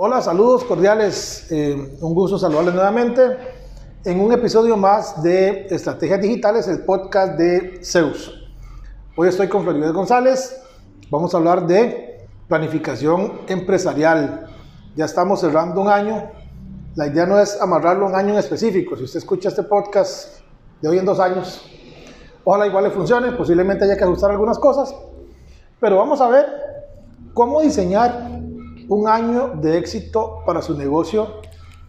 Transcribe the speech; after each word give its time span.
Hola, 0.00 0.22
saludos 0.22 0.62
cordiales. 0.62 1.50
Eh, 1.50 1.98
un 2.00 2.14
gusto 2.14 2.38
saludarles 2.38 2.72
nuevamente 2.72 3.36
en 4.04 4.20
un 4.20 4.30
episodio 4.30 4.76
más 4.76 5.20
de 5.24 5.66
Estrategias 5.70 6.20
Digitales, 6.20 6.68
el 6.68 6.84
podcast 6.84 7.36
de 7.36 7.80
Zeus. 7.82 8.48
Hoy 9.16 9.26
estoy 9.26 9.48
con 9.48 9.64
Floribel 9.64 9.92
González. 9.92 10.62
Vamos 11.10 11.34
a 11.34 11.38
hablar 11.38 11.66
de 11.66 12.28
planificación 12.46 13.40
empresarial. 13.48 14.46
Ya 14.94 15.06
estamos 15.06 15.40
cerrando 15.40 15.80
un 15.80 15.88
año. 15.88 16.30
La 16.94 17.08
idea 17.08 17.26
no 17.26 17.36
es 17.40 17.60
amarrarlo 17.60 18.06
a 18.06 18.10
un 18.10 18.14
año 18.14 18.34
en 18.34 18.38
específico. 18.38 18.96
Si 18.96 19.02
usted 19.02 19.18
escucha 19.18 19.48
este 19.48 19.64
podcast 19.64 20.42
de 20.80 20.90
hoy 20.90 20.98
en 20.98 21.06
dos 21.06 21.18
años, 21.18 21.68
ojalá 22.44 22.68
igual 22.68 22.84
le 22.84 22.90
funcione. 22.90 23.32
Posiblemente 23.32 23.84
haya 23.84 23.96
que 23.96 24.04
ajustar 24.04 24.30
algunas 24.30 24.60
cosas. 24.60 24.94
Pero 25.80 25.96
vamos 25.96 26.20
a 26.20 26.28
ver 26.28 26.46
cómo 27.34 27.60
diseñar 27.62 28.37
un 28.88 29.06
año 29.08 29.52
de 29.54 29.78
éxito 29.78 30.42
para 30.46 30.62
su 30.62 30.76
negocio 30.76 31.40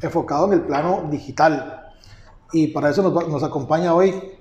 enfocado 0.01 0.47
en 0.47 0.53
el 0.53 0.61
plano 0.61 1.07
digital. 1.09 1.91
Y 2.51 2.67
para 2.67 2.89
eso 2.89 3.01
nos, 3.01 3.27
nos 3.27 3.43
acompaña 3.43 3.93
hoy 3.93 4.37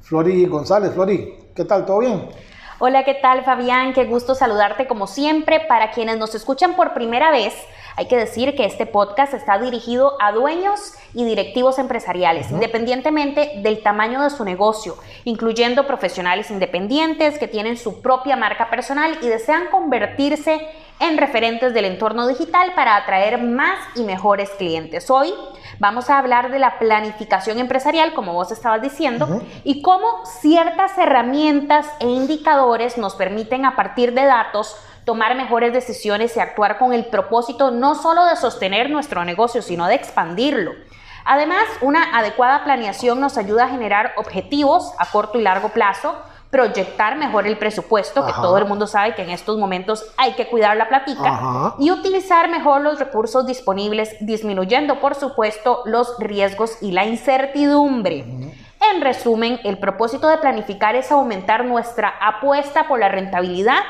Flori 0.00 0.46
González. 0.46 0.92
Flori, 0.92 1.38
¿qué 1.54 1.64
tal? 1.64 1.86
¿Todo 1.86 2.00
bien? 2.00 2.28
Hola, 2.78 3.04
¿qué 3.04 3.14
tal 3.14 3.44
Fabián? 3.44 3.92
Qué 3.92 4.06
gusto 4.06 4.34
saludarte 4.34 4.88
como 4.88 5.06
siempre. 5.06 5.60
Para 5.60 5.92
quienes 5.92 6.18
nos 6.18 6.34
escuchan 6.34 6.74
por 6.74 6.94
primera 6.94 7.30
vez, 7.30 7.54
hay 7.94 8.08
que 8.08 8.16
decir 8.16 8.56
que 8.56 8.64
este 8.64 8.86
podcast 8.86 9.34
está 9.34 9.58
dirigido 9.60 10.16
a 10.20 10.32
dueños 10.32 10.94
y 11.14 11.24
directivos 11.24 11.78
empresariales, 11.78 12.50
independientemente 12.50 13.52
del 13.58 13.82
tamaño 13.82 14.22
de 14.22 14.30
su 14.30 14.44
negocio, 14.44 14.96
incluyendo 15.24 15.86
profesionales 15.86 16.50
independientes 16.50 17.38
que 17.38 17.46
tienen 17.46 17.76
su 17.76 18.02
propia 18.02 18.34
marca 18.34 18.68
personal 18.68 19.16
y 19.22 19.28
desean 19.28 19.68
convertirse 19.70 20.66
en 21.02 21.18
referentes 21.18 21.74
del 21.74 21.84
entorno 21.84 22.28
digital 22.28 22.74
para 22.76 22.94
atraer 22.94 23.42
más 23.42 23.76
y 23.96 24.04
mejores 24.04 24.50
clientes. 24.50 25.10
Hoy 25.10 25.34
vamos 25.80 26.08
a 26.08 26.16
hablar 26.16 26.52
de 26.52 26.60
la 26.60 26.78
planificación 26.78 27.58
empresarial, 27.58 28.14
como 28.14 28.34
vos 28.34 28.52
estabas 28.52 28.80
diciendo, 28.80 29.42
y 29.64 29.82
cómo 29.82 30.24
ciertas 30.40 30.96
herramientas 30.96 31.88
e 31.98 32.06
indicadores 32.06 32.98
nos 32.98 33.16
permiten 33.16 33.64
a 33.64 33.74
partir 33.74 34.14
de 34.14 34.26
datos 34.26 34.76
tomar 35.04 35.34
mejores 35.34 35.72
decisiones 35.72 36.36
y 36.36 36.40
actuar 36.40 36.78
con 36.78 36.92
el 36.92 37.06
propósito 37.06 37.72
no 37.72 37.96
solo 37.96 38.24
de 38.24 38.36
sostener 38.36 38.88
nuestro 38.88 39.24
negocio, 39.24 39.60
sino 39.60 39.88
de 39.88 39.96
expandirlo. 39.96 40.70
Además, 41.24 41.64
una 41.80 42.16
adecuada 42.16 42.62
planeación 42.62 43.18
nos 43.18 43.38
ayuda 43.38 43.64
a 43.64 43.68
generar 43.68 44.12
objetivos 44.16 44.92
a 44.98 45.06
corto 45.06 45.36
y 45.36 45.42
largo 45.42 45.70
plazo, 45.70 46.16
proyectar 46.52 47.16
mejor 47.16 47.46
el 47.46 47.56
presupuesto, 47.56 48.26
que 48.26 48.32
todo 48.34 48.58
el 48.58 48.66
mundo 48.66 48.86
sabe 48.86 49.14
que 49.14 49.22
en 49.22 49.30
estos 49.30 49.56
momentos 49.56 50.04
hay 50.18 50.34
que 50.34 50.48
cuidar 50.48 50.76
la 50.76 50.86
platica, 50.86 51.74
y 51.78 51.90
utilizar 51.90 52.50
mejor 52.50 52.82
los 52.82 52.98
recursos 52.98 53.46
disponibles, 53.46 54.14
disminuyendo, 54.20 55.00
por 55.00 55.14
supuesto, 55.14 55.80
los 55.86 56.14
riesgos 56.18 56.76
y 56.82 56.92
la 56.92 57.06
incertidumbre. 57.06 58.26
En 58.92 59.00
resumen, 59.00 59.60
el 59.64 59.78
propósito 59.78 60.28
de 60.28 60.36
planificar 60.36 60.94
es 60.94 61.10
aumentar 61.10 61.64
nuestra 61.64 62.12
apuesta 62.20 62.86
por 62.86 63.00
la 63.00 63.08
rentabilidad, 63.08 63.80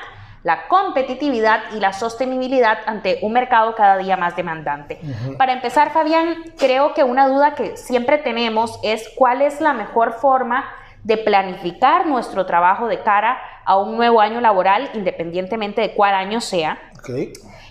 la 0.44 0.68
competitividad 0.68 1.62
y 1.74 1.80
la 1.80 1.92
sostenibilidad 1.92 2.78
ante 2.86 3.18
un 3.22 3.32
mercado 3.32 3.74
cada 3.74 3.96
día 3.96 4.16
más 4.16 4.36
demandante. 4.36 5.00
Para 5.36 5.52
empezar, 5.52 5.90
Fabián, 5.90 6.36
creo 6.58 6.94
que 6.94 7.02
una 7.02 7.26
duda 7.26 7.56
que 7.56 7.76
siempre 7.76 8.18
tenemos 8.18 8.78
es 8.84 9.08
cuál 9.16 9.42
es 9.42 9.60
la 9.60 9.72
mejor 9.72 10.12
forma 10.12 10.64
de 11.04 11.16
planificar 11.16 12.06
nuestro 12.06 12.46
trabajo 12.46 12.86
de 12.86 13.02
cara 13.02 13.38
a 13.64 13.76
un 13.76 13.96
nuevo 13.96 14.20
año 14.20 14.40
laboral, 14.40 14.90
independientemente 14.94 15.80
de 15.80 15.94
cuál 15.94 16.14
año 16.14 16.40
sea. 16.40 16.78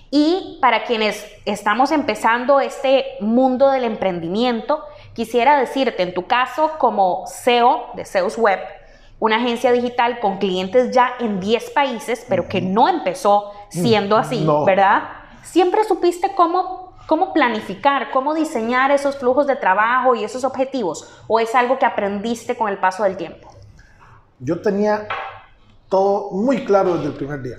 Y 0.09 0.57
para 0.61 0.83
quienes 0.83 1.25
estamos 1.45 1.91
empezando 1.91 2.59
este 2.59 3.05
mundo 3.21 3.71
del 3.71 3.85
emprendimiento, 3.85 4.83
quisiera 5.13 5.57
decirte, 5.57 6.03
en 6.03 6.13
tu 6.13 6.27
caso, 6.27 6.71
como 6.77 7.25
CEO 7.27 7.87
de 7.93 8.03
Zeus 8.03 8.37
Web, 8.37 8.59
una 9.19 9.37
agencia 9.37 9.71
digital 9.71 10.19
con 10.19 10.37
clientes 10.37 10.91
ya 10.91 11.13
en 11.19 11.39
10 11.39 11.69
países, 11.69 12.25
pero 12.27 12.49
que 12.49 12.59
no 12.59 12.89
empezó 12.89 13.53
siendo 13.69 14.17
así, 14.17 14.45
¿verdad? 14.65 15.03
Siempre 15.43 15.83
supiste 15.85 16.33
cómo 16.35 16.80
cómo 17.11 17.33
planificar, 17.33 18.09
cómo 18.11 18.33
diseñar 18.33 18.89
esos 18.89 19.17
flujos 19.17 19.45
de 19.45 19.57
trabajo 19.57 20.15
y 20.15 20.23
esos 20.23 20.45
objetivos? 20.45 21.05
¿O 21.27 21.41
es 21.41 21.53
algo 21.55 21.77
que 21.77 21.85
aprendiste 21.85 22.55
con 22.55 22.69
el 22.69 22.77
paso 22.77 23.03
del 23.03 23.17
tiempo? 23.17 23.49
Yo 24.39 24.61
tenía 24.61 25.09
todo 25.89 26.31
muy 26.31 26.63
claro 26.63 26.93
desde 26.95 27.07
el 27.07 27.13
primer 27.15 27.41
día. 27.41 27.57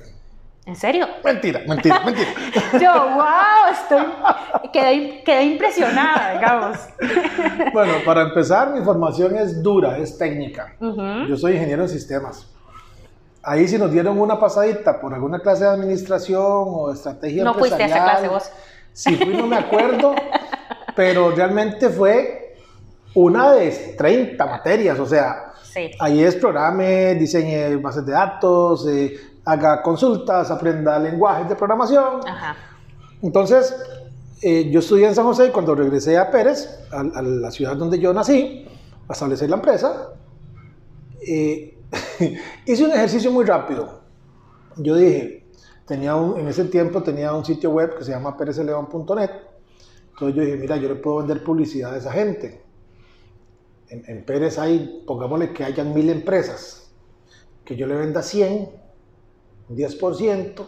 ¿En 0.64 0.74
serio? 0.74 1.06
Mentira, 1.22 1.60
mentira, 1.68 2.00
mentira. 2.06 2.32
Yo, 2.80 2.92
wow, 3.10 3.72
estoy, 3.72 5.20
quedé, 5.22 5.42
impresionada, 5.44 6.32
digamos. 6.32 6.78
Bueno, 7.74 7.92
para 8.06 8.22
empezar, 8.22 8.70
mi 8.72 8.82
formación 8.82 9.36
es 9.36 9.62
dura, 9.62 9.98
es 9.98 10.16
técnica. 10.16 10.76
Yo 10.80 11.36
soy 11.36 11.56
ingeniero 11.56 11.82
en 11.82 11.90
sistemas. 11.90 12.50
Ahí 13.42 13.68
si 13.68 13.76
nos 13.76 13.92
dieron 13.92 14.18
una 14.18 14.40
pasadita 14.40 14.98
por 14.98 15.12
alguna 15.12 15.40
clase 15.40 15.64
de 15.64 15.70
administración 15.70 16.42
o 16.42 16.92
estrategia 16.92 17.44
no 17.44 17.52
empresarial. 17.52 17.54
No 17.54 17.54
fuiste 17.58 17.82
a 17.82 17.86
esa 17.86 18.04
clase 18.04 18.28
vos. 18.28 18.50
Si 18.92 19.16
fui, 19.16 19.34
no 19.34 19.46
me 19.46 19.56
acuerdo, 19.56 20.14
pero 20.94 21.30
realmente 21.30 21.88
fue 21.88 22.56
una 23.14 23.52
de 23.52 23.94
30 23.96 24.46
materias, 24.46 24.98
o 24.98 25.06
sea, 25.06 25.52
ahí 25.98 26.22
es 26.22 26.36
programe, 26.36 27.14
diseñe 27.14 27.76
bases 27.76 28.04
de 28.04 28.12
datos, 28.12 28.86
eh, 28.88 29.16
haga 29.44 29.82
consultas, 29.82 30.50
aprenda 30.50 30.98
lenguajes 30.98 31.48
de 31.48 31.56
programación. 31.56 32.20
Entonces, 33.22 33.74
eh, 34.42 34.68
yo 34.70 34.80
estudié 34.80 35.06
en 35.06 35.14
San 35.14 35.24
José 35.24 35.46
y 35.46 35.50
cuando 35.50 35.74
regresé 35.74 36.18
a 36.18 36.30
Pérez, 36.30 36.68
a, 36.90 37.22
la 37.22 37.50
ciudad 37.50 37.76
donde 37.76 37.98
yo 37.98 38.12
nací, 38.12 38.66
a 39.08 39.12
establecer 39.12 39.48
la 39.48 39.56
empresa, 39.56 40.10
eh, 41.26 41.78
hice 42.66 42.84
un 42.84 42.90
ejercicio 42.90 43.30
muy 43.30 43.44
rápido. 43.44 44.00
Yo 44.76 44.96
dije, 44.96 45.41
tenía 45.86 46.16
un, 46.16 46.38
en 46.38 46.48
ese 46.48 46.64
tiempo 46.64 47.02
tenía 47.02 47.32
un 47.32 47.44
sitio 47.44 47.70
web 47.70 47.96
que 47.96 48.04
se 48.04 48.12
llama 48.12 48.36
perezleón.net. 48.36 49.30
Entonces 50.10 50.36
yo 50.36 50.42
dije, 50.42 50.56
mira, 50.56 50.76
yo 50.76 50.88
le 50.88 50.96
puedo 50.96 51.18
vender 51.18 51.42
publicidad 51.42 51.94
a 51.94 51.96
esa 51.96 52.12
gente. 52.12 52.62
En, 53.88 54.04
en 54.06 54.24
Pérez 54.24 54.58
hay, 54.58 55.02
pongámosle 55.06 55.52
que 55.52 55.64
hayan 55.64 55.92
mil 55.92 56.08
empresas, 56.10 56.92
que 57.64 57.76
yo 57.76 57.86
le 57.86 57.94
venda 57.94 58.22
100, 58.22 58.68
un 59.68 59.76
10%, 59.76 60.64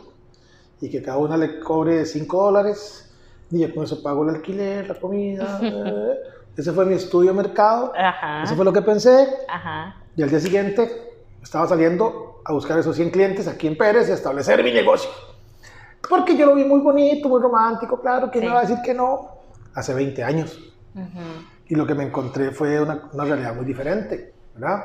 y 0.80 0.90
que 0.90 1.02
cada 1.02 1.18
una 1.18 1.36
le 1.36 1.60
cobre 1.60 2.04
5 2.04 2.42
dólares, 2.42 3.14
y 3.50 3.60
yo 3.60 3.74
con 3.74 3.84
eso 3.84 4.02
pago 4.02 4.24
el 4.24 4.36
alquiler, 4.36 4.88
la 4.88 4.98
comida. 4.98 5.60
ese 6.56 6.72
fue 6.72 6.84
mi 6.84 6.94
estudio 6.94 7.30
de 7.30 7.36
mercado, 7.36 7.92
Ajá. 7.96 8.42
eso 8.42 8.54
fue 8.56 8.64
lo 8.64 8.72
que 8.72 8.82
pensé. 8.82 9.28
Ajá. 9.48 9.96
Y 10.16 10.22
al 10.22 10.30
día 10.30 10.40
siguiente 10.40 11.13
estaba 11.44 11.68
saliendo 11.68 12.40
a 12.44 12.52
buscar 12.52 12.78
esos 12.78 12.96
100 12.96 13.10
clientes 13.10 13.46
aquí 13.46 13.68
en 13.68 13.78
Pérez 13.78 14.08
y 14.08 14.12
establecer 14.12 14.64
mi 14.64 14.72
negocio. 14.72 15.08
Porque 16.08 16.36
yo 16.36 16.46
lo 16.46 16.54
vi 16.54 16.64
muy 16.64 16.80
bonito, 16.80 17.28
muy 17.28 17.40
romántico, 17.40 18.00
claro, 18.00 18.30
que 18.30 18.40
no 18.40 18.54
va 18.54 18.58
a 18.58 18.62
decir 18.62 18.78
que 18.84 18.92
no? 18.92 19.38
Hace 19.74 19.94
20 19.94 20.22
años. 20.24 20.58
Y 21.66 21.74
lo 21.74 21.86
que 21.86 21.94
me 21.94 22.04
encontré 22.04 22.50
fue 22.50 22.80
una, 22.80 23.08
una, 23.12 23.24
realidad 23.24 23.54
muy 23.54 23.64
diferente, 23.64 24.32
¿verdad? 24.54 24.84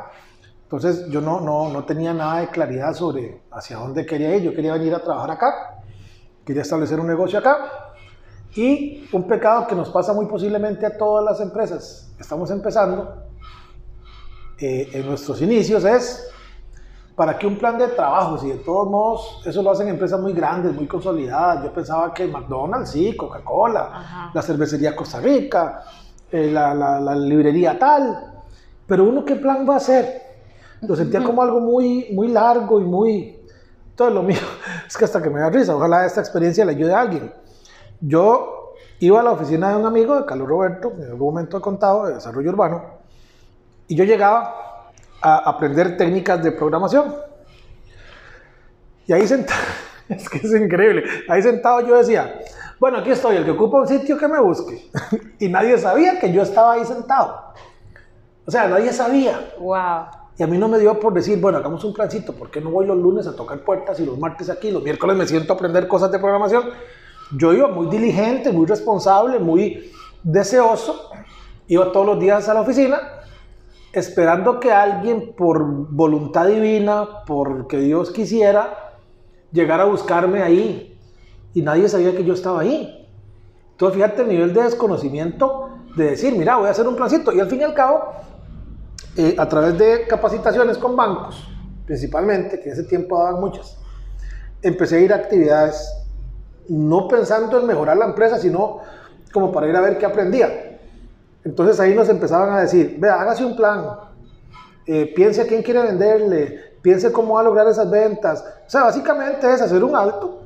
Entonces 0.64 1.10
yo 1.10 1.20
no, 1.20 1.42
no, 1.42 1.70
no 1.70 1.84
tenía 1.84 2.14
nada 2.14 2.42
de 2.42 2.50
claridad 2.50 2.94
sobre 2.94 3.42
hacia 3.52 3.78
dónde 3.78 4.06
quería 4.06 4.36
ir. 4.36 4.44
Yo 4.44 4.54
quería 4.54 4.74
venir 4.74 4.94
a 4.94 5.04
trabajar 5.04 5.32
acá, 5.32 5.82
quería 6.46 6.62
establecer 6.62 7.00
un 7.00 7.08
negocio 7.08 7.40
acá. 7.40 7.94
Y 8.56 9.08
un 9.12 9.28
pecado 9.28 9.68
que 9.68 9.76
nos 9.76 9.90
pasa 9.90 10.14
muy 10.14 10.26
posiblemente 10.26 10.86
a 10.86 10.98
todas 10.98 11.24
las 11.24 11.40
empresas 11.42 12.10
estamos 12.20 12.52
empezando 12.52 13.24
eh, 14.60 14.90
en 14.94 15.06
nuestros 15.06 15.42
inicios 15.42 15.86
es 15.86 16.30
¿para 17.20 17.38
qué 17.38 17.46
un 17.46 17.58
plan 17.58 17.78
de 17.78 17.90
trabajo? 17.90 18.38
Si 18.38 18.48
de 18.48 18.60
todos 18.60 18.90
modos 18.90 19.42
eso 19.46 19.62
lo 19.62 19.72
hacen 19.72 19.90
empresas 19.90 20.22
muy 20.22 20.32
grandes, 20.32 20.74
muy 20.74 20.88
consolidadas. 20.88 21.66
Yo 21.66 21.74
pensaba 21.74 22.14
que 22.14 22.26
McDonald's, 22.26 22.92
sí, 22.92 23.14
Coca-Cola, 23.14 24.32
la 24.34 24.42
cervecería 24.42 24.96
Costa 24.96 25.20
Rica, 25.20 25.84
eh, 26.32 26.50
la, 26.50 27.14
librería 27.16 27.78
tal. 27.78 28.42
Pero 28.88 29.04
uno, 29.04 29.26
¿qué 29.26 29.36
plan 29.36 29.68
va 29.68 29.74
a 29.74 29.78
hacer? 29.78 30.22
Lo 30.80 30.96
sentía 30.96 31.22
como 31.22 31.42
algo 31.42 31.60
muy, 31.60 32.08
muy 32.14 32.30
largo 32.30 32.80
y 32.80 32.86
muy... 32.86 33.38
Entonces 33.90 34.16
lo 34.16 34.24
mío 34.24 34.40
es 34.88 34.96
que 34.96 35.04
hasta 35.04 35.22
que 35.22 35.30
me 35.30 35.42
da 35.42 35.50
risa, 35.50 35.76
ojalá 35.76 36.06
esta 36.06 36.22
experiencia 36.22 36.64
le 36.64 36.72
ayude 36.72 36.94
a 36.94 37.02
alguien. 37.02 37.34
Yo 38.00 38.76
iba 39.02 39.20
a 39.20 39.24
la 39.24 39.32
oficina 39.32 39.72
de 39.72 39.76
un 39.76 39.86
amigo, 39.86 40.16
de 40.16 40.26
Carlos 40.26 40.48
Roberto, 40.48 40.94
en 40.98 41.04
algún 41.04 41.34
momento 41.34 41.58
he 41.58 41.62
contado, 41.62 42.06
de 42.06 42.14
desarrollo 42.14 42.50
urbano, 42.52 42.82
y 43.90 43.96
yo 43.96 44.06
llegaba 44.06 44.69
a 45.22 45.50
aprender 45.50 45.98
técnicas 45.98 46.44
de 46.44 46.52
programación. 46.52 47.16
Y 49.08 49.14
ahí 49.14 49.28
sentado, 49.28 49.60
es 50.10 50.30
que 50.30 50.38
es 50.38 50.54
increíble, 50.54 51.04
ahí 51.28 51.42
sentado 51.42 51.82
yo 51.82 51.98
decía, 51.98 52.42
bueno, 52.80 53.00
aquí 53.00 53.12
estoy, 53.12 53.36
el 53.36 53.46
que 53.46 53.52
ocupa 53.52 53.80
un 53.80 53.88
sitio 53.88 54.18
que 54.18 54.28
me 54.28 54.40
busque. 54.40 54.90
y 55.40 55.50
nadie 55.50 55.78
sabía 55.78 56.20
que 56.20 56.32
yo 56.32 56.42
estaba 56.42 56.74
ahí 56.74 56.86
sentado. 56.86 57.54
O 58.46 58.52
sea, 58.52 58.68
nadie 58.68 58.94
sabía. 58.94 59.54
Wow. 59.60 60.06
Y 60.38 60.44
a 60.44 60.48
mí 60.48 60.58
no 60.58 60.70
me 60.70 60.80
dio 60.80 60.98
por 61.00 61.14
decir, 61.14 61.38
bueno, 61.42 61.58
hagamos 61.58 61.84
un 61.84 61.94
plancito, 61.94 62.32
¿por 62.32 62.50
qué 62.50 62.62
no 62.62 62.72
voy 62.72 62.88
los 62.88 62.98
lunes 62.98 63.28
a 63.28 63.36
tocar 63.36 63.60
puertas 63.60 64.00
y 64.00 64.06
los 64.06 64.18
martes 64.18 64.50
aquí, 64.50 64.72
los 64.72 64.82
miércoles 64.82 65.18
me 65.18 65.28
siento 65.28 65.52
a 65.52 65.56
aprender 65.58 65.88
cosas 65.90 66.12
de 66.14 66.20
programación? 66.20 66.64
Yo 67.38 67.54
iba 67.54 67.68
muy 67.68 67.88
diligente, 67.88 68.54
muy 68.54 68.66
responsable, 68.66 69.38
muy 69.38 69.92
deseoso, 70.24 71.12
iba 71.68 71.92
todos 71.92 72.06
los 72.06 72.20
días 72.22 72.48
a 72.48 72.54
la 72.54 72.62
oficina, 72.62 73.19
esperando 73.94 74.60
que 74.60 74.72
alguien 74.72 75.34
por 75.36 75.64
voluntad 75.90 76.48
divina, 76.48 77.24
porque 77.26 77.78
Dios 77.78 78.12
quisiera, 78.12 78.96
llegara 79.52 79.84
a 79.84 79.88
buscarme 79.88 80.42
ahí. 80.44 80.98
Y 81.54 81.62
nadie 81.62 81.90
sabía 81.90 82.16
que 82.16 82.24
yo 82.24 82.34
estaba 82.34 82.62
ahí. 82.62 83.08
Entonces, 83.72 83.96
fíjate 83.96 84.22
el 84.22 84.30
nivel 84.30 84.54
de 84.54 84.64
desconocimiento 84.64 85.70
de 85.96 86.12
decir, 86.12 86.36
mira, 86.36 86.58
voy 86.58 86.68
a 86.68 86.72
hacer 86.72 86.88
un 86.88 86.96
plancito. 86.96 87.32
Y 87.32 87.40
al 87.40 87.50
fin 87.50 87.62
y 87.62 87.64
al 87.64 87.74
cabo, 87.74 88.14
eh, 89.18 89.36
a 89.38 89.50
través 89.50 89.78
de 89.78 90.06
capacitaciones 90.08 90.78
con 90.78 90.96
bancos, 90.96 91.48
principalmente, 91.86 92.60
que 92.60 92.70
en 92.70 92.74
ese 92.74 92.84
tiempo 92.84 93.18
daban 93.18 93.40
muchas, 93.40 93.78
empecé 94.62 94.98
a 94.98 95.00
ir 95.00 95.14
a 95.14 95.16
actividades 95.16 95.96
no 96.68 97.08
pensando 97.08 97.60
en 97.60 97.66
mejorar 97.66 97.98
la 97.98 98.06
empresa, 98.06 98.38
sino 98.38 98.80
como 99.34 99.52
para 99.52 99.68
ir 99.68 99.76
a 99.76 99.82
ver 99.82 99.98
qué 99.98 100.06
aprendía. 100.06 100.69
Entonces 101.44 101.80
ahí 101.80 101.96
nos 101.96 102.10
empezaban 102.10 102.52
a 102.52 102.62
decir, 102.62 102.98
vea, 103.00 103.22
hágase 103.22 103.46
un 103.46 103.56
plan, 103.56 103.86
eh, 104.86 105.14
piense 105.16 105.42
a 105.42 105.48
quién 105.48 105.62
quiere 105.64 105.82
venderle, 105.82 106.76
piense 106.82 107.12
cómo 107.12 107.36
va 107.36 107.42
a 107.42 107.44
lograr 107.44 107.68
esas 107.68 107.90
ventas. 107.90 108.44
O 108.68 108.70
sea, 108.70 108.84
básicamente 108.84 109.52
es 109.52 109.62
hacer 109.62 109.84
un 109.84 109.96
alto, 109.96 110.44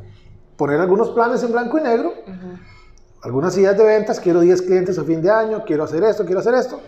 poner 0.56 0.80
algunos 0.80 1.10
planes 1.12 1.44
en 1.44 1.52
blanco 1.52 1.78
y 1.78 1.82
negro, 1.82 2.14
algunas 3.22 3.58
ideas 3.58 3.78
de 3.78 3.84
ventas, 3.84 4.20
quiero 4.20 4.42
10 4.42 4.62
clientes 4.62 5.00
a 5.00 5.04
fin 5.04 5.22
de 5.22 5.32
año, 5.32 5.64
quiero 5.66 5.84
hacer 5.84 6.04
esto, 6.04 6.26
quiero 6.26 6.42
hacer 6.42 6.54
esto 6.54 6.80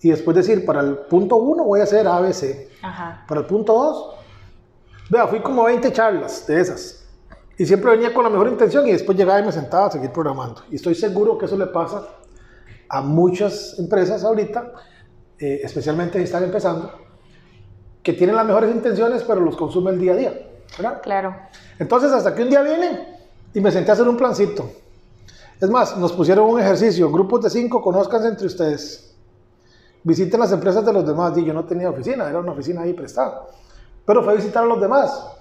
y 0.00 0.10
después 0.10 0.36
decir, 0.36 0.64
para 0.64 0.80
el 0.80 0.98
punto 0.98 1.36
1 1.36 1.64
voy 1.64 1.80
a 1.80 1.84
hacer 1.84 2.06
ABC. 2.06 2.68
Para 3.26 3.40
el 3.40 3.46
punto 3.46 3.72
2, 3.72 4.14
vea, 5.10 5.26
fui 5.26 5.40
como 5.40 5.64
20 5.64 5.92
charlas 5.92 6.46
de 6.46 6.60
esas. 6.60 7.04
Y 7.58 7.64
siempre 7.64 7.90
venía 7.92 8.12
con 8.12 8.22
la 8.22 8.30
mejor 8.30 8.48
intención 8.48 8.86
y 8.86 8.92
después 8.92 9.16
llegaba 9.16 9.40
y 9.40 9.44
me 9.44 9.52
sentaba 9.52 9.86
a 9.86 9.90
seguir 9.90 10.12
programando. 10.12 10.62
Y 10.70 10.76
estoy 10.76 10.94
seguro 10.94 11.38
que 11.38 11.46
eso 11.46 11.56
le 11.56 11.66
pasa 11.66 12.06
a 12.88 13.00
muchas 13.02 13.78
empresas 13.78 14.24
ahorita, 14.24 14.72
eh, 15.38 15.60
especialmente 15.62 16.18
si 16.18 16.24
están 16.24 16.44
empezando, 16.44 16.90
que 18.02 18.12
tienen 18.12 18.36
las 18.36 18.46
mejores 18.46 18.74
intenciones, 18.74 19.22
pero 19.24 19.40
los 19.40 19.56
consume 19.56 19.90
el 19.90 19.98
día 19.98 20.12
a 20.12 20.16
día. 20.16 20.48
¿verdad? 20.78 21.00
Claro. 21.02 21.36
Entonces, 21.78 22.12
hasta 22.12 22.34
que 22.34 22.42
un 22.42 22.50
día 22.50 22.62
vienen 22.62 22.98
y 23.54 23.60
me 23.60 23.70
senté 23.70 23.90
a 23.90 23.94
hacer 23.94 24.08
un 24.08 24.16
plancito. 24.16 24.70
Es 25.60 25.70
más, 25.70 25.96
nos 25.96 26.12
pusieron 26.12 26.48
un 26.50 26.60
ejercicio, 26.60 27.10
grupos 27.10 27.42
de 27.42 27.50
cinco, 27.50 27.80
conozcanse 27.80 28.28
entre 28.28 28.46
ustedes 28.46 29.06
visiten 30.06 30.38
las 30.38 30.52
empresas 30.52 30.86
de 30.86 30.92
los 30.92 31.04
demás. 31.04 31.36
Y 31.36 31.44
yo 31.44 31.52
no 31.52 31.64
tenía 31.64 31.90
oficina, 31.90 32.28
era 32.28 32.38
una 32.38 32.52
oficina 32.52 32.82
ahí 32.82 32.94
prestada. 32.94 33.42
Pero 34.04 34.22
fue 34.22 34.34
a 34.34 34.36
visitar 34.36 34.62
a 34.62 34.66
los 34.66 34.80
demás. 34.80 35.32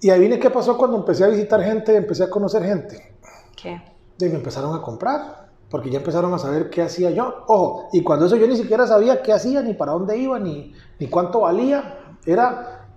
Y 0.00 0.08
ahí 0.08 0.20
vine 0.20 0.38
qué 0.38 0.48
pasó 0.48 0.76
cuando 0.76 0.96
empecé 0.96 1.24
a 1.24 1.28
visitar 1.28 1.62
gente, 1.62 1.94
empecé 1.94 2.24
a 2.24 2.30
conocer 2.30 2.64
gente. 2.64 3.14
¿Qué? 3.54 3.80
Y 4.18 4.24
me 4.24 4.36
empezaron 4.36 4.74
a 4.74 4.80
comprar, 4.80 5.45
porque 5.70 5.90
ya 5.90 5.98
empezaron 5.98 6.32
a 6.32 6.38
saber 6.38 6.70
qué 6.70 6.82
hacía 6.82 7.10
yo. 7.10 7.44
Ojo, 7.46 7.88
y 7.92 8.02
cuando 8.02 8.26
eso 8.26 8.36
yo 8.36 8.46
ni 8.46 8.56
siquiera 8.56 8.86
sabía 8.86 9.22
qué 9.22 9.32
hacía, 9.32 9.62
ni 9.62 9.74
para 9.74 9.92
dónde 9.92 10.16
iba, 10.16 10.38
ni, 10.38 10.72
ni 10.98 11.08
cuánto 11.08 11.40
valía. 11.40 11.98
Era 12.24 12.88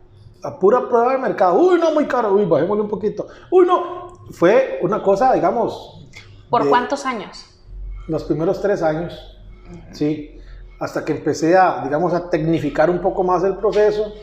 a 0.43 0.59
pura 0.59 0.87
prueba 0.87 1.13
de 1.13 1.17
mercado. 1.17 1.59
Uy, 1.59 1.79
no, 1.79 1.93
muy 1.93 2.05
caro. 2.05 2.33
Uy, 2.33 2.45
bajémosle 2.45 2.83
un 2.83 2.89
poquito. 2.89 3.27
Uy, 3.51 3.65
no. 3.65 4.19
Fue 4.31 4.79
una 4.81 5.01
cosa, 5.01 5.33
digamos... 5.33 6.07
¿Por 6.49 6.67
cuántos 6.67 7.05
años? 7.05 7.45
Los 8.07 8.23
primeros 8.23 8.61
tres 8.61 8.81
años. 8.81 9.39
¿sí? 9.91 10.39
Hasta 10.79 11.03
que 11.03 11.13
empecé 11.13 11.57
a, 11.57 11.81
digamos, 11.83 12.13
a 12.13 12.29
tecnificar 12.29 12.89
un 12.89 12.99
poco 12.99 13.23
más 13.23 13.43
el 13.43 13.57
proceso, 13.57 14.13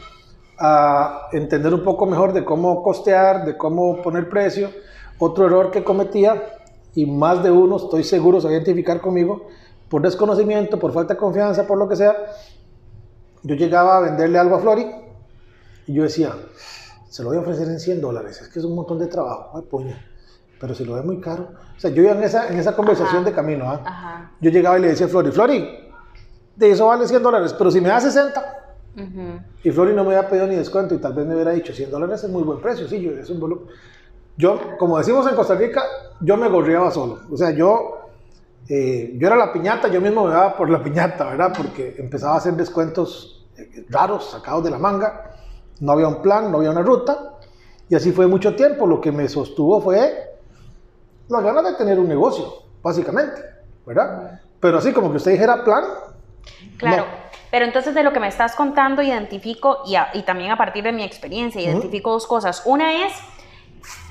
a 0.59 1.29
entender 1.33 1.75
un 1.75 1.85
poco 1.85 2.07
mejor 2.07 2.33
de 2.33 2.45
cómo 2.45 2.83
costear, 2.83 3.45
de 3.45 3.57
cómo 3.57 4.03
poner 4.03 4.29
precio. 4.29 4.71
Otro 5.19 5.47
error 5.47 5.71
que 5.71 5.85
cometía, 5.85 6.43
y 6.97 7.07
más 7.07 7.45
de 7.45 7.53
uno, 7.53 7.77
estoy 7.77 8.03
seguro, 8.03 8.41
se 8.41 8.49
va 8.49 8.51
a 8.51 8.55
identificar 8.55 9.01
conmigo, 9.01 9.47
por 9.89 10.03
desconocimiento, 10.03 10.81
por 10.81 10.93
falta 10.93 11.15
de 11.15 11.21
confianza, 11.21 11.65
por 11.65 11.79
lo 11.79 11.89
que 11.89 11.95
sea, 11.95 12.17
yo 13.45 13.55
llegaba 13.55 13.99
a 13.99 14.01
venderle 14.01 14.41
algo 14.41 14.57
a 14.57 14.59
Flori 14.59 14.85
y 15.87 15.95
yo 15.95 16.03
decía, 16.03 16.35
se 17.09 17.23
lo 17.23 17.29
voy 17.29 17.39
a 17.39 17.43
ofrecer 17.43 17.69
en 17.69 17.79
100 17.79 18.01
dólares, 18.01 18.41
es 18.41 18.49
que 18.49 18.59
es 18.59 18.65
un 18.65 18.75
montón 18.75 18.99
de 18.99 19.07
trabajo, 19.07 19.57
ay, 19.57 19.63
puña 19.71 19.97
pero 20.61 20.75
si 20.75 20.85
lo 20.85 20.95
ve 20.95 21.03
muy 21.03 21.21
caro. 21.21 21.51
O 21.77 21.81
sea, 21.81 21.91
yo 21.91 22.03
iba 22.03 22.13
en 22.13 22.23
esa, 22.23 22.49
en 22.49 22.59
esa 22.59 22.75
conversación 22.75 23.25
de 23.25 23.33
camino, 23.33 23.67
¿ah? 23.69 24.31
yo 24.41 24.51
llegaba 24.51 24.79
y 24.79 24.83
le 24.83 24.89
decía 24.89 25.07
a 25.07 25.09
Flori, 25.09 25.31
Flori, 25.31 25.69
de 26.57 26.71
eso 26.71 26.87
vale 26.87 27.07
100 27.07 27.23
dólares, 27.23 27.55
pero 27.57 27.71
si 27.71 27.81
me 27.81 27.89
da 27.89 28.01
60. 28.01 28.63
Y 29.63 29.71
Flori 29.71 29.95
no 29.95 30.05
me 30.05 30.17
había 30.17 30.29
pedido 30.29 30.47
ni 30.47 30.57
descuento 30.57 30.95
y 30.95 30.99
tal 30.99 31.13
vez 31.13 31.27
me 31.27 31.35
hubiera 31.35 31.51
dicho 31.51 31.73
100 31.73 31.91
dólares 31.91 32.25
es 32.25 32.31
muy 32.31 32.43
buen 32.43 32.61
precio, 32.61 32.89
sí, 32.89 33.01
yo, 33.01 33.11
es 33.11 33.29
un 33.29 33.41
volumen. 33.41 33.67
Yo, 34.37 34.77
como 34.79 34.99
decimos 34.99 35.27
en 35.29 35.35
Costa 35.35 35.55
Rica, 35.55 35.83
yo 36.21 36.37
me 36.37 36.49
gorreaba 36.49 36.91
solo. 36.91 37.21
O 37.31 37.37
sea, 37.37 37.51
yo, 37.51 38.11
eh, 38.69 39.15
yo 39.19 39.27
era 39.27 39.37
la 39.37 39.53
piñata, 39.53 39.89
yo 39.89 40.01
mismo 40.01 40.25
me 40.25 40.33
daba 40.33 40.57
por 40.57 40.69
la 40.69 40.83
piñata, 40.83 41.25
¿verdad? 41.25 41.53
Porque 41.57 41.95
empezaba 41.99 42.35
a 42.35 42.39
hacer 42.39 42.55
descuentos 42.55 43.47
eh, 43.57 43.87
raros, 43.89 44.31
sacados 44.31 44.65
de 44.65 44.71
la 44.71 44.79
manga. 44.79 45.37
No 45.81 45.93
había 45.93 46.09
un 46.09 46.21
plan, 46.21 46.51
no 46.51 46.59
había 46.59 46.71
una 46.71 46.83
ruta. 46.83 47.35
Y 47.89 47.95
así 47.95 48.13
fue 48.13 48.27
mucho 48.27 48.55
tiempo. 48.55 48.87
Lo 48.87 49.01
que 49.01 49.13
me 49.13 49.29
sostuvo 49.29 49.81
fue 49.81 50.39
las 51.29 51.43
ganas 51.43 51.65
de 51.65 51.75
tener 51.75 51.99
un 51.99 52.09
negocio, 52.09 52.63
básicamente, 52.83 53.43
¿verdad? 53.85 54.41
Pero 54.61 54.79
así 54.79 54.93
como 54.93 55.11
que 55.11 55.17
usted 55.17 55.33
dijera 55.33 55.65
plan. 55.65 55.85
Claro, 56.77 57.07
pero 57.51 57.65
entonces 57.65 57.95
de 57.95 58.03
lo 58.03 58.13
que 58.13 58.21
me 58.21 58.29
estás 58.29 58.55
contando 58.55 59.03
identifico, 59.03 59.79
y, 59.87 59.97
y 60.19 60.23
también 60.23 60.51
a 60.51 60.57
partir 60.57 60.85
de 60.85 60.93
mi 60.93 61.03
experiencia, 61.03 61.61
identifico 61.61 62.13
dos 62.13 62.27
cosas. 62.27 62.63
Una 62.65 63.07
es 63.07 63.13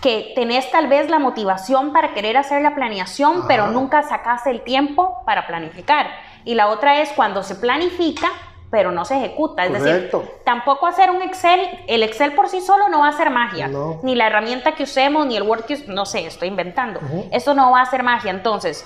que 0.01 0.34
tenés 0.36 0.70
tal 0.72 0.88
vez 0.88 1.10
la 1.10 1.20
motivación 1.20 1.91
para 1.91 2.13
querer 2.13 2.38
hacer 2.38 2.62
la 2.62 2.75
planeación, 2.75 3.48
pero 3.48 3.67
nunca 3.67 4.03
sacaste 4.03 4.51
el 4.51 4.62
tiempo 4.62 5.24
para 5.25 5.48
planificar. 5.48 6.08
Y 6.44 6.53
la 6.53 6.67
otra 6.67 7.01
es 7.01 7.12
cuando 7.13 7.41
se 7.41 7.55
planifica, 7.55 8.32
pero 8.70 8.91
no 8.91 9.05
se 9.05 9.17
ejecuta. 9.17 9.65
Es 9.65 9.74
decir, 9.74 10.12
tampoco 10.44 10.86
hacer 10.86 11.10
un 11.10 11.22
Excel, 11.22 11.62
el 11.88 12.03
Excel 12.03 12.34
por 12.34 12.50
sí 12.50 12.62
solo 12.62 12.89
no 12.89 13.00
va 13.00 13.08
a 13.08 13.10
hacer 13.10 13.29
magia, 13.29 13.70
ni 14.03 14.15
la 14.15 14.27
herramienta 14.27 14.75
que 14.75 14.84
usemos, 14.84 15.25
ni 15.25 15.38
el 15.38 15.44
Word 15.44 15.65
que 15.65 15.77
no 15.88 16.05
sé, 16.05 16.25
estoy 16.27 16.50
inventando. 16.50 17.00
Eso 17.32 17.53
no 17.53 17.72
va 17.72 17.79
a 17.79 17.84
hacer 17.84 18.03
magia. 18.03 18.32
Entonces, 18.32 18.86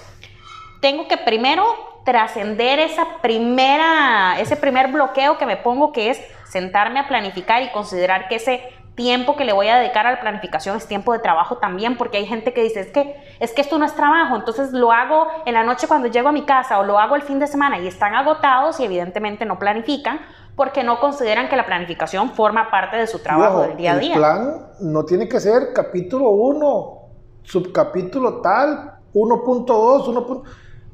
tengo 0.79 1.08
que 1.08 1.17
primero 1.17 1.65
trascender 2.05 2.79
esa 2.79 3.05
primera, 3.22 4.39
ese 4.39 4.55
primer 4.55 4.88
bloqueo 4.88 5.38
que 5.38 5.46
me 5.46 5.58
pongo, 5.58 5.91
que 5.91 6.12
es 6.12 6.22
sentarme 6.50 7.00
a 7.00 7.08
planificar 7.08 7.62
y 7.62 7.69
considerar 7.69 8.27
que 8.27 8.36
ese 8.36 8.63
tiempo 9.00 9.38
que 9.38 9.46
le 9.46 9.53
voy 9.53 9.70
a 9.70 9.77
dedicar 9.77 10.06
a 10.06 10.12
la 10.12 10.20
planificación 10.20 10.75
es 10.75 10.86
tiempo 10.86 11.13
de 11.13 11.20
trabajo 11.20 11.58
también, 11.58 11.96
porque 11.96 12.18
hay 12.18 12.25
gente 12.25 12.51
que 12.51 12.62
dice, 12.62 12.82
es 12.82 12.91
que, 12.91 13.15
es 13.39 13.53
que 13.53 13.62
esto 13.62 13.79
no 13.79 13.86
es 13.86 13.96
trabajo, 13.96 14.36
entonces 14.36 14.74
lo 14.74 14.91
hago 14.91 15.25
en 15.46 15.53
la 15.53 15.63
noche 15.63 15.88
cuando 15.88 16.10
llego 16.10 16.27
a 16.27 16.34
mi 16.34 16.44
casa 16.44 16.79
o 16.79 16.84
lo 16.84 17.00
hago 17.00 17.15
el 17.15 17.22
fin 17.22 17.39
de 17.39 17.48
semana 17.48 17.79
y 17.79 17.88
están 17.88 18.13
agotados 18.13 18.77
y 18.82 18.84
evidentemente 18.84 19.46
no 19.46 19.58
planifican 19.58 20.20
porque 20.58 20.84
no 20.84 21.00
consideran 21.00 21.48
que 21.48 21.56
la 21.56 21.65
planificación 21.65 22.32
forma 22.32 22.70
parte 22.70 22.98
de 22.98 23.08
su 23.08 23.20
trabajo 23.20 23.62
del 23.62 23.77
día 23.77 23.94
a 23.94 23.98
día. 24.00 24.15
El 24.15 24.20
plan 24.20 24.68
no 24.82 25.06
tiene 25.06 25.29
que 25.29 25.39
ser 25.39 25.72
capítulo 25.74 26.32
1, 26.32 27.00
subcapítulo 27.44 28.41
tal, 28.41 28.96
1.2, 29.13 30.08
1. 30.10 30.44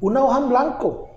Una 0.02 0.24
hoja 0.24 0.38
en 0.38 0.50
blanco. 0.50 1.10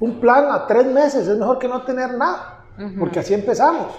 Un 0.00 0.18
plan 0.18 0.50
a 0.50 0.66
tres 0.66 0.86
meses 0.86 1.28
es 1.28 1.38
mejor 1.38 1.60
que 1.60 1.68
no 1.68 1.82
tener 1.82 2.14
nada 2.14 2.59
porque 2.98 3.20
así 3.20 3.34
empezamos. 3.34 3.92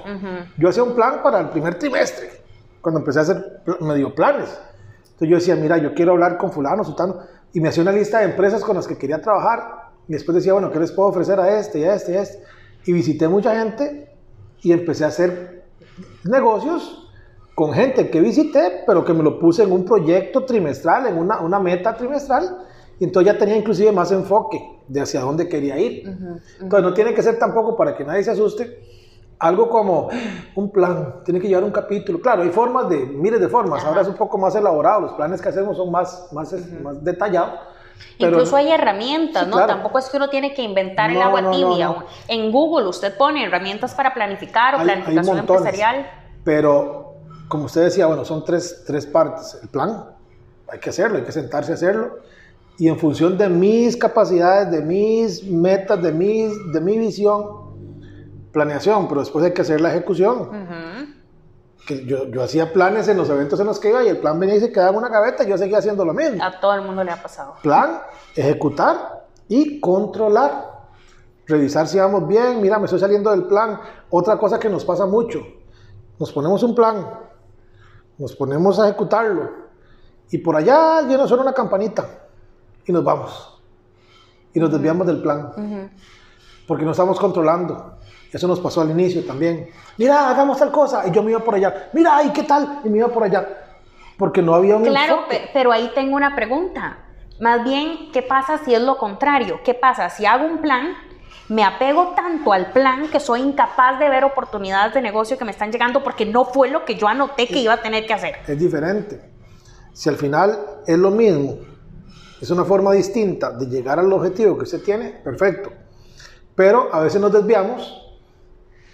Yo 0.57 0.69
hacía 0.69 0.83
un 0.83 0.95
plan 0.95 1.21
para 1.23 1.39
el 1.39 1.49
primer 1.49 1.75
trimestre, 1.75 2.29
cuando 2.81 2.99
empecé 2.99 3.19
a 3.19 3.21
hacer 3.23 3.61
medio 3.81 4.13
planes. 4.13 4.59
Entonces 5.03 5.29
yo 5.29 5.35
decía, 5.35 5.55
mira, 5.55 5.77
yo 5.77 5.93
quiero 5.93 6.13
hablar 6.13 6.37
con 6.37 6.51
fulano, 6.51 6.83
sultano, 6.83 7.17
y 7.53 7.59
me 7.59 7.69
hacía 7.69 7.83
una 7.83 7.91
lista 7.91 8.19
de 8.19 8.25
empresas 8.25 8.63
con 8.63 8.75
las 8.75 8.87
que 8.87 8.97
quería 8.97 9.21
trabajar, 9.21 9.91
y 10.07 10.13
después 10.13 10.35
decía, 10.35 10.53
bueno, 10.53 10.71
¿qué 10.71 10.79
les 10.79 10.91
puedo 10.91 11.09
ofrecer 11.09 11.39
a 11.39 11.59
este, 11.59 11.79
y 11.79 11.83
a 11.83 11.95
este, 11.95 12.13
y 12.13 12.17
a 12.17 12.21
este? 12.21 12.43
Y 12.85 12.93
visité 12.93 13.27
mucha 13.27 13.55
gente 13.55 14.15
y 14.61 14.71
empecé 14.71 15.05
a 15.05 15.07
hacer 15.07 15.63
negocios 16.23 17.09
con 17.53 17.73
gente 17.73 18.09
que 18.09 18.19
visité, 18.19 18.83
pero 18.87 19.05
que 19.05 19.13
me 19.13 19.23
lo 19.23 19.39
puse 19.39 19.63
en 19.63 19.71
un 19.71 19.85
proyecto 19.85 20.45
trimestral, 20.45 21.07
en 21.07 21.17
una, 21.17 21.39
una 21.41 21.59
meta 21.59 21.95
trimestral, 21.95 22.65
y 23.01 23.03
entonces 23.03 23.33
ya 23.33 23.39
tenía 23.39 23.57
inclusive 23.57 23.91
más 23.91 24.11
enfoque 24.11 24.63
de 24.87 25.01
hacia 25.01 25.21
dónde 25.21 25.49
quería 25.49 25.75
ir. 25.75 26.07
Entonces 26.59 26.83
no 26.83 26.93
tiene 26.93 27.15
que 27.15 27.23
ser 27.23 27.39
tampoco 27.39 27.75
para 27.75 27.97
que 27.97 28.05
nadie 28.05 28.23
se 28.23 28.29
asuste 28.29 28.79
algo 29.39 29.69
como 29.69 30.09
un 30.53 30.71
plan, 30.71 31.23
tiene 31.25 31.39
que 31.39 31.47
llevar 31.47 31.63
un 31.63 31.71
capítulo. 31.71 32.21
Claro, 32.21 32.43
hay 32.43 32.51
formas 32.51 32.89
de, 32.89 32.99
miles 33.07 33.41
de 33.41 33.49
formas. 33.49 33.83
Ahora 33.83 34.01
es 34.01 34.07
un 34.07 34.13
poco 34.13 34.37
más 34.37 34.53
elaborado, 34.53 35.01
los 35.01 35.13
planes 35.13 35.41
que 35.41 35.49
hacemos 35.49 35.77
son 35.77 35.89
más, 35.89 36.29
más, 36.31 36.53
más 36.83 37.03
detallados. 37.03 37.59
Incluso 38.19 38.55
hay 38.55 38.69
herramientas, 38.69 39.47
¿no? 39.47 39.65
Tampoco 39.65 39.97
es 39.97 40.07
que 40.07 40.17
uno 40.17 40.29
tiene 40.29 40.53
que 40.53 40.61
inventar 40.61 41.09
el 41.09 41.23
agua 41.23 41.49
tibia. 41.49 41.95
en 42.27 42.51
Google 42.51 42.87
usted 42.87 43.17
pone 43.17 43.43
herramientas 43.43 43.95
para 43.95 44.13
planificar 44.13 44.75
o 44.75 44.83
planificación 44.83 45.39
empresarial. 45.39 46.07
Pero, 46.43 47.15
como 47.47 47.65
usted 47.65 47.85
decía, 47.85 48.05
bueno, 48.05 48.23
son 48.25 48.45
tres, 48.45 48.83
tres 48.85 49.07
partes. 49.07 49.57
El 49.63 49.69
plan, 49.69 50.05
hay 50.71 50.77
que 50.77 50.91
hacerlo, 50.91 51.17
hay 51.17 51.23
que 51.23 51.31
sentarse 51.31 51.71
a 51.71 51.73
hacerlo. 51.73 52.19
Y 52.77 52.87
en 52.87 52.97
función 52.97 53.37
de 53.37 53.47
mis 53.49 53.95
capacidades, 53.95 54.71
de 54.71 54.81
mis 54.81 55.43
metas, 55.43 56.01
de, 56.01 56.11
mis, 56.11 56.51
de 56.71 56.81
mi 56.81 56.97
visión, 56.97 57.45
planeación, 58.51 59.07
pero 59.07 59.21
después 59.21 59.45
hay 59.45 59.53
que 59.53 59.61
hacer 59.61 59.81
la 59.81 59.89
ejecución. 59.89 60.49
que 61.85 62.05
yo, 62.05 62.27
yo, 62.27 62.43
hacía 62.43 62.73
planes 62.73 63.07
en 63.07 63.17
los 63.17 63.29
eventos 63.29 63.59
en 63.59 63.67
los 63.67 63.79
que 63.79 63.89
iba 63.89 64.03
y 64.03 64.07
el 64.07 64.17
plan 64.17 64.39
venía 64.39 64.55
y 64.55 64.59
se 64.59 64.71
quedaba 64.71 64.91
en 64.91 64.97
una 64.97 65.09
gaveta 65.09 65.43
y 65.43 65.49
yo 65.49 65.57
seguía 65.57 65.79
haciendo 65.79 66.05
lo 66.05 66.13
mismo. 66.13 66.43
A 66.43 66.59
todo 66.59 66.73
el 66.75 66.81
mundo 66.81 67.03
le 67.03 67.11
ha 67.11 67.21
pasado. 67.21 67.55
Plan, 67.61 68.01
ejecutar 68.35 69.25
y 69.47 69.79
controlar. 69.79 70.71
Revisar 71.47 71.87
si 71.87 71.99
vamos 71.99 72.27
bien, 72.27 72.61
mira, 72.61 72.79
me 72.79 72.85
estoy 72.85 72.99
saliendo 72.99 73.31
del 73.31 73.43
plan. 73.43 73.79
Otra 74.09 74.37
cosa 74.37 74.59
que 74.59 74.69
nos 74.69 74.85
pasa 74.85 75.05
mucho, 75.05 75.41
nos 76.19 76.31
ponemos 76.31 76.63
un 76.63 76.75
plan, 76.75 77.05
nos 78.17 78.35
ponemos 78.35 78.79
a 78.79 78.87
ejecutarlo 78.87 79.49
y 80.29 80.37
por 80.37 80.55
allá 80.55 81.01
ya 81.07 81.17
nos 81.17 81.27
suena 81.27 81.43
una 81.43 81.53
campanita 81.53 82.20
y 82.85 82.91
nos 82.91 83.03
vamos. 83.03 83.61
Y 84.53 84.59
nos 84.59 84.71
desviamos 84.71 85.07
del 85.07 85.21
plan. 85.21 85.91
Porque 86.67 86.85
no 86.85 86.91
estamos 86.91 87.19
controlando. 87.19 87.97
Eso 88.31 88.47
nos 88.47 88.59
pasó 88.59 88.81
al 88.81 88.89
inicio 88.91 89.25
también. 89.25 89.69
Mira, 89.97 90.29
hagamos 90.29 90.57
tal 90.57 90.71
cosa. 90.71 91.07
Y 91.07 91.11
yo 91.11 91.21
me 91.21 91.31
iba 91.31 91.41
por 91.41 91.55
allá. 91.55 91.89
Mira, 91.93 92.23
¿y 92.23 92.31
qué 92.31 92.43
tal? 92.43 92.79
Y 92.83 92.89
me 92.89 92.99
iba 92.99 93.09
por 93.09 93.23
allá. 93.23 93.47
Porque 94.17 94.41
no 94.41 94.55
había 94.55 94.77
un 94.77 94.83
Claro, 94.83 95.25
pero 95.53 95.71
ahí 95.71 95.91
tengo 95.93 96.15
una 96.15 96.35
pregunta. 96.35 96.99
Más 97.39 97.63
bien, 97.63 98.11
¿qué 98.13 98.21
pasa 98.21 98.59
si 98.59 98.73
es 98.73 98.81
lo 98.81 98.97
contrario? 98.97 99.59
¿Qué 99.65 99.73
pasa 99.73 100.09
si 100.09 100.25
hago 100.25 100.45
un 100.45 100.59
plan, 100.59 100.93
me 101.49 101.63
apego 101.63 102.13
tanto 102.15 102.53
al 102.53 102.71
plan 102.71 103.07
que 103.07 103.19
soy 103.19 103.41
incapaz 103.41 103.99
de 103.99 104.07
ver 104.09 104.23
oportunidades 104.23 104.93
de 104.93 105.01
negocio 105.01 105.37
que 105.37 105.43
me 105.43 105.51
están 105.51 105.71
llegando 105.71 106.03
porque 106.03 106.25
no 106.25 106.45
fue 106.45 106.69
lo 106.69 106.85
que 106.85 106.95
yo 106.95 107.07
anoté 107.07 107.47
que 107.47 107.59
iba 107.59 107.73
a 107.73 107.81
tener 107.81 108.05
que 108.05 108.13
hacer? 108.13 108.35
Es 108.47 108.59
diferente. 108.59 109.19
Si 109.91 110.07
al 110.07 110.17
final 110.17 110.57
es 110.85 110.97
lo 110.97 111.11
mismo, 111.11 111.55
es 112.41 112.49
una 112.49 112.65
forma 112.65 112.91
distinta 112.93 113.51
de 113.51 113.67
llegar 113.67 113.99
al 113.99 114.11
objetivo 114.11 114.57
que 114.57 114.65
se 114.65 114.79
tiene, 114.79 115.11
perfecto. 115.23 115.71
Pero 116.55 116.89
a 116.91 116.99
veces 117.01 117.21
nos 117.21 117.31
desviamos 117.31 118.19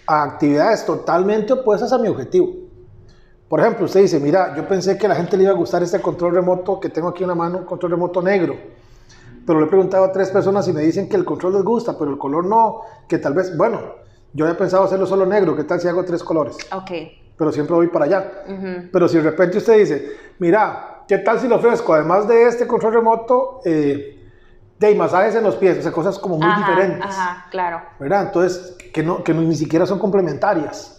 a 0.06 0.22
actividades 0.22 0.84
totalmente 0.84 1.54
opuestas 1.54 1.92
a 1.92 1.98
mi 1.98 2.08
objetivo. 2.08 2.52
Por 3.48 3.60
ejemplo, 3.60 3.86
usted 3.86 4.02
dice, 4.02 4.20
mira, 4.20 4.54
yo 4.54 4.68
pensé 4.68 4.98
que 4.98 5.06
a 5.06 5.08
la 5.08 5.14
gente 5.14 5.38
le 5.38 5.44
iba 5.44 5.52
a 5.52 5.56
gustar 5.56 5.82
este 5.82 6.00
control 6.00 6.34
remoto 6.34 6.78
que 6.78 6.90
tengo 6.90 7.08
aquí 7.08 7.24
en 7.24 7.30
la 7.30 7.34
mano, 7.34 7.58
un 7.58 7.64
control 7.64 7.92
remoto 7.92 8.20
negro. 8.20 8.54
Pero 9.46 9.60
le 9.60 9.64
he 9.64 9.68
preguntado 9.68 10.04
a 10.04 10.12
tres 10.12 10.28
personas 10.28 10.68
y 10.68 10.74
me 10.74 10.82
dicen 10.82 11.08
que 11.08 11.16
el 11.16 11.24
control 11.24 11.54
les 11.54 11.62
gusta, 11.62 11.96
pero 11.98 12.10
el 12.10 12.18
color 12.18 12.44
no, 12.44 12.82
que 13.08 13.16
tal 13.16 13.32
vez, 13.32 13.56
bueno, 13.56 13.80
yo 14.34 14.44
había 14.44 14.58
pensado 14.58 14.84
hacerlo 14.84 15.06
solo 15.06 15.24
negro, 15.24 15.56
¿qué 15.56 15.64
tal 15.64 15.80
si 15.80 15.88
hago 15.88 16.04
tres 16.04 16.22
colores? 16.22 16.58
Ok. 16.70 16.90
Pero 17.34 17.50
siempre 17.50 17.74
voy 17.74 17.86
para 17.88 18.04
allá. 18.04 18.44
Pero 18.92 19.08
si 19.08 19.16
de 19.16 19.22
repente 19.22 19.56
usted 19.56 19.78
dice, 19.78 20.16
mira, 20.38 20.97
¿qué 21.08 21.18
tal 21.18 21.40
si 21.40 21.48
lo 21.48 21.56
ofrezco, 21.56 21.94
además 21.94 22.28
de 22.28 22.44
este 22.44 22.66
control 22.66 22.94
remoto, 22.94 23.60
eh, 23.64 24.14
de 24.78 24.94
masajes 24.94 25.34
en 25.34 25.42
los 25.42 25.56
pies, 25.56 25.78
o 25.78 25.82
sea, 25.82 25.90
cosas 25.90 26.18
como 26.18 26.38
muy 26.38 26.54
diferentes. 26.54 27.04
Ajá, 27.04 27.46
claro. 27.50 27.82
¿Verdad? 27.98 28.26
Entonces, 28.26 28.76
que, 28.92 29.02
no, 29.02 29.24
que 29.24 29.34
ni 29.34 29.56
siquiera 29.56 29.86
son 29.86 29.98
complementarias. 29.98 30.94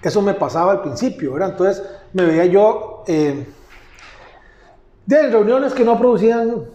Eso 0.00 0.22
me 0.22 0.34
pasaba 0.34 0.72
al 0.72 0.80
principio, 0.80 1.32
¿verdad? 1.32 1.50
Entonces, 1.50 1.82
me 2.12 2.24
veía 2.24 2.46
yo 2.46 3.02
eh, 3.08 3.46
de 5.06 5.28
reuniones 5.28 5.74
que 5.74 5.84
no 5.84 5.98
producían 5.98 6.66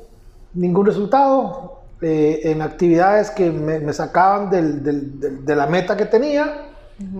ningún 0.54 0.86
resultado, 0.86 1.76
eh, 2.02 2.52
en 2.52 2.62
actividades 2.62 3.32
que 3.32 3.50
me, 3.50 3.94
sacaban 3.94 4.50
del, 4.50 4.84
del, 4.84 5.46
de 5.46 5.56
la 5.56 5.66
meta 5.68 5.96
que 5.96 6.06
tenía, 6.06 6.68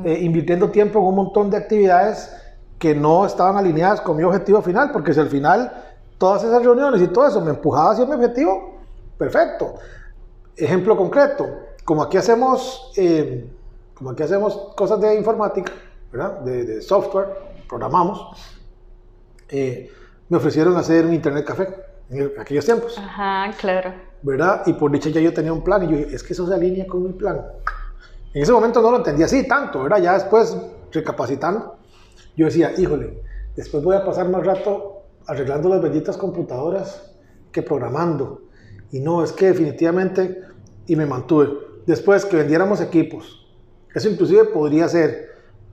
eh, 0.04 0.20
invirtiendo 0.22 0.70
tiempo 0.70 1.00
en 1.00 1.06
un 1.06 1.16
montón 1.16 1.50
de 1.50 1.58
actividades 1.58 2.32
que 2.80 2.94
no 2.94 3.26
estaban 3.26 3.58
alineadas 3.58 4.02
con 4.02 4.18
mi 4.18 4.24
objetivo 4.24 4.62
final, 4.62 4.92
porque 4.92 5.14
si 5.14 5.20
al 5.20 5.30
final 5.30 5.72
todas 6.18 6.44
esas 6.44 6.64
reuniones 6.64 7.02
y 7.02 7.08
todo 7.08 7.28
eso 7.28 7.42
me 7.42 7.52
empujaba 7.52 7.92
hacia 7.92 8.06
mi 8.06 8.14
objetivo, 8.14 8.76
Perfecto. 9.18 9.76
Ejemplo 10.56 10.96
concreto, 10.96 11.48
como 11.84 12.04
aquí 12.04 12.18
hacemos, 12.18 12.92
eh, 12.98 13.50
como 13.94 14.12
aquí 14.12 14.24
hacemos 14.24 14.74
cosas 14.76 15.00
de 15.02 15.16
informática, 15.16 15.72
¿verdad? 16.12 16.40
De, 16.42 16.82
software, 16.82 17.28
programamos, 17.68 18.38
eh, 19.50 19.92
me 20.30 20.38
ofrecieron 20.38 20.76
hacer 20.78 21.06
un 21.06 21.14
internet 21.14 21.46
café 21.46 21.68
en 22.10 22.32
aquellos 22.40 22.66
tiempos. 22.66 22.98
Ajá, 22.98 23.52
claro. 23.60 23.94
¿Verdad? 24.22 24.64
Y 24.66 24.74
por 24.74 24.92
dicha 24.92 25.10
ya 25.10 25.22
yo 25.22 25.34
tenía 25.34 25.54
un 25.54 25.64
plan 25.64 25.84
y 25.84 25.92
yo 25.92 25.98
dije, 25.98 26.16
es 26.16 26.24
que 26.24 26.34
eso 26.34 26.48
se 26.48 26.54
alinea 26.54 26.88
con 26.88 27.04
mi 27.04 27.14
plan. 27.14 27.42
En 28.34 28.42
ese 28.42 28.52
momento 28.52 28.82
no 28.82 28.92
lo 28.92 28.98
entendía 28.98 29.26
así 29.26 29.48
tanto, 29.48 29.84
¿verdad? 29.84 30.02
Ya 30.02 30.14
después, 30.14 30.58
recapacitando, 30.92 31.75
yo 32.36 32.46
decía, 32.46 32.74
híjole, 32.78 33.22
después 33.56 33.84
voy 33.84 33.96
a 33.96 34.06
pasar 34.06 34.30
más 34.30 34.46
rato 34.46 35.04
arreglando 35.28 35.70
las 35.70 35.82
benditas 35.82 36.18
computadoras 36.18 37.14
que 37.52 37.62
programando. 37.62 38.42
Y 38.92 39.00
no, 39.00 39.24
es 39.24 39.32
que 39.32 39.48
definitivamente, 39.48 40.42
y 40.88 40.96
me 40.96 41.06
mantuve. 41.06 41.50
Después 41.86 42.26
que 42.26 42.38
vendiéramos 42.38 42.82
equipos, 42.82 43.48
eso 43.94 44.10
inclusive 44.10 44.46
podría 44.46 44.88
ser, 44.90 45.30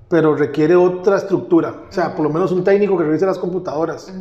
pero 0.08 0.36
requiere 0.36 0.76
otra 0.76 1.16
estructura, 1.16 1.84
o 1.88 1.92
sea, 1.92 2.14
por 2.14 2.24
lo 2.24 2.30
menos 2.30 2.52
un 2.52 2.62
técnico 2.62 2.96
que 2.96 3.04
revise 3.04 3.26
las 3.26 3.38
computadoras. 3.38 4.12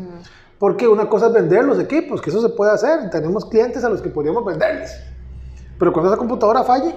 Porque 0.58 0.88
una 0.88 1.10
cosa 1.10 1.28
es 1.28 1.34
vender 1.34 1.66
los 1.66 1.80
equipos, 1.80 2.22
que 2.22 2.30
eso 2.30 2.42
se 2.42 2.50
puede 2.50 2.72
hacer, 2.72 3.10
tenemos 3.10 3.46
clientes 3.46 3.84
a 3.84 3.90
los 3.90 4.02
que 4.02 4.10
podríamos 4.10 4.46
venderles. 4.46 4.96
Pero 5.78 5.92
cuando 5.92 6.12
esa 6.12 6.18
computadora 6.18 6.64
falle, 6.64 6.94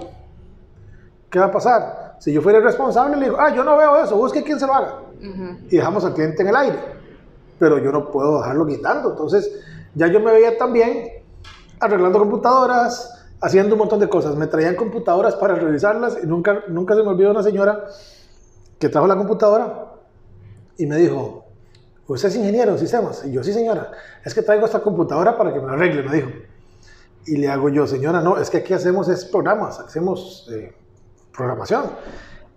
¿qué 1.30 1.38
va 1.38 1.46
a 1.46 1.50
pasar? 1.50 2.16
Si 2.20 2.32
yo 2.32 2.40
fuera 2.40 2.58
el 2.58 2.64
responsable, 2.64 3.16
le 3.16 3.24
digo, 3.24 3.36
ah, 3.38 3.54
yo 3.54 3.64
no 3.64 3.76
veo 3.76 4.02
eso, 4.02 4.16
busque 4.16 4.42
quién 4.42 4.60
se 4.60 4.66
lo 4.66 4.74
haga. 4.74 5.03
Y 5.20 5.76
dejamos 5.76 6.04
al 6.04 6.14
cliente 6.14 6.42
en 6.42 6.48
el 6.48 6.56
aire. 6.56 6.78
Pero 7.58 7.78
yo 7.78 7.92
no 7.92 8.10
puedo 8.10 8.38
dejarlo 8.38 8.66
guindando. 8.66 9.10
Entonces, 9.10 9.50
ya 9.94 10.06
yo 10.08 10.20
me 10.20 10.32
veía 10.32 10.58
también 10.58 11.22
arreglando 11.80 12.18
computadoras, 12.18 13.26
haciendo 13.40 13.74
un 13.74 13.80
montón 13.80 14.00
de 14.00 14.08
cosas. 14.08 14.36
Me 14.36 14.46
traían 14.46 14.74
computadoras 14.74 15.36
para 15.36 15.54
revisarlas 15.54 16.18
y 16.22 16.26
nunca, 16.26 16.64
nunca 16.68 16.94
se 16.94 17.02
me 17.02 17.08
olvidó 17.08 17.30
una 17.30 17.42
señora 17.42 17.84
que 18.78 18.88
trajo 18.88 19.06
la 19.06 19.16
computadora 19.16 19.92
y 20.76 20.86
me 20.86 20.96
dijo, 20.96 21.44
¿usted 22.06 22.28
es 22.28 22.36
ingeniero 22.36 22.72
en 22.72 22.78
sistemas? 22.78 23.24
Y 23.24 23.32
yo, 23.32 23.42
sí 23.44 23.52
señora, 23.52 23.92
es 24.24 24.34
que 24.34 24.42
traigo 24.42 24.66
esta 24.66 24.80
computadora 24.80 25.36
para 25.36 25.52
que 25.52 25.60
me 25.60 25.66
la 25.66 25.72
arregle, 25.74 26.02
me 26.02 26.16
dijo. 26.16 26.30
Y 27.26 27.36
le 27.36 27.48
hago 27.48 27.68
yo, 27.68 27.86
señora, 27.86 28.20
no, 28.20 28.36
es 28.36 28.50
que 28.50 28.58
aquí 28.58 28.74
hacemos 28.74 29.08
es 29.08 29.24
programas, 29.24 29.78
hacemos 29.78 30.48
eh, 30.52 30.74
programación 31.34 31.84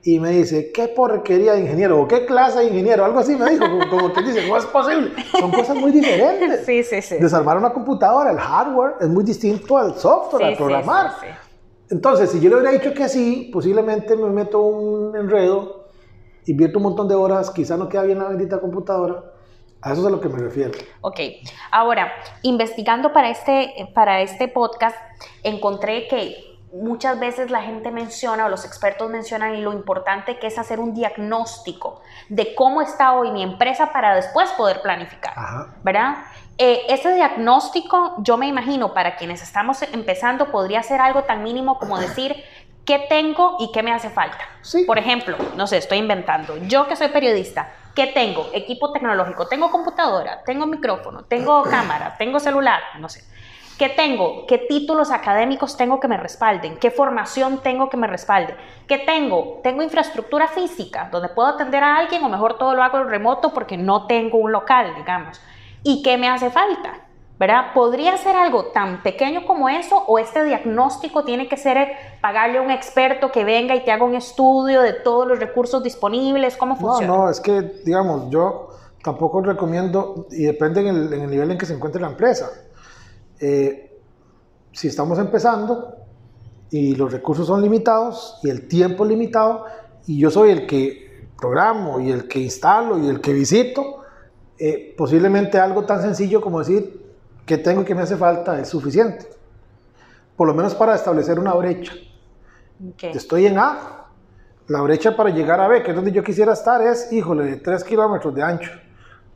y 0.07 0.21
me 0.21 0.29
dice, 0.29 0.71
¿qué 0.71 0.87
porquería 0.87 1.51
de 1.51 1.59
ingeniero? 1.59 2.01
¿O 2.01 2.07
qué 2.07 2.25
clase 2.25 2.59
de 2.59 2.67
ingeniero? 2.67 3.03
Algo 3.03 3.19
así 3.19 3.35
me 3.35 3.49
dijo, 3.49 3.65
como, 3.89 4.13
que 4.13 4.21
dice, 4.21 4.47
no 4.47 4.55
es 4.55 4.65
posible. 4.67 5.11
Son 5.37 5.51
cosas 5.51 5.75
muy 5.75 5.91
diferentes. 5.91 6.65
Sí, 6.65 6.81
sí, 6.81 7.01
sí. 7.01 7.17
Desarmar 7.17 7.57
una 7.57 7.73
computadora, 7.73 8.31
el 8.31 8.39
hardware, 8.39 8.93
es 9.01 9.09
muy 9.09 9.25
distinto 9.25 9.77
al 9.77 9.95
software, 9.95 10.45
al 10.45 10.55
programar. 10.55 11.11
Sí, 11.19 11.27
Entonces, 11.89 12.31
si 12.31 12.39
yo 12.39 12.49
le 12.49 12.55
hubiera 12.55 12.71
dicho 12.71 12.93
que 12.93 13.09
sí, 13.09 13.49
posiblemente 13.51 14.15
me 14.15 14.29
meto 14.29 14.61
un 14.61 15.13
enredo, 15.13 15.89
invierto 16.45 16.77
un 16.77 16.83
montón 16.83 17.09
de 17.09 17.15
horas, 17.15 17.51
quizá 17.51 17.75
no 17.75 17.89
queda 17.89 18.03
bien 18.03 18.19
la 18.19 18.29
bendita 18.29 18.61
computadora. 18.61 19.25
A 19.81 19.91
eso 19.91 20.03
es 20.03 20.07
a 20.07 20.09
lo 20.09 20.21
que 20.21 20.29
me 20.29 20.39
refiero. 20.39 20.71
Ok. 21.01 21.19
Ahora, 21.69 22.13
investigando 22.43 23.11
para 23.11 23.29
este, 23.29 23.89
para 23.93 24.21
este 24.21 24.47
podcast, 24.47 24.95
encontré 25.43 26.07
que 26.07 26.56
muchas 26.81 27.19
veces 27.19 27.51
la 27.51 27.61
gente 27.61 27.91
menciona 27.91 28.45
o 28.45 28.49
los 28.49 28.65
expertos 28.65 29.09
mencionan 29.09 29.63
lo 29.63 29.73
importante 29.73 30.39
que 30.39 30.47
es 30.47 30.57
hacer 30.57 30.79
un 30.79 30.93
diagnóstico 30.93 32.01
de 32.29 32.55
cómo 32.55 32.81
está 32.81 33.13
hoy 33.13 33.31
mi 33.31 33.43
empresa 33.43 33.91
para 33.91 34.15
después 34.15 34.49
poder 34.51 34.81
planificar, 34.81 35.33
¿verdad? 35.83 36.17
Eh, 36.57 36.85
ese 36.89 37.13
diagnóstico, 37.13 38.15
yo 38.19 38.37
me 38.37 38.47
imagino, 38.47 38.93
para 38.93 39.15
quienes 39.15 39.43
estamos 39.43 39.81
empezando, 39.83 40.51
podría 40.51 40.81
ser 40.81 41.01
algo 41.01 41.23
tan 41.23 41.43
mínimo 41.43 41.77
como 41.77 41.99
decir 41.99 42.35
qué 42.85 43.05
tengo 43.09 43.57
y 43.59 43.71
qué 43.71 43.83
me 43.83 43.91
hace 43.91 44.09
falta. 44.09 44.39
Por 44.85 44.97
ejemplo, 44.97 45.37
no 45.55 45.67
sé, 45.67 45.77
estoy 45.77 45.97
inventando, 45.97 46.57
yo 46.57 46.87
que 46.87 46.95
soy 46.95 47.09
periodista, 47.09 47.73
¿qué 47.95 48.07
tengo? 48.07 48.47
Equipo 48.53 48.91
tecnológico, 48.91 49.47
tengo 49.47 49.69
computadora, 49.69 50.41
tengo 50.45 50.65
micrófono, 50.65 51.25
tengo 51.25 51.63
cámara, 51.69 52.15
tengo 52.17 52.39
celular, 52.39 52.81
no 52.99 53.09
sé 53.09 53.23
¿Qué 53.77 53.89
tengo? 53.89 54.45
¿Qué 54.47 54.57
títulos 54.57 55.11
académicos 55.11 55.77
tengo 55.77 55.99
que 55.99 56.07
me 56.07 56.17
respalden? 56.17 56.77
¿Qué 56.77 56.89
formación 56.89 57.59
tengo 57.59 57.89
que 57.89 57.97
me 57.97 58.07
respalde? 58.07 58.55
¿Qué 58.87 58.97
tengo? 58.97 59.59
¿Tengo 59.63 59.83
infraestructura 59.83 60.47
física 60.47 61.09
donde 61.11 61.29
puedo 61.29 61.49
atender 61.49 61.83
a 61.83 61.97
alguien 61.97 62.23
o 62.23 62.29
mejor 62.29 62.57
todo 62.57 62.73
lo 62.73 62.81
hago 62.81 62.97
en 62.97 63.09
remoto 63.09 63.53
porque 63.53 63.77
no 63.77 64.07
tengo 64.07 64.39
un 64.39 64.51
local, 64.51 64.95
digamos? 64.95 65.39
¿Y 65.83 66.01
qué 66.01 66.17
me 66.17 66.27
hace 66.27 66.49
falta? 66.49 67.07
¿verdad? 67.39 67.73
¿Podría 67.73 68.17
ser 68.17 68.35
algo 68.35 68.65
tan 68.65 69.03
pequeño 69.03 69.45
como 69.45 69.69
eso 69.69 70.03
o 70.07 70.17
este 70.17 70.43
diagnóstico 70.43 71.23
tiene 71.23 71.47
que 71.47 71.55
ser 71.55 71.89
pagarle 72.19 72.57
a 72.57 72.61
un 72.63 72.71
experto 72.71 73.31
que 73.31 73.43
venga 73.43 73.75
y 73.75 73.85
te 73.85 73.91
haga 73.91 74.03
un 74.03 74.15
estudio 74.15 74.81
de 74.81 74.93
todos 74.93 75.27
los 75.27 75.39
recursos 75.39 75.83
disponibles? 75.83 76.57
¿Cómo 76.57 76.75
funciona? 76.75 77.07
No, 77.07 77.25
no, 77.25 77.29
es 77.29 77.39
que, 77.39 77.61
digamos, 77.85 78.31
yo 78.31 78.69
tampoco 79.03 79.41
recomiendo, 79.41 80.25
y 80.31 80.45
depende 80.45 80.81
en 80.81 80.87
el, 80.87 81.29
nivel 81.29 81.51
en 81.51 81.57
que 81.57 81.67
se 81.67 81.73
encuentre 81.73 82.01
la 82.01 82.07
empresa. 82.07 82.49
Eh, 83.39 83.99
si 84.71 84.87
estamos 84.87 85.17
empezando 85.19 85.95
y 86.69 86.95
los 86.95 87.11
recursos 87.11 87.47
son 87.47 87.61
limitados 87.61 88.39
y 88.43 88.49
el 88.49 88.67
tiempo 88.67 89.03
es 89.03 89.09
limitado, 89.09 89.65
y 90.05 90.19
yo 90.19 90.29
soy 90.29 90.51
el 90.51 90.67
que 90.67 91.27
programo 91.37 91.99
y 91.99 92.11
el 92.11 92.27
que 92.27 92.39
instalo 92.39 92.97
y 92.99 93.07
el 93.07 93.21
que 93.21 93.33
visito, 93.33 94.01
eh, 94.59 94.95
posiblemente 94.97 95.59
algo 95.59 95.85
tan 95.85 96.01
sencillo 96.01 96.41
como 96.41 96.59
decir, 96.59 97.05
que 97.45 97.57
tengo 97.57 97.81
y 97.81 97.85
que 97.85 97.95
me 97.95 98.01
hace 98.01 98.17
falta 98.17 98.59
es 98.59 98.69
suficiente. 98.69 99.27
Por 100.35 100.47
lo 100.47 100.53
menos 100.53 100.75
para 100.75 100.95
establecer 100.95 101.39
una 101.39 101.53
brecha. 101.53 101.93
Estoy 103.01 103.47
en 103.47 103.57
A. 103.57 104.05
La 104.67 104.81
brecha 104.81 105.15
para 105.15 105.29
llegar 105.29 105.61
a 105.61 105.67
B, 105.67 105.81
que 105.81 105.91
es 105.91 105.95
donde 105.95 106.11
yo 106.11 106.23
quisiera 106.23 106.53
estar, 106.53 106.81
es, 106.81 107.11
híjole, 107.13 107.45
de 107.45 107.55
3 107.57 107.83
kilómetros 107.85 108.35
de 108.35 108.43
ancho. 108.43 108.71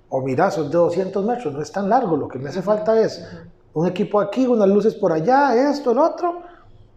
O 0.10 0.22
mira, 0.22 0.52
son 0.52 0.70
de 0.70 0.78
200 0.78 1.26
metros, 1.26 1.54
no 1.54 1.62
es 1.62 1.72
tan 1.72 1.90
largo. 1.90 2.18
Lo 2.18 2.28
que 2.28 2.38
me 2.38 2.50
hace 2.50 2.62
falta 2.62 3.00
es 3.00 3.26
un 3.74 3.88
equipo 3.88 4.20
aquí, 4.20 4.46
unas 4.46 4.68
luces 4.68 4.96
por 4.96 5.12
allá, 5.12 5.70
esto, 5.70 5.92
el 5.92 6.00
otro, 6.00 6.42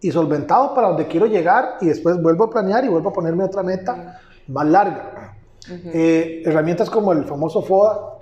y 0.01 0.11
solventado 0.11 0.73
para 0.73 0.89
donde 0.89 1.07
quiero 1.07 1.25
llegar 1.25 1.77
y 1.81 1.87
después 1.87 2.21
vuelvo 2.21 2.45
a 2.45 2.49
planear 2.49 2.85
y 2.85 2.89
vuelvo 2.89 3.09
a 3.09 3.13
ponerme 3.13 3.43
otra 3.43 3.63
meta 3.63 4.19
más 4.47 4.67
larga. 4.67 5.35
Eh, 5.67 6.43
herramientas 6.45 6.89
como 6.89 7.11
el 7.11 7.25
famoso 7.25 7.61
FODA 7.63 8.19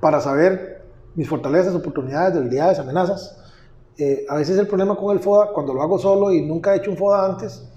para 0.00 0.20
saber 0.20 0.82
mis 1.14 1.28
fortalezas, 1.28 1.74
oportunidades, 1.74 2.34
debilidades, 2.34 2.78
amenazas. 2.78 3.38
Eh, 3.98 4.24
a 4.28 4.36
veces 4.36 4.58
el 4.58 4.66
problema 4.66 4.94
con 4.94 5.14
el 5.16 5.22
FODA, 5.22 5.52
cuando 5.52 5.74
lo 5.74 5.82
hago 5.82 5.98
solo 5.98 6.32
y 6.32 6.42
nunca 6.42 6.74
he 6.74 6.78
hecho 6.78 6.90
un 6.90 6.96
FODA 6.96 7.26
antes, 7.26 7.68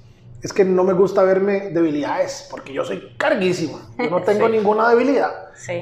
es 0.42 0.54
que 0.54 0.64
no 0.64 0.84
me 0.84 0.94
gusta 0.94 1.24
verme 1.24 1.72
debilidades, 1.72 2.48
porque 2.52 2.72
yo 2.72 2.86
soy 2.86 3.16
carguísima, 3.18 3.80
yo 3.98 4.10
no 4.12 4.22
tengo 4.26 4.48
ninguna 4.48 4.90
debilidad. 4.90 5.32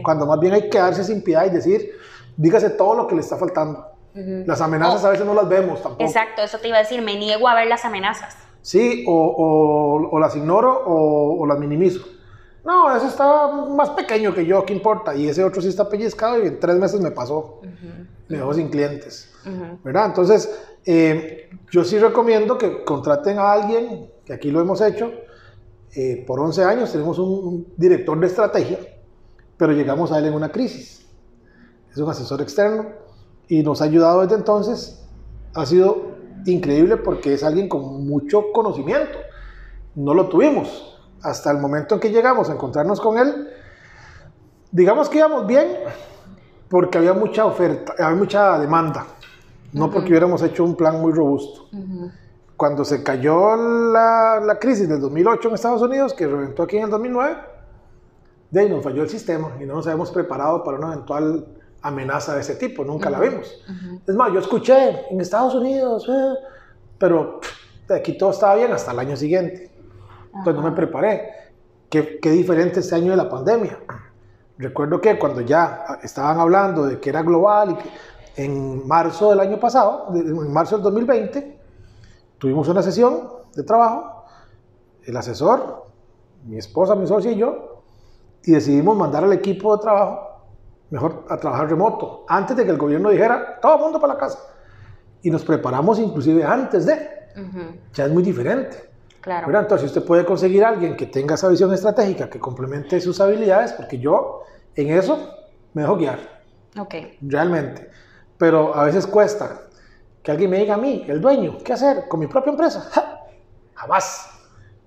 Cuando 0.03 0.25
más 0.25 0.39
bien 0.39 0.53
hay 0.53 0.61
que 0.63 0.69
quedarse 0.69 1.03
sin 1.03 1.21
piedad 1.21 1.45
y 1.45 1.49
decir, 1.49 1.91
dígase 2.37 2.71
todo 2.71 2.95
lo 2.95 3.07
que 3.07 3.15
le 3.15 3.21
está 3.21 3.37
faltando. 3.37 3.87
Las 4.13 4.61
amenazas 4.61 5.03
a 5.05 5.09
veces 5.09 5.25
no 5.25 5.33
las 5.33 5.49
vemos 5.49 5.81
tampoco. 5.81 6.03
Exacto, 6.03 6.43
eso 6.43 6.59
te 6.59 6.67
iba 6.67 6.77
a 6.77 6.81
decir, 6.81 7.01
me 7.01 7.17
niego 7.17 7.47
a 7.47 7.55
ver 7.55 7.67
las 7.67 7.83
amenazas. 7.83 8.37
Sí, 8.61 9.03
o, 9.07 10.09
o, 10.11 10.19
las 10.19 10.35
ignoro 10.35 10.83
o, 10.85 11.41
o 11.41 11.45
las 11.47 11.57
minimizo. 11.57 12.05
No, 12.63 12.95
ese 12.95 13.07
estaba 13.07 13.65
más 13.67 13.89
pequeño 13.89 14.33
que 14.33 14.45
yo, 14.45 14.63
¿qué 14.65 14.73
importa? 14.73 15.13
Y 15.15 15.27
ese 15.27 15.43
otro 15.43 15.61
sí 15.61 15.67
está 15.67 15.89
pellizcado 15.89 16.41
y 16.41 16.47
en 16.47 16.59
tres 16.59 16.77
meses 16.77 17.01
me 17.01 17.11
pasó. 17.11 17.59
Me 18.29 18.37
dejó 18.37 18.53
sin 18.53 18.69
clientes. 18.69 19.29
¿Verdad? 19.83 20.05
Entonces, 20.05 20.49
eh, 20.85 21.49
yo 21.71 21.83
sí 21.83 21.97
recomiendo 21.99 22.57
que 22.57 22.83
contraten 22.83 23.37
a 23.37 23.51
alguien, 23.51 24.09
que 24.25 24.33
aquí 24.33 24.49
lo 24.49 24.61
hemos 24.61 24.79
hecho. 24.81 25.11
Eh, 25.95 26.23
por 26.25 26.39
11 26.39 26.63
años 26.63 26.91
tenemos 26.91 27.19
un, 27.19 27.67
director 27.75 28.17
de 28.19 28.27
estrategia, 28.27 28.79
pero 29.57 29.73
llegamos 29.73 30.11
a 30.11 30.19
él 30.19 30.25
en 30.25 30.33
una 30.33 30.49
crisis. 30.49 31.02
Es 31.93 31.97
un 31.99 32.09
asesor 32.09 32.41
externo 32.41 32.87
y 33.47 33.63
nos 33.63 33.81
ha 33.81 33.85
ayudado 33.85 34.21
desde 34.21 34.35
entonces. 34.35 35.05
Ha 35.53 35.65
sido 35.65 36.13
increíble 36.45 36.97
porque 36.97 37.33
es 37.33 37.43
alguien 37.43 37.69
con 37.69 38.05
mucho 38.05 38.51
conocimiento. 38.51 39.17
No 39.95 40.13
lo 40.13 40.27
tuvimos 40.27 40.93
hasta 41.23 41.51
el 41.51 41.57
momento 41.57 41.95
en 41.95 42.01
que 42.01 42.11
llegamos 42.11 42.49
a 42.49 42.53
encontrarnos 42.53 42.99
con 42.99 43.17
él, 43.17 43.47
digamos 44.71 45.09
que 45.09 45.19
íbamos 45.19 45.47
bien 45.47 45.67
porque 46.69 46.97
había 46.97 47.13
mucha 47.13 47.45
oferta, 47.45 47.93
había 47.97 48.15
mucha 48.15 48.59
demanda, 48.59 49.05
no 49.71 49.89
porque 49.89 50.09
hubiéramos 50.09 50.41
hecho 50.41 50.63
un 50.63 50.75
plan 50.75 50.99
muy 50.99 51.13
robusto. 51.13 51.69
Cuando 52.57 52.83
se 52.83 53.03
cayó 53.03 53.55
la, 53.55 54.41
la, 54.43 54.59
crisis 54.59 54.87
del 54.87 54.99
2008 54.99 55.47
en 55.47 55.55
Estados 55.55 55.81
Unidos, 55.81 56.13
que 56.13 56.27
reventó 56.27 56.63
aquí 56.63 56.77
en 56.77 56.83
el 56.83 56.89
2009, 56.89 57.35
de 58.51 58.59
ahí 58.59 58.69
nos 58.69 58.83
falló 58.83 59.03
el 59.03 59.09
sistema 59.09 59.51
y 59.59 59.65
no 59.65 59.75
nos 59.75 59.87
habíamos 59.87 60.11
preparado 60.11 60.63
para 60.63 60.77
una 60.77 60.93
eventual 60.93 61.45
amenaza 61.83 62.33
de 62.33 62.41
ese 62.41 62.55
tipo, 62.55 62.83
nunca 62.83 63.09
la 63.09 63.19
vimos. 63.19 63.63
Es 64.07 64.15
más, 64.15 64.31
yo 64.33 64.39
escuché 64.39 65.05
en 65.11 65.21
Estados 65.21 65.53
Unidos, 65.53 66.09
eh", 66.09 66.33
pero 66.97 67.41
aquí 67.89 68.17
todo 68.17 68.31
estaba 68.31 68.55
bien 68.55 68.71
hasta 68.71 68.91
el 68.91 68.99
año 68.99 69.15
siguiente. 69.15 69.69
Entonces 70.27 70.55
no 70.55 70.61
me 70.61 70.71
preparé. 70.71 71.29
Qué, 71.89 72.19
qué 72.19 72.31
diferente 72.31 72.79
este 72.79 72.95
año 72.95 73.11
de 73.11 73.17
la 73.17 73.29
pandemia. 73.29 73.77
Recuerdo 74.57 74.99
que 74.99 75.19
cuando 75.19 75.41
ya 75.41 75.83
estaban 76.01 76.39
hablando 76.39 76.85
de 76.85 76.99
que 76.99 77.09
era 77.09 77.21
global 77.21 77.71
y 77.71 77.75
que 77.75 77.89
en 78.35 78.87
marzo 78.87 79.29
del 79.29 79.41
año 79.41 79.59
pasado, 79.59 80.07
en 80.15 80.51
marzo 80.51 80.77
del 80.77 80.83
2020, 80.83 81.59
tuvimos 82.39 82.67
una 82.67 82.81
sesión 82.81 83.29
de 83.53 83.63
trabajo, 83.63 84.25
el 85.03 85.15
asesor, 85.17 85.85
mi 86.45 86.57
esposa, 86.57 86.95
mi 86.95 87.05
socia 87.05 87.31
y 87.31 87.37
yo, 87.37 87.83
y 88.43 88.53
decidimos 88.53 88.97
mandar 88.97 89.23
al 89.23 89.33
equipo 89.33 89.75
de 89.75 89.83
trabajo 89.83 90.32
mejor 90.93 91.25
a 91.27 91.37
trabajar 91.37 91.67
remoto, 91.67 92.23
antes 92.27 92.55
de 92.55 92.63
que 92.63 92.69
el 92.69 92.77
gobierno 92.77 93.09
dijera, 93.09 93.59
todo 93.59 93.77
el 93.77 93.81
mundo 93.81 93.99
para 93.99 94.13
la 94.13 94.19
casa. 94.19 94.37
Y 95.23 95.31
nos 95.31 95.43
preparamos 95.43 95.97
inclusive 95.97 96.43
antes 96.43 96.85
de. 96.85 97.09
Ya 97.93 98.05
es 98.05 98.11
muy 98.11 98.21
diferente. 98.21 98.91
Claro. 99.19 99.59
Entonces 99.59 99.87
usted 99.87 100.05
puede 100.05 100.23
conseguir 100.23 100.63
a 100.63 100.69
alguien 100.69 100.95
que 100.95 101.07
tenga 101.07 101.33
esa 101.33 101.47
visión 101.47 101.73
estratégica, 101.73 102.29
que 102.29 102.39
complemente 102.39 103.01
sus 103.01 103.19
habilidades, 103.19 103.73
porque 103.73 103.97
yo 103.97 104.43
en 104.75 104.91
eso 104.91 105.33
me 105.73 105.81
dejo 105.81 105.97
guiar. 105.97 106.19
Ok. 106.77 106.93
Realmente. 107.21 107.89
Pero 108.37 108.75
a 108.75 108.83
veces 108.83 109.07
cuesta 109.07 109.61
que 110.21 110.29
alguien 110.29 110.51
me 110.51 110.59
diga 110.59 110.75
a 110.75 110.77
mí, 110.77 111.05
el 111.07 111.19
dueño, 111.19 111.57
¿qué 111.65 111.73
hacer 111.73 112.07
con 112.07 112.19
mi 112.19 112.27
propia 112.27 112.51
empresa? 112.51 112.87
Jamás. 113.73 114.29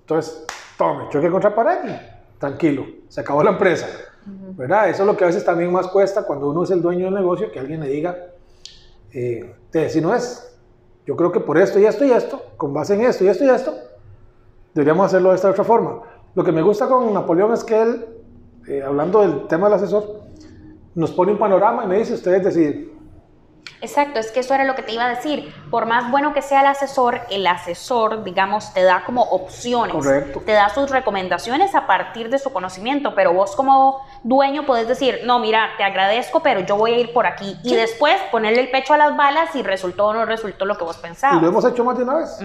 Entonces, 0.02 0.44
tome, 0.78 1.08
choque 1.10 1.28
contra 1.30 1.52
pared 1.52 1.90
y 1.90 2.38
tranquilo, 2.38 2.86
se 3.08 3.22
acabó 3.22 3.42
la 3.42 3.50
empresa. 3.50 3.88
¿Verdad? 4.26 4.88
Eso 4.88 5.02
es 5.02 5.06
lo 5.06 5.16
que 5.16 5.24
a 5.24 5.28
veces 5.28 5.44
también 5.44 5.72
más 5.72 5.86
cuesta 5.88 6.22
cuando 6.24 6.50
uno 6.50 6.64
es 6.64 6.70
el 6.70 6.82
dueño 6.82 7.06
del 7.06 7.14
negocio, 7.14 7.50
que 7.52 7.60
alguien 7.60 7.80
le 7.80 7.88
diga, 7.88 8.16
eh, 9.12 9.54
si 9.88 10.00
no 10.00 10.14
es, 10.14 10.56
yo 11.06 11.16
creo 11.16 11.30
que 11.30 11.40
por 11.40 11.58
esto 11.58 11.78
y 11.78 11.84
esto 11.84 12.04
y 12.04 12.10
esto, 12.10 12.42
con 12.56 12.74
base 12.74 12.94
en 12.94 13.02
esto 13.02 13.24
y 13.24 13.28
esto 13.28 13.44
y 13.44 13.50
esto, 13.50 13.74
deberíamos 14.74 15.06
hacerlo 15.06 15.30
de 15.30 15.36
esta 15.36 15.50
otra 15.50 15.64
forma. 15.64 16.02
Lo 16.34 16.42
que 16.42 16.52
me 16.52 16.62
gusta 16.62 16.88
con 16.88 17.14
Napoleón 17.14 17.52
es 17.52 17.62
que 17.62 17.80
él, 17.80 18.06
eh, 18.68 18.82
hablando 18.82 19.20
del 19.20 19.46
tema 19.46 19.68
del 19.68 19.74
asesor, 19.76 20.22
nos 20.94 21.12
pone 21.12 21.32
un 21.32 21.38
panorama 21.38 21.84
y 21.84 21.86
me 21.86 21.98
dice, 21.98 22.14
ustedes 22.14 22.42
deciden. 22.42 22.95
Exacto, 23.80 24.18
es 24.18 24.32
que 24.32 24.40
eso 24.40 24.54
era 24.54 24.64
lo 24.64 24.74
que 24.74 24.82
te 24.82 24.92
iba 24.92 25.04
a 25.04 25.08
decir. 25.10 25.54
Por 25.70 25.86
más 25.86 26.10
bueno 26.10 26.32
que 26.32 26.42
sea 26.42 26.60
el 26.60 26.66
asesor, 26.66 27.20
el 27.30 27.46
asesor, 27.46 28.24
digamos, 28.24 28.72
te 28.72 28.82
da 28.82 29.04
como 29.04 29.22
opciones. 29.22 29.94
Correcto. 29.94 30.42
Te 30.44 30.52
da 30.52 30.68
sus 30.70 30.90
recomendaciones 30.90 31.74
a 31.74 31.86
partir 31.86 32.30
de 32.30 32.38
su 32.38 32.52
conocimiento, 32.52 33.14
pero 33.14 33.32
vos 33.32 33.54
como 33.54 34.04
dueño 34.22 34.64
podés 34.64 34.88
decir, 34.88 35.20
no, 35.24 35.38
mira, 35.38 35.70
te 35.76 35.84
agradezco, 35.84 36.40
pero 36.40 36.60
yo 36.60 36.76
voy 36.76 36.94
a 36.94 36.98
ir 36.98 37.12
por 37.12 37.26
aquí. 37.26 37.58
Y 37.62 37.74
después 37.74 38.16
ponerle 38.30 38.62
el 38.62 38.70
pecho 38.70 38.94
a 38.94 38.96
las 38.96 39.16
balas 39.16 39.50
si 39.52 39.62
resultó 39.62 40.06
o 40.06 40.14
no 40.14 40.24
resultó 40.24 40.64
lo 40.64 40.76
que 40.76 40.84
vos 40.84 40.96
pensabas. 40.96 41.38
Y 41.38 41.40
lo 41.42 41.48
hemos 41.48 41.64
hecho 41.64 41.84
más 41.84 41.96
de 41.96 42.04
una 42.04 42.14
vez. 42.14 42.38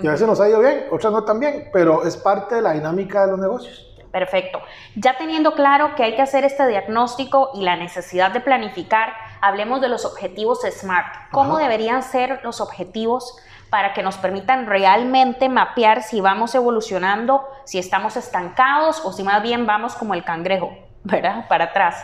Y 0.00 0.06
a 0.06 0.12
veces 0.12 0.26
nos 0.26 0.40
ha 0.40 0.48
ido 0.48 0.60
bien, 0.60 0.86
otras 0.90 1.12
no 1.12 1.24
tan 1.24 1.40
bien, 1.40 1.68
pero 1.72 2.04
es 2.04 2.16
parte 2.16 2.56
de 2.56 2.62
la 2.62 2.72
dinámica 2.72 3.24
de 3.26 3.32
los 3.32 3.40
negocios. 3.40 3.82
Perfecto. 4.12 4.60
Ya 4.94 5.18
teniendo 5.18 5.52
claro 5.52 5.94
que 5.94 6.02
hay 6.02 6.16
que 6.16 6.22
hacer 6.22 6.42
este 6.44 6.66
diagnóstico 6.66 7.50
y 7.52 7.62
la 7.62 7.76
necesidad 7.76 8.30
de 8.30 8.40
planificar, 8.40 9.12
hablemos 9.46 9.80
de 9.80 9.88
los 9.88 10.04
objetivos 10.04 10.60
SMART. 10.62 11.30
¿Cómo 11.32 11.58
deberían 11.58 12.02
ser 12.02 12.40
los 12.42 12.60
objetivos 12.60 13.36
para 13.70 13.94
que 13.94 14.02
nos 14.02 14.16
permitan 14.16 14.66
realmente 14.66 15.48
mapear 15.48 16.02
si 16.02 16.20
vamos 16.20 16.54
evolucionando, 16.54 17.42
si 17.64 17.78
estamos 17.78 18.16
estancados 18.16 19.02
o 19.04 19.12
si 19.12 19.22
más 19.22 19.42
bien 19.42 19.66
vamos 19.66 19.94
como 19.94 20.14
el 20.14 20.24
cangrejo, 20.24 20.70
¿verdad? 21.04 21.48
Para 21.48 21.66
atrás. 21.66 21.96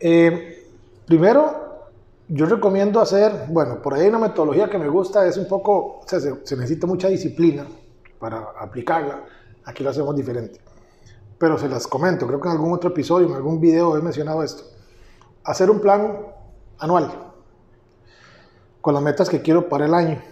Eh, 0.00 0.66
primero, 1.06 1.88
yo 2.28 2.46
recomiendo 2.46 3.00
hacer, 3.00 3.46
bueno, 3.48 3.82
por 3.82 3.94
ahí 3.94 4.02
hay 4.02 4.08
una 4.08 4.18
metodología 4.18 4.68
que 4.68 4.78
me 4.78 4.88
gusta, 4.88 5.26
es 5.26 5.36
un 5.36 5.48
poco, 5.48 6.00
o 6.00 6.04
sea, 6.06 6.20
se 6.20 6.56
necesita 6.56 6.86
mucha 6.86 7.08
disciplina 7.08 7.66
para 8.18 8.48
aplicarla. 8.58 9.20
Aquí 9.64 9.82
lo 9.82 9.90
hacemos 9.90 10.14
diferente 10.14 10.60
pero 11.38 11.56
se 11.56 11.68
las 11.68 11.86
comento, 11.86 12.26
creo 12.26 12.40
que 12.40 12.48
en 12.48 12.54
algún 12.54 12.72
otro 12.72 12.90
episodio, 12.90 13.28
en 13.28 13.34
algún 13.34 13.60
video 13.60 13.96
he 13.96 14.02
mencionado 14.02 14.42
esto. 14.42 14.64
Hacer 15.44 15.70
un 15.70 15.80
plan 15.80 16.18
anual 16.78 17.28
con 18.80 18.94
las 18.94 19.02
metas 19.02 19.28
que 19.28 19.42
quiero 19.42 19.68
para 19.68 19.86
el 19.86 19.94
año. 19.94 20.22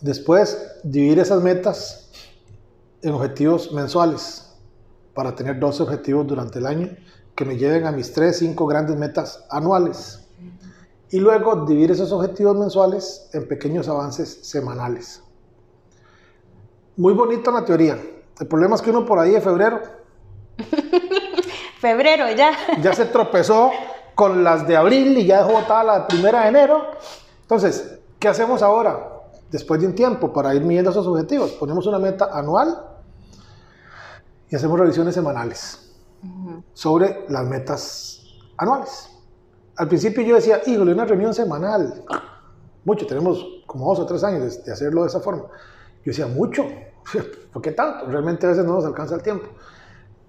Después, 0.00 0.80
dividir 0.82 1.18
esas 1.18 1.42
metas 1.42 2.10
en 3.02 3.14
objetivos 3.14 3.72
mensuales 3.72 4.56
para 5.14 5.34
tener 5.34 5.58
12 5.58 5.82
objetivos 5.82 6.26
durante 6.26 6.58
el 6.58 6.66
año 6.66 6.90
que 7.34 7.44
me 7.44 7.56
lleven 7.56 7.86
a 7.86 7.92
mis 7.92 8.12
3, 8.12 8.36
5 8.36 8.66
grandes 8.66 8.96
metas 8.96 9.44
anuales. 9.50 10.26
Y 11.10 11.20
luego 11.20 11.64
dividir 11.64 11.92
esos 11.92 12.12
objetivos 12.12 12.56
mensuales 12.56 13.30
en 13.32 13.46
pequeños 13.46 13.88
avances 13.88 14.40
semanales. 14.42 15.22
Muy 16.96 17.12
bonito 17.14 17.52
la 17.52 17.64
teoría, 17.64 17.98
el 18.40 18.46
problema 18.46 18.74
es 18.74 18.82
que 18.82 18.90
uno 18.90 19.04
por 19.04 19.18
ahí 19.18 19.30
de 19.30 19.40
febrero. 19.40 19.80
febrero 21.80 22.30
ya. 22.32 22.52
ya 22.82 22.92
se 22.92 23.04
tropezó 23.06 23.70
con 24.18 24.42
las 24.42 24.66
de 24.66 24.76
abril 24.76 25.16
y 25.16 25.26
ya 25.26 25.44
dejó 25.44 25.60
votada 25.60 25.84
la 25.84 26.08
primera 26.08 26.42
de 26.42 26.48
enero. 26.48 26.82
Entonces, 27.42 28.00
¿qué 28.18 28.26
hacemos 28.26 28.62
ahora? 28.62 29.20
Después 29.48 29.80
de 29.80 29.86
un 29.86 29.94
tiempo, 29.94 30.32
para 30.32 30.52
ir 30.56 30.64
midiendo 30.64 30.90
esos 30.90 31.06
objetivos, 31.06 31.52
ponemos 31.52 31.86
una 31.86 32.00
meta 32.00 32.28
anual 32.32 32.84
y 34.50 34.56
hacemos 34.56 34.76
revisiones 34.76 35.14
semanales 35.14 35.94
sobre 36.72 37.26
las 37.28 37.46
metas 37.46 38.24
anuales. 38.56 39.08
Al 39.76 39.86
principio 39.86 40.24
yo 40.24 40.34
decía, 40.34 40.62
híjole, 40.66 40.94
una 40.94 41.04
reunión 41.04 41.32
semanal. 41.32 42.02
Mucho, 42.84 43.06
tenemos 43.06 43.46
como 43.66 43.88
dos 43.88 44.00
o 44.00 44.06
tres 44.06 44.24
años 44.24 44.64
de, 44.64 44.72
hacerlo 44.72 45.02
de 45.02 45.10
esa 45.10 45.20
forma. 45.20 45.44
Yo 45.44 46.06
decía, 46.06 46.26
mucho. 46.26 46.66
¿Por 47.52 47.62
qué 47.62 47.70
tanto? 47.70 48.06
Realmente 48.06 48.46
a 48.46 48.48
veces 48.48 48.64
no 48.64 48.72
nos 48.72 48.84
alcanza 48.84 49.14
el 49.14 49.22
tiempo. 49.22 49.46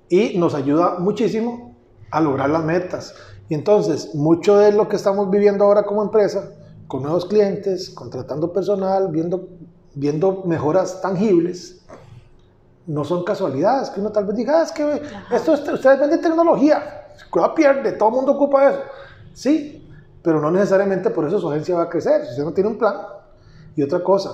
Y 0.09 0.37
nos 0.37 0.53
ayuda 0.53 0.99
muchísimo 0.99 1.75
a 2.11 2.21
lograr 2.21 2.51
las 2.51 2.63
metas. 2.63 3.15
Y 3.49 3.55
entonces, 3.55 4.13
mucho 4.13 4.57
de 4.57 4.71
lo 4.71 4.87
que 4.87 4.95
estamos 4.95 5.29
viviendo 5.29 5.65
ahora 5.65 5.83
como 5.83 6.03
empresa, 6.03 6.51
con 6.87 7.01
nuevos 7.01 7.25
clientes, 7.25 7.89
contratando 7.89 8.53
personal, 8.53 9.09
viendo, 9.11 9.49
viendo 9.95 10.43
mejoras 10.45 11.01
tangibles, 11.01 11.81
no 12.85 13.03
son 13.03 13.23
casualidades, 13.23 13.89
que 13.89 13.99
uno 13.99 14.11
tal 14.11 14.25
vez 14.25 14.35
diga, 14.35 14.59
ah, 14.59 14.63
es 14.63 14.71
que 14.71 15.01
esto 15.31 15.53
ustedes 15.53 15.99
venden 15.99 16.21
tecnología, 16.21 17.07
cuidado 17.29 17.55
pierde, 17.55 17.91
todo 17.93 18.09
el 18.09 18.15
mundo 18.15 18.31
ocupa 18.33 18.69
eso. 18.69 18.79
Sí, 19.33 19.87
pero 20.23 20.39
no 20.39 20.51
necesariamente 20.51 21.09
por 21.09 21.27
eso 21.27 21.39
su 21.39 21.49
agencia 21.49 21.75
va 21.75 21.83
a 21.83 21.89
crecer, 21.89 22.23
si 22.25 22.31
usted 22.31 22.43
no 22.43 22.53
tiene 22.53 22.69
un 22.69 22.77
plan. 22.77 22.95
Y 23.75 23.83
otra 23.83 24.03
cosa, 24.03 24.31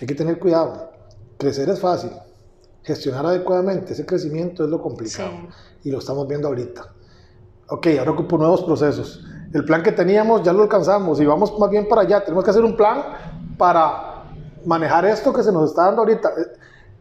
hay 0.00 0.06
que 0.06 0.14
tener 0.14 0.38
cuidado, 0.38 0.90
crecer 1.38 1.68
es 1.68 1.80
fácil, 1.80 2.10
gestionar 2.82 3.26
adecuadamente 3.26 3.94
ese 3.94 4.04
crecimiento 4.04 4.64
es 4.64 4.70
lo 4.70 4.80
complicado 4.80 5.32
y 5.82 5.90
lo 5.90 5.98
estamos 5.98 6.28
viendo 6.28 6.48
ahorita. 6.48 6.93
Ok, 7.68 7.86
ahora 7.98 8.10
ocupo 8.10 8.36
nuevos 8.38 8.62
procesos. 8.62 9.24
El 9.52 9.64
plan 9.64 9.82
que 9.82 9.92
teníamos 9.92 10.42
ya 10.42 10.52
lo 10.52 10.62
alcanzamos 10.62 11.20
y 11.20 11.26
vamos 11.26 11.58
más 11.58 11.70
bien 11.70 11.88
para 11.88 12.02
allá. 12.02 12.24
Tenemos 12.24 12.44
que 12.44 12.50
hacer 12.50 12.64
un 12.64 12.76
plan 12.76 13.02
para 13.56 14.24
manejar 14.64 15.04
esto 15.06 15.32
que 15.32 15.42
se 15.42 15.52
nos 15.52 15.70
está 15.70 15.84
dando 15.84 16.02
ahorita 16.02 16.30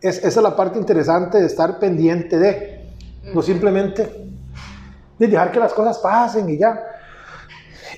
es, 0.04 0.18
esa 0.18 0.28
es 0.28 0.44
la 0.44 0.56
parte 0.56 0.78
interesante 0.78 1.40
de 1.40 1.46
estar 1.46 1.80
pendiente 1.80 2.38
de, 2.38 2.94
no 3.34 3.42
simplemente 3.42 4.28
de 5.18 5.28
dejar 5.28 5.50
que 5.52 5.60
las 5.60 5.74
cosas 5.74 5.98
pasen 6.00 6.50
y 6.50 6.58
ya. 6.58 6.84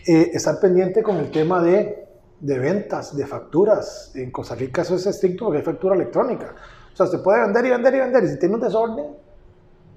Eh, 0.08 0.30
estar 0.34 0.60
pendiente 0.60 1.02
con 1.02 1.18
el 1.18 1.32
tema 1.32 1.62
de, 1.64 2.08
de, 2.40 2.60
ventas, 2.60 3.16
de 3.18 3.26
facturas. 3.26 4.12
En 4.14 4.30
Costa 4.32 4.54
Rica 4.54 4.84
eso 4.84 4.96
es 4.96 5.06
estricto 5.08 5.46
porque 5.46 5.60
hay 5.60 5.66
factura 5.66 5.96
electrónica. 5.96 6.54
O 6.94 6.96
sea, 6.96 7.08
se 7.08 7.18
puede 7.18 7.42
vender 7.42 7.66
y 7.66 7.70
vender 7.72 7.96
y 7.96 8.00
vender. 8.00 8.24
Y 8.24 8.28
si 8.28 8.40
tiene 8.40 8.54
un 8.54 8.62
desorden, 8.62 9.06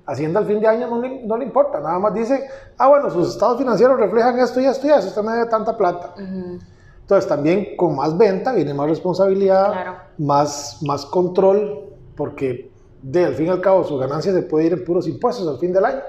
Hacienda 0.08 0.40
al 0.40 0.46
fin 0.46 0.58
de 0.58 0.66
año 0.66 0.88
no 0.88 1.00
le, 1.02 1.22
no 1.26 1.36
le 1.36 1.44
importa. 1.44 1.80
Nada 1.80 1.98
más 1.98 2.14
dice, 2.14 2.48
ah, 2.78 2.88
bueno, 2.88 3.10
sus 3.10 3.28
estados 3.28 3.58
financieros 3.58 4.00
reflejan 4.00 4.38
esto 4.38 4.58
y 4.58 4.64
esto 4.64 4.86
y 4.86 4.90
eso. 4.90 5.08
Usted 5.08 5.22
me 5.22 5.32
debe 5.32 5.46
tanta 5.46 5.76
plata. 5.76 6.14
Entonces, 6.16 7.28
también 7.28 7.76
con 7.76 7.94
más 7.94 8.16
venta 8.16 8.52
viene 8.52 8.72
más 8.72 8.88
responsabilidad, 8.88 9.96
más, 10.16 10.78
más 10.82 11.04
control 11.04 11.90
porque 12.16 12.72
de 13.02 13.26
al 13.26 13.34
fin 13.34 13.46
y 13.46 13.50
al 13.50 13.60
cabo 13.60 13.84
su 13.84 13.98
ganancia 13.98 14.32
se 14.32 14.42
puede 14.42 14.66
ir 14.66 14.72
en 14.72 14.84
puros 14.84 15.06
impuestos 15.06 15.46
al 15.46 15.58
fin 15.58 15.74
del 15.74 15.84
año. 15.84 16.00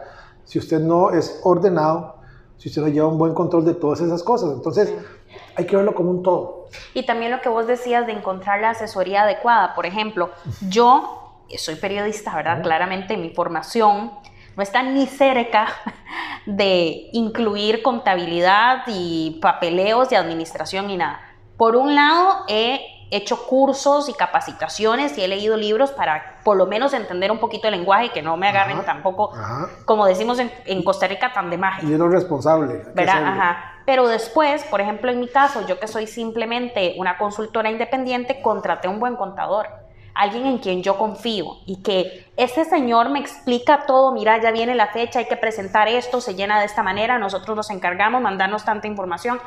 Si 0.45 0.59
usted 0.59 0.79
no 0.79 1.11
es 1.11 1.41
ordenado, 1.43 2.15
si 2.57 2.69
usted 2.69 2.81
no 2.81 2.87
lleva 2.87 3.07
un 3.07 3.17
buen 3.17 3.33
control 3.33 3.65
de 3.65 3.73
todas 3.73 4.01
esas 4.01 4.23
cosas. 4.23 4.51
Entonces, 4.53 4.93
hay 5.55 5.65
que 5.65 5.75
verlo 5.75 5.93
como 5.93 6.09
un 6.11 6.23
todo. 6.23 6.67
Y 6.93 7.05
también 7.05 7.31
lo 7.31 7.41
que 7.41 7.49
vos 7.49 7.67
decías 7.67 8.05
de 8.07 8.13
encontrar 8.13 8.61
la 8.61 8.71
asesoría 8.71 9.23
adecuada. 9.23 9.75
Por 9.75 9.85
ejemplo, 9.85 10.29
yo 10.69 11.28
soy 11.57 11.75
periodista, 11.75 12.35
¿verdad? 12.35 12.61
Claramente 12.61 13.17
mi 13.17 13.29
formación 13.29 14.11
no 14.55 14.63
está 14.63 14.83
ni 14.83 15.05
cerca 15.07 15.67
de 16.45 17.09
incluir 17.13 17.81
contabilidad 17.81 18.83
y 18.87 19.39
papeleos 19.41 20.09
de 20.09 20.17
administración 20.17 20.89
y 20.89 20.97
nada. 20.97 21.21
Por 21.57 21.75
un 21.75 21.95
lado, 21.95 22.45
he 22.47 22.81
hecho 23.11 23.47
cursos 23.47 24.07
y 24.09 24.13
capacitaciones 24.13 25.17
y 25.17 25.23
he 25.23 25.27
leído 25.27 25.57
libros 25.57 25.91
para 25.91 26.41
por 26.43 26.57
lo 26.57 26.67
menos 26.67 26.93
entender 26.93 27.31
un 27.31 27.39
poquito 27.39 27.67
el 27.67 27.73
lenguaje 27.73 28.05
y 28.05 28.09
que 28.09 28.21
no 28.21 28.37
me 28.37 28.47
agarren 28.47 28.83
tampoco, 28.85 29.31
como 29.85 30.05
decimos 30.05 30.39
en, 30.39 30.83
Costa 30.83 31.07
Rica, 31.07 31.33
tan 31.33 31.49
de 31.49 31.57
magia. 31.57 31.89
Y 31.89 31.97
lo 31.97 32.07
responsable. 32.07 32.83
¿Verdad? 32.93 33.23
Ajá. 33.25 33.73
Pero 33.85 34.07
después, 34.07 34.63
por 34.65 34.81
ejemplo, 34.81 35.09
en 35.09 35.19
mi 35.19 35.27
caso, 35.27 35.65
yo 35.65 35.79
que 35.79 35.87
soy 35.87 36.05
simplemente 36.05 36.95
una 36.97 37.17
consultora 37.17 37.71
independiente, 37.71 38.41
contraté 38.41 38.87
un 38.87 38.99
buen 38.99 39.15
contador 39.15 39.67
alguien 40.13 40.45
en 40.45 40.57
quien 40.57 40.83
yo 40.83 40.97
confío 40.97 41.57
y 41.65 41.81
que 41.81 42.25
ese 42.37 42.65
señor 42.65 43.09
me 43.09 43.19
explica 43.19 43.85
todo, 43.85 44.11
mira, 44.11 44.41
ya 44.41 44.51
viene 44.51 44.75
la 44.75 44.87
fecha, 44.87 45.19
hay 45.19 45.27
que 45.27 45.37
presentar 45.37 45.87
esto, 45.87 46.21
se 46.21 46.35
llena 46.35 46.59
de 46.59 46.65
esta 46.65 46.83
manera, 46.83 47.19
nosotros 47.19 47.55
nos 47.55 47.69
encargamos, 47.69 48.21
mandarnos 48.21 48.65
tanta 48.65 48.87
información. 48.87 49.39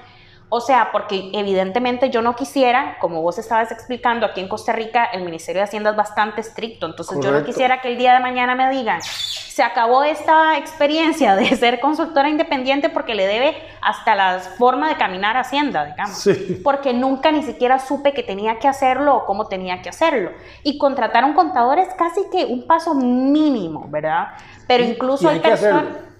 O 0.54 0.60
sea, 0.60 0.90
porque 0.92 1.30
evidentemente 1.32 2.10
yo 2.10 2.20
no 2.20 2.36
quisiera, 2.36 2.98
como 3.00 3.22
vos 3.22 3.38
estabas 3.38 3.72
explicando, 3.72 4.26
aquí 4.26 4.42
en 4.42 4.48
Costa 4.48 4.74
Rica 4.74 5.06
el 5.06 5.24
Ministerio 5.24 5.60
de 5.60 5.64
Hacienda 5.64 5.88
es 5.88 5.96
bastante 5.96 6.42
estricto, 6.42 6.84
entonces 6.84 7.18
yo 7.22 7.32
no 7.32 7.42
quisiera 7.42 7.80
que 7.80 7.88
el 7.88 7.96
día 7.96 8.12
de 8.12 8.20
mañana 8.20 8.54
me 8.54 8.68
digan, 8.68 9.00
se 9.00 9.62
acabó 9.62 10.02
esta 10.02 10.58
experiencia 10.58 11.36
de 11.36 11.46
ser 11.56 11.80
consultora 11.80 12.28
independiente 12.28 12.90
porque 12.90 13.14
le 13.14 13.26
debe 13.26 13.56
hasta 13.80 14.14
la 14.14 14.40
forma 14.40 14.90
de 14.90 14.96
caminar 14.96 15.38
Hacienda, 15.38 15.86
digamos. 15.86 16.28
Porque 16.62 16.92
nunca 16.92 17.32
ni 17.32 17.42
siquiera 17.42 17.78
supe 17.78 18.12
que 18.12 18.22
tenía 18.22 18.58
que 18.58 18.68
hacerlo 18.68 19.16
o 19.16 19.24
cómo 19.24 19.48
tenía 19.48 19.80
que 19.80 19.88
hacerlo. 19.88 20.32
Y 20.62 20.76
contratar 20.76 21.24
a 21.24 21.28
un 21.28 21.32
contador 21.32 21.78
es 21.78 21.88
casi 21.94 22.28
que 22.30 22.44
un 22.44 22.66
paso 22.66 22.94
mínimo, 22.94 23.86
¿verdad? 23.88 24.34
Pero 24.66 24.84
incluso 24.84 25.30
hay, 25.30 25.36
hay 25.36 25.40
personas 25.40 26.12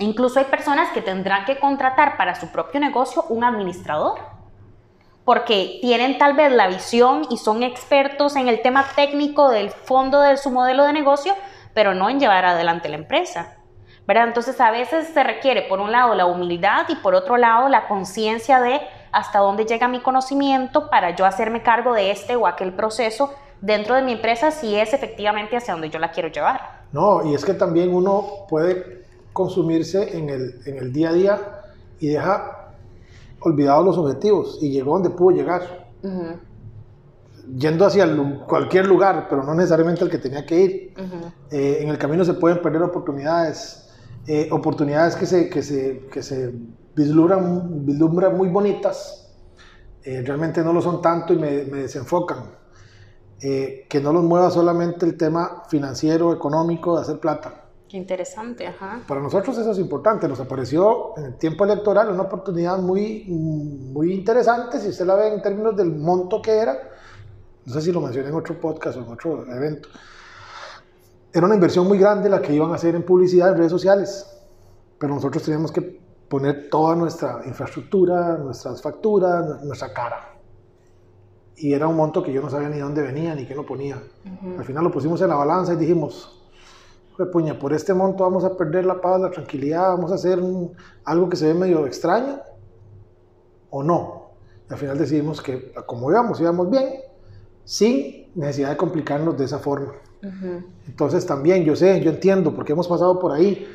Incluso 0.00 0.38
hay 0.38 0.46
personas 0.46 0.90
que 0.92 1.02
tendrán 1.02 1.44
que 1.44 1.58
contratar 1.58 2.16
para 2.16 2.34
su 2.34 2.48
propio 2.48 2.80
negocio 2.80 3.24
un 3.28 3.44
administrador, 3.44 4.18
porque 5.24 5.78
tienen 5.82 6.16
tal 6.16 6.32
vez 6.32 6.50
la 6.50 6.68
visión 6.68 7.26
y 7.30 7.36
son 7.36 7.62
expertos 7.62 8.34
en 8.34 8.48
el 8.48 8.62
tema 8.62 8.86
técnico 8.96 9.50
del 9.50 9.70
fondo 9.70 10.22
de 10.22 10.38
su 10.38 10.50
modelo 10.50 10.84
de 10.84 10.94
negocio, 10.94 11.34
pero 11.74 11.94
no 11.94 12.08
en 12.08 12.18
llevar 12.18 12.46
adelante 12.46 12.88
la 12.88 12.96
empresa. 12.96 13.58
¿verdad? 14.06 14.26
Entonces 14.26 14.60
a 14.60 14.70
veces 14.70 15.08
se 15.08 15.22
requiere 15.22 15.62
por 15.68 15.78
un 15.78 15.92
lado 15.92 16.14
la 16.14 16.26
humildad 16.26 16.86
y 16.88 16.96
por 16.96 17.14
otro 17.14 17.36
lado 17.36 17.68
la 17.68 17.86
conciencia 17.86 18.58
de 18.60 18.80
hasta 19.12 19.38
dónde 19.40 19.66
llega 19.66 19.86
mi 19.86 20.00
conocimiento 20.00 20.88
para 20.88 21.14
yo 21.14 21.26
hacerme 21.26 21.62
cargo 21.62 21.92
de 21.92 22.10
este 22.10 22.36
o 22.36 22.46
aquel 22.46 22.72
proceso 22.72 23.32
dentro 23.60 23.94
de 23.94 24.02
mi 24.02 24.12
empresa 24.12 24.50
si 24.50 24.74
es 24.74 24.94
efectivamente 24.94 25.56
hacia 25.56 25.74
donde 25.74 25.90
yo 25.90 25.98
la 25.98 26.10
quiero 26.10 26.28
llevar. 26.28 26.80
No, 26.90 27.24
y 27.24 27.34
es 27.34 27.44
que 27.44 27.54
también 27.54 27.94
uno 27.94 28.46
puede 28.48 28.99
consumirse 29.32 30.16
en 30.16 30.28
el, 30.28 30.60
en 30.66 30.78
el 30.78 30.92
día 30.92 31.10
a 31.10 31.12
día 31.12 31.60
y 32.00 32.08
deja 32.08 32.60
olvidados 33.40 33.84
los 33.84 33.98
objetivos 33.98 34.58
y 34.60 34.70
llegó 34.70 34.94
donde 34.94 35.10
pudo 35.10 35.36
llegar. 35.36 35.90
Yendo 37.56 37.84
hacia 37.84 38.06
cualquier 38.46 38.86
lugar, 38.86 39.26
pero 39.28 39.42
no 39.42 39.54
necesariamente 39.54 40.04
el 40.04 40.10
que 40.10 40.18
tenía 40.18 40.46
que 40.46 40.60
ir. 40.60 40.94
Eh, 41.50 41.78
en 41.80 41.88
el 41.88 41.98
camino 41.98 42.24
se 42.24 42.34
pueden 42.34 42.62
perder 42.62 42.82
oportunidades, 42.82 43.88
eh, 44.26 44.48
oportunidades 44.52 45.16
que 45.16 45.26
se, 45.26 45.48
que 45.48 45.62
se, 45.62 46.06
que 46.12 46.22
se 46.22 46.52
vislumbran, 46.94 47.84
vislumbran 47.84 48.36
muy 48.36 48.48
bonitas, 48.48 49.32
eh, 50.04 50.22
realmente 50.24 50.62
no 50.62 50.72
lo 50.72 50.80
son 50.80 51.02
tanto 51.02 51.32
y 51.32 51.38
me, 51.38 51.64
me 51.64 51.82
desenfocan. 51.82 52.58
que 53.40 54.00
no 54.02 54.12
los 54.12 54.22
mueva 54.22 54.50
solamente 54.50 55.06
el 55.06 55.16
tema 55.16 55.62
financiero, 55.68 56.32
económico, 56.32 56.96
de 56.96 57.02
hacer 57.02 57.18
plata 57.18 57.59
Qué 57.90 57.96
interesante, 57.96 58.68
ajá. 58.68 59.02
Para 59.08 59.20
nosotros 59.20 59.58
eso 59.58 59.72
es 59.72 59.78
importante. 59.80 60.28
Nos 60.28 60.38
apareció 60.38 61.18
en 61.18 61.24
el 61.24 61.34
tiempo 61.38 61.64
electoral 61.64 62.08
una 62.08 62.22
oportunidad 62.22 62.78
muy, 62.78 63.24
muy 63.24 64.12
interesante, 64.12 64.78
si 64.78 64.90
usted 64.90 65.04
la 65.04 65.16
ve 65.16 65.34
en 65.34 65.42
términos 65.42 65.74
del 65.74 65.96
monto 65.96 66.40
que 66.40 66.52
era. 66.52 66.78
No 67.66 67.74
sé 67.74 67.80
si 67.82 67.90
lo 67.90 68.00
mencioné 68.00 68.28
en 68.28 68.36
otro 68.36 68.60
podcast 68.60 68.96
o 68.96 69.00
en 69.00 69.08
otro 69.08 69.44
evento. 69.52 69.88
Era 71.32 71.44
una 71.44 71.56
inversión 71.56 71.88
muy 71.88 71.98
grande 71.98 72.28
la 72.28 72.40
que 72.40 72.54
iban 72.54 72.70
a 72.70 72.76
hacer 72.76 72.94
en 72.94 73.02
publicidad 73.02 73.48
en 73.48 73.58
redes 73.58 73.72
sociales. 73.72 74.24
Pero 74.96 75.12
nosotros 75.16 75.42
teníamos 75.42 75.72
que 75.72 76.00
poner 76.28 76.70
toda 76.70 76.94
nuestra 76.94 77.42
infraestructura, 77.44 78.38
nuestras 78.38 78.80
facturas, 78.80 79.64
nuestra 79.64 79.92
cara. 79.92 80.36
Y 81.56 81.72
era 81.72 81.88
un 81.88 81.96
monto 81.96 82.22
que 82.22 82.32
yo 82.32 82.40
no 82.40 82.50
sabía 82.50 82.68
ni 82.68 82.78
dónde 82.78 83.02
venía 83.02 83.34
ni 83.34 83.46
qué 83.46 83.54
lo 83.56 83.66
ponía. 83.66 84.00
Al 84.56 84.64
final 84.64 84.84
lo 84.84 84.92
pusimos 84.92 85.20
en 85.22 85.28
la 85.28 85.34
balanza 85.34 85.72
y 85.72 85.76
dijimos, 85.76 86.39
puña, 87.26 87.58
por 87.58 87.72
este 87.72 87.94
monto 87.94 88.24
vamos 88.24 88.44
a 88.44 88.56
perder 88.56 88.84
la 88.84 89.00
paz, 89.00 89.20
la 89.20 89.30
tranquilidad, 89.30 89.88
vamos 89.88 90.12
a 90.12 90.14
hacer 90.14 90.38
algo 91.04 91.28
que 91.28 91.36
se 91.36 91.46
ve 91.46 91.54
medio 91.54 91.86
extraño 91.86 92.40
o 93.70 93.82
no. 93.82 94.30
al 94.68 94.76
final 94.76 94.98
decidimos 94.98 95.40
que 95.40 95.72
como 95.86 96.10
íbamos, 96.10 96.40
íbamos 96.40 96.70
bien, 96.70 97.00
sin 97.64 98.30
necesidad 98.34 98.70
de 98.70 98.76
complicarnos 98.76 99.36
de 99.36 99.44
esa 99.44 99.58
forma. 99.58 99.92
Entonces 100.86 101.24
también 101.24 101.64
yo 101.64 101.74
sé, 101.74 102.00
yo 102.00 102.10
entiendo, 102.10 102.54
porque 102.54 102.72
hemos 102.72 102.86
pasado 102.86 103.18
por 103.18 103.32
ahí 103.32 103.66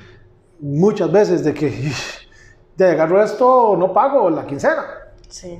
muchas 0.60 1.12
veces 1.12 1.44
de 1.44 1.54
que 1.54 1.92
de 2.78 2.86
agarro 2.86 3.22
esto 3.24 3.76
no 3.78 3.94
pago 3.94 4.30
la 4.30 4.46
quincena. 4.46 4.84
Sí. 5.28 5.60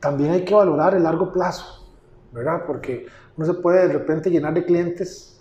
También 0.00 0.32
hay 0.32 0.44
que 0.44 0.54
valorar 0.54 0.94
el 0.94 1.02
largo 1.02 1.32
plazo, 1.32 1.84
¿verdad? 2.32 2.62
Porque 2.66 3.06
no 3.36 3.44
se 3.44 3.54
puede 3.54 3.88
de 3.88 3.94
repente 3.94 4.30
llenar 4.30 4.54
de 4.54 4.64
clientes 4.64 5.37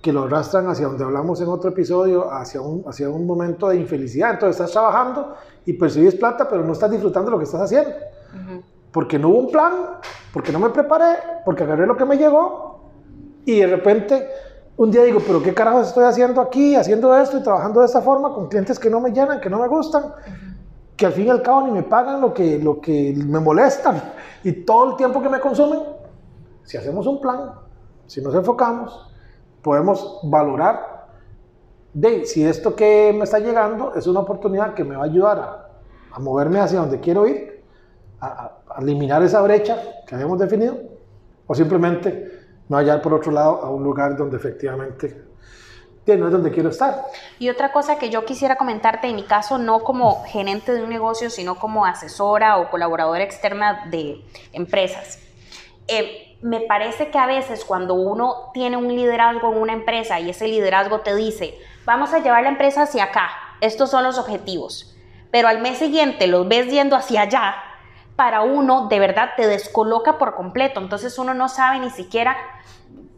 que 0.00 0.12
lo 0.12 0.24
arrastran 0.24 0.68
hacia 0.68 0.86
donde 0.86 1.04
hablamos 1.04 1.40
en 1.40 1.48
otro 1.48 1.70
episodio, 1.70 2.32
hacia 2.32 2.60
un, 2.60 2.84
hacia 2.86 3.08
un 3.10 3.26
momento 3.26 3.68
de 3.68 3.76
infelicidad. 3.76 4.32
Entonces 4.32 4.56
estás 4.56 4.72
trabajando 4.72 5.34
y 5.66 5.74
percibes 5.74 6.14
plata, 6.14 6.48
pero 6.48 6.64
no 6.64 6.72
estás 6.72 6.90
disfrutando 6.90 7.30
lo 7.30 7.38
que 7.38 7.44
estás 7.44 7.60
haciendo. 7.60 7.90
Porque 8.92 9.18
no 9.18 9.28
hubo 9.28 9.38
un 9.40 9.50
plan, 9.50 9.72
porque 10.32 10.52
no 10.52 10.58
me 10.58 10.70
preparé, 10.70 11.18
porque 11.44 11.64
agarré 11.64 11.86
lo 11.86 11.96
que 11.96 12.04
me 12.04 12.16
llegó 12.16 12.80
y 13.44 13.60
de 13.60 13.66
repente 13.66 14.28
un 14.76 14.90
día 14.90 15.02
digo, 15.02 15.20
pero 15.26 15.42
¿qué 15.42 15.52
carajos 15.52 15.88
estoy 15.88 16.04
haciendo 16.04 16.40
aquí, 16.40 16.74
haciendo 16.74 17.14
esto 17.14 17.38
y 17.38 17.42
trabajando 17.42 17.80
de 17.80 17.86
esta 17.86 18.00
forma 18.00 18.32
con 18.32 18.48
clientes 18.48 18.78
que 18.78 18.88
no 18.88 19.00
me 19.00 19.10
llenan, 19.10 19.40
que 19.40 19.50
no 19.50 19.58
me 19.58 19.68
gustan? 19.68 20.14
que 21.00 21.06
al 21.06 21.14
fin 21.14 21.28
y 21.28 21.30
al 21.30 21.40
cabo 21.40 21.62
ni 21.62 21.70
me 21.70 21.82
pagan 21.82 22.20
lo 22.20 22.34
que, 22.34 22.58
lo 22.58 22.78
que 22.78 23.14
me 23.16 23.40
molestan 23.40 24.12
y 24.44 24.52
todo 24.52 24.90
el 24.90 24.96
tiempo 24.98 25.22
que 25.22 25.30
me 25.30 25.40
consumen, 25.40 25.80
si 26.62 26.76
hacemos 26.76 27.06
un 27.06 27.22
plan, 27.22 27.52
si 28.06 28.20
nos 28.20 28.34
enfocamos, 28.34 29.09
podemos 29.62 30.20
valorar 30.22 31.06
de 31.92 32.24
si 32.24 32.44
esto 32.44 32.76
que 32.76 33.12
me 33.16 33.24
está 33.24 33.38
llegando 33.38 33.94
es 33.94 34.06
una 34.06 34.20
oportunidad 34.20 34.74
que 34.74 34.84
me 34.84 34.96
va 34.96 35.02
a 35.02 35.06
ayudar 35.06 35.38
a, 35.38 36.16
a 36.16 36.18
moverme 36.20 36.60
hacia 36.60 36.80
donde 36.80 37.00
quiero 37.00 37.26
ir, 37.26 37.62
a, 38.20 38.52
a, 38.68 38.80
eliminar 38.80 39.22
esa 39.22 39.42
brecha 39.42 39.76
que 40.06 40.14
habíamos 40.14 40.38
definido, 40.38 40.78
o 41.46 41.54
simplemente 41.54 42.30
me 42.68 42.78
a 42.78 42.82
llevar 42.82 43.02
por 43.02 43.14
otro 43.14 43.32
lado 43.32 43.60
a 43.62 43.70
un 43.70 43.82
lugar 43.82 44.16
donde 44.16 44.36
efectivamente 44.36 45.30
no 46.16 46.26
es 46.26 46.32
donde 46.32 46.50
quiero 46.50 46.70
estar. 46.70 47.04
Y 47.38 47.48
otra 47.48 47.72
cosa 47.72 47.98
que 47.98 48.10
yo 48.10 48.24
quisiera 48.24 48.56
comentarte, 48.56 49.08
en 49.08 49.16
mi 49.16 49.24
caso, 49.24 49.58
no 49.58 49.80
como 49.80 50.22
gerente 50.24 50.72
de 50.72 50.82
un 50.82 50.90
negocio, 50.90 51.30
sino 51.30 51.56
como 51.56 51.84
asesora 51.84 52.58
o 52.58 52.70
colaboradora 52.70 53.22
externa 53.22 53.86
de 53.90 54.24
empresas. 54.52 55.18
Eh, 55.88 56.29
me 56.42 56.60
parece 56.60 57.10
que 57.10 57.18
a 57.18 57.26
veces 57.26 57.64
cuando 57.64 57.94
uno 57.94 58.50
tiene 58.54 58.76
un 58.76 58.88
liderazgo 58.88 59.52
en 59.52 59.58
una 59.58 59.72
empresa 59.72 60.20
y 60.20 60.30
ese 60.30 60.48
liderazgo 60.48 61.00
te 61.00 61.14
dice, 61.14 61.58
vamos 61.84 62.12
a 62.12 62.20
llevar 62.20 62.42
la 62.42 62.48
empresa 62.48 62.82
hacia 62.82 63.04
acá, 63.04 63.30
estos 63.60 63.90
son 63.90 64.04
los 64.04 64.18
objetivos, 64.18 64.96
pero 65.30 65.48
al 65.48 65.60
mes 65.60 65.78
siguiente 65.78 66.26
los 66.26 66.48
ves 66.48 66.68
yendo 66.70 66.96
hacia 66.96 67.22
allá, 67.22 67.56
para 68.16 68.42
uno 68.42 68.88
de 68.88 68.98
verdad 68.98 69.30
te 69.36 69.46
descoloca 69.46 70.18
por 70.18 70.34
completo, 70.34 70.80
entonces 70.80 71.18
uno 71.18 71.34
no 71.34 71.48
sabe 71.48 71.78
ni 71.80 71.90
siquiera 71.90 72.36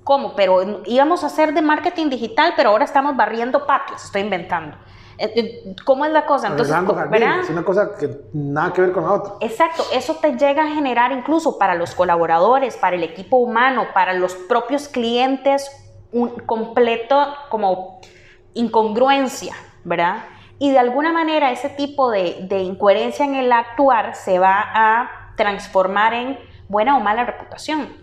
¿Cómo? 0.04 0.34
Pero 0.34 0.82
íbamos 0.86 1.22
a 1.22 1.28
hacer 1.28 1.54
de 1.54 1.62
marketing 1.62 2.08
digital, 2.08 2.54
pero 2.56 2.70
ahora 2.70 2.84
estamos 2.84 3.16
barriendo 3.16 3.66
patios, 3.66 4.04
estoy 4.04 4.22
inventando. 4.22 4.76
Eh, 5.22 5.32
eh, 5.36 5.74
¿Cómo 5.84 6.04
es 6.04 6.10
la 6.10 6.26
cosa? 6.26 6.48
Entonces, 6.48 6.74
es 6.74 7.50
una 7.50 7.62
cosa 7.62 7.96
que 7.96 8.22
nada 8.32 8.72
que 8.72 8.80
ver 8.80 8.90
con 8.90 9.04
la 9.04 9.12
otra. 9.12 9.34
Exacto, 9.38 9.84
eso 9.92 10.16
te 10.16 10.36
llega 10.36 10.64
a 10.64 10.66
generar 10.66 11.12
incluso 11.12 11.58
para 11.58 11.76
los 11.76 11.94
colaboradores, 11.94 12.76
para 12.76 12.96
el 12.96 13.04
equipo 13.04 13.36
humano, 13.36 13.86
para 13.94 14.14
los 14.14 14.34
propios 14.34 14.88
clientes, 14.88 15.70
un 16.10 16.30
completo 16.40 17.24
como 17.50 18.00
incongruencia, 18.54 19.54
¿verdad? 19.84 20.24
Y 20.58 20.72
de 20.72 20.80
alguna 20.80 21.12
manera 21.12 21.52
ese 21.52 21.68
tipo 21.68 22.10
de, 22.10 22.38
de 22.48 22.58
incoherencia 22.62 23.24
en 23.24 23.36
el 23.36 23.52
actuar 23.52 24.16
se 24.16 24.40
va 24.40 24.72
a 24.74 25.34
transformar 25.36 26.14
en 26.14 26.38
buena 26.66 26.96
o 26.96 27.00
mala 27.00 27.24
reputación. 27.24 27.96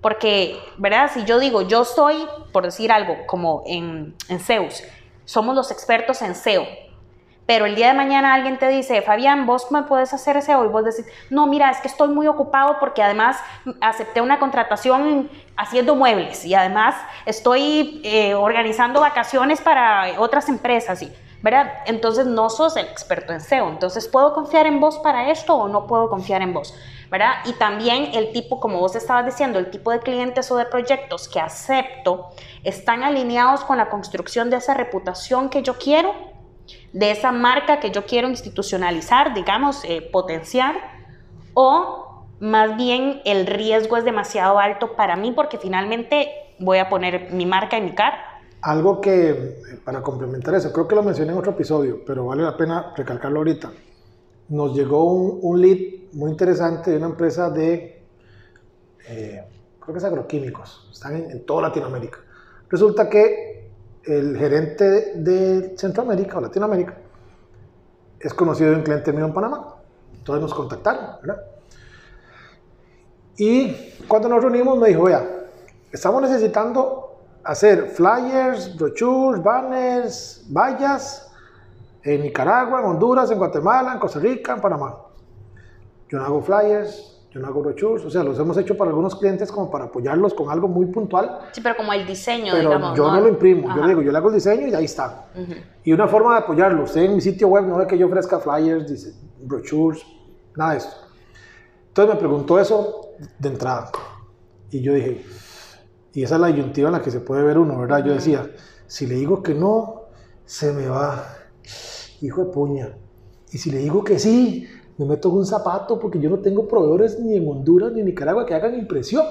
Porque, 0.00 0.58
¿verdad? 0.76 1.08
Si 1.14 1.24
yo 1.24 1.38
digo, 1.38 1.62
yo 1.62 1.84
soy, 1.84 2.26
por 2.52 2.64
decir 2.64 2.90
algo, 2.90 3.16
como 3.26 3.62
en, 3.64 4.16
en 4.28 4.40
Zeus, 4.40 4.82
somos 5.24 5.54
los 5.54 5.70
expertos 5.70 6.22
en 6.22 6.34
SEO, 6.34 6.66
pero 7.46 7.66
el 7.66 7.74
día 7.74 7.88
de 7.88 7.94
mañana 7.94 8.32
alguien 8.32 8.58
te 8.58 8.68
dice, 8.68 9.02
Fabián, 9.02 9.44
vos 9.44 9.70
me 9.70 9.82
puedes 9.82 10.14
hacer 10.14 10.40
SEO 10.40 10.64
y 10.64 10.68
vos 10.68 10.84
decís, 10.84 11.04
no, 11.28 11.46
mira, 11.46 11.70
es 11.70 11.78
que 11.78 11.88
estoy 11.88 12.08
muy 12.08 12.26
ocupado 12.26 12.78
porque 12.80 13.02
además 13.02 13.36
acepté 13.82 14.22
una 14.22 14.38
contratación 14.38 15.28
haciendo 15.56 15.94
muebles 15.94 16.44
y 16.46 16.54
además 16.54 16.94
estoy 17.26 18.00
eh, 18.02 18.34
organizando 18.34 19.00
vacaciones 19.00 19.60
para 19.60 20.18
otras 20.18 20.48
empresas, 20.48 21.02
y, 21.02 21.12
¿verdad? 21.44 21.74
Entonces 21.84 22.24
no 22.24 22.48
sos 22.48 22.74
el 22.78 22.86
experto 22.86 23.34
en 23.34 23.42
SEO, 23.42 23.68
entonces 23.68 24.08
¿puedo 24.08 24.32
confiar 24.32 24.66
en 24.66 24.80
vos 24.80 24.98
para 25.00 25.30
esto 25.30 25.54
o 25.54 25.68
no 25.68 25.86
puedo 25.86 26.08
confiar 26.08 26.40
en 26.40 26.54
vos? 26.54 26.74
¿verdad? 27.10 27.34
Y 27.44 27.52
también 27.52 28.08
el 28.14 28.32
tipo, 28.32 28.58
como 28.58 28.80
vos 28.80 28.96
estabas 28.96 29.26
diciendo, 29.26 29.58
el 29.58 29.70
tipo 29.70 29.90
de 29.90 30.00
clientes 30.00 30.50
o 30.50 30.56
de 30.56 30.64
proyectos 30.64 31.28
que 31.28 31.38
acepto 31.38 32.30
están 32.64 33.02
alineados 33.04 33.62
con 33.62 33.76
la 33.76 33.90
construcción 33.90 34.48
de 34.48 34.56
esa 34.56 34.72
reputación 34.72 35.50
que 35.50 35.62
yo 35.62 35.74
quiero, 35.74 36.14
de 36.94 37.10
esa 37.10 37.30
marca 37.30 37.78
que 37.78 37.90
yo 37.90 38.06
quiero 38.06 38.28
institucionalizar, 38.28 39.34
digamos, 39.34 39.84
eh, 39.84 40.00
potenciar, 40.00 40.74
o 41.52 42.24
más 42.40 42.74
bien 42.78 43.20
el 43.26 43.46
riesgo 43.46 43.98
es 43.98 44.04
demasiado 44.04 44.58
alto 44.58 44.96
para 44.96 45.14
mí 45.14 45.30
porque 45.30 45.58
finalmente 45.58 46.32
voy 46.58 46.78
a 46.78 46.88
poner 46.88 47.30
mi 47.32 47.44
marca 47.44 47.76
en 47.76 47.84
mi 47.84 47.92
cara. 47.92 48.33
Algo 48.64 48.98
que, 48.98 49.80
para 49.84 50.00
complementar 50.00 50.54
eso, 50.54 50.72
creo 50.72 50.88
que 50.88 50.94
lo 50.94 51.02
mencioné 51.02 51.32
en 51.32 51.38
otro 51.38 51.52
episodio, 51.52 52.00
pero 52.06 52.24
vale 52.24 52.42
la 52.42 52.56
pena 52.56 52.94
recalcarlo 52.96 53.40
ahorita. 53.40 53.70
Nos 54.48 54.74
llegó 54.74 55.04
un, 55.04 55.60
lead 55.60 56.14
muy 56.14 56.30
interesante 56.30 56.90
de 56.90 56.96
una 56.96 57.08
empresa 57.08 57.50
de, 57.50 58.02
eh, 59.06 59.44
creo 59.78 59.92
que 59.92 59.98
es 59.98 60.04
agroquímicos, 60.04 60.88
están 60.90 61.14
en, 61.14 61.44
toda 61.44 61.68
Latinoamérica. 61.68 62.20
Resulta 62.70 63.06
que 63.06 63.68
el 64.02 64.34
gerente 64.38 65.12
de 65.16 65.74
Centroamérica 65.76 66.38
o 66.38 66.40
Latinoamérica 66.40 66.96
es 68.18 68.32
conocido 68.32 68.70
de 68.70 68.76
un 68.76 68.82
cliente 68.82 69.12
mío 69.12 69.26
en 69.26 69.34
Panamá. 69.34 69.74
Entonces 70.16 70.40
nos 70.40 70.54
contactaron, 70.54 71.20
¿verdad? 71.20 71.42
Y 73.36 73.74
cuando 74.08 74.30
nos 74.30 74.40
reunimos 74.42 74.78
me 74.78 74.88
dijo, 74.88 75.02
vea, 75.02 75.22
estamos 75.92 76.22
necesitando 76.22 77.03
hacer 77.44 77.88
flyers, 77.88 78.76
brochures, 78.76 79.42
banners, 79.42 80.44
vallas 80.50 81.30
en 82.02 82.22
Nicaragua, 82.22 82.80
en 82.80 82.86
Honduras, 82.86 83.30
en 83.30 83.38
Guatemala, 83.38 83.94
en 83.94 83.98
Costa 83.98 84.18
Rica, 84.18 84.54
en 84.54 84.60
Panamá. 84.60 84.96
Yo 86.08 86.18
no 86.18 86.24
hago 86.24 86.42
flyers, 86.42 87.22
yo 87.30 87.40
no 87.40 87.48
hago 87.48 87.62
brochures, 87.62 88.04
o 88.04 88.10
sea, 88.10 88.22
los 88.22 88.38
hemos 88.38 88.56
hecho 88.58 88.76
para 88.76 88.90
algunos 88.90 89.16
clientes 89.16 89.50
como 89.50 89.70
para 89.70 89.86
apoyarlos 89.86 90.34
con 90.34 90.50
algo 90.50 90.68
muy 90.68 90.86
puntual. 90.86 91.40
Sí, 91.52 91.60
pero 91.60 91.76
como 91.76 91.92
el 91.92 92.06
diseño, 92.06 92.52
pero 92.52 92.68
digamos. 92.68 92.96
Yo 92.96 93.10
no, 93.10 93.20
lo 93.20 93.28
imprimo, 93.28 93.74
yo 93.74 93.86
digo, 93.86 94.02
yo 94.02 94.12
le 94.12 94.18
hago 94.18 94.28
el 94.28 94.34
diseño 94.34 94.68
y 94.68 94.74
ahí 94.74 94.84
está. 94.84 95.26
Y 95.82 95.92
una 95.92 96.06
forma 96.06 96.34
de 96.34 96.40
apoyarlo, 96.40 96.84
usted 96.84 97.02
en 97.02 97.14
mi 97.14 97.20
sitio 97.20 97.48
web 97.48 97.64
no 97.64 97.76
ve 97.76 97.86
que 97.86 97.98
yo 97.98 98.06
ofrezca 98.06 98.38
flyers, 98.38 98.88
dice, 98.88 99.14
brochures, 99.42 100.04
nada 100.56 100.72
de 100.72 100.78
eso. 100.78 100.90
Entonces 101.88 102.14
me 102.14 102.20
preguntó 102.20 102.58
eso 102.58 103.08
de 103.38 103.48
entrada. 103.48 103.90
Y 104.70 104.82
yo 104.82 104.94
dije, 104.94 105.24
y 106.14 106.22
esa 106.22 106.36
es 106.36 106.40
la 106.40 106.46
disyuntiva 106.46 106.88
en 106.88 106.92
la 106.92 107.02
que 107.02 107.10
se 107.10 107.20
puede 107.20 107.42
ver 107.42 107.58
uno, 107.58 107.78
¿verdad? 107.78 108.04
Yo 108.04 108.12
decía, 108.12 108.48
si 108.86 109.06
le 109.06 109.16
digo 109.16 109.42
que 109.42 109.52
no, 109.52 110.04
se 110.44 110.72
me 110.72 110.86
va, 110.86 111.26
hijo 112.20 112.44
de 112.44 112.52
puña. 112.52 112.96
Y 113.50 113.58
si 113.58 113.70
le 113.70 113.78
digo 113.78 114.04
que 114.04 114.20
sí, 114.20 114.66
me 114.96 115.06
meto 115.06 115.28
en 115.28 115.36
un 115.36 115.46
zapato 115.46 115.98
porque 115.98 116.20
yo 116.20 116.30
no 116.30 116.38
tengo 116.38 116.68
proveedores 116.68 117.18
ni 117.18 117.36
en 117.36 117.48
Honduras 117.48 117.92
ni 117.92 118.00
en 118.00 118.06
Nicaragua 118.06 118.46
que 118.46 118.54
hagan 118.54 118.74
impresión. 118.74 119.24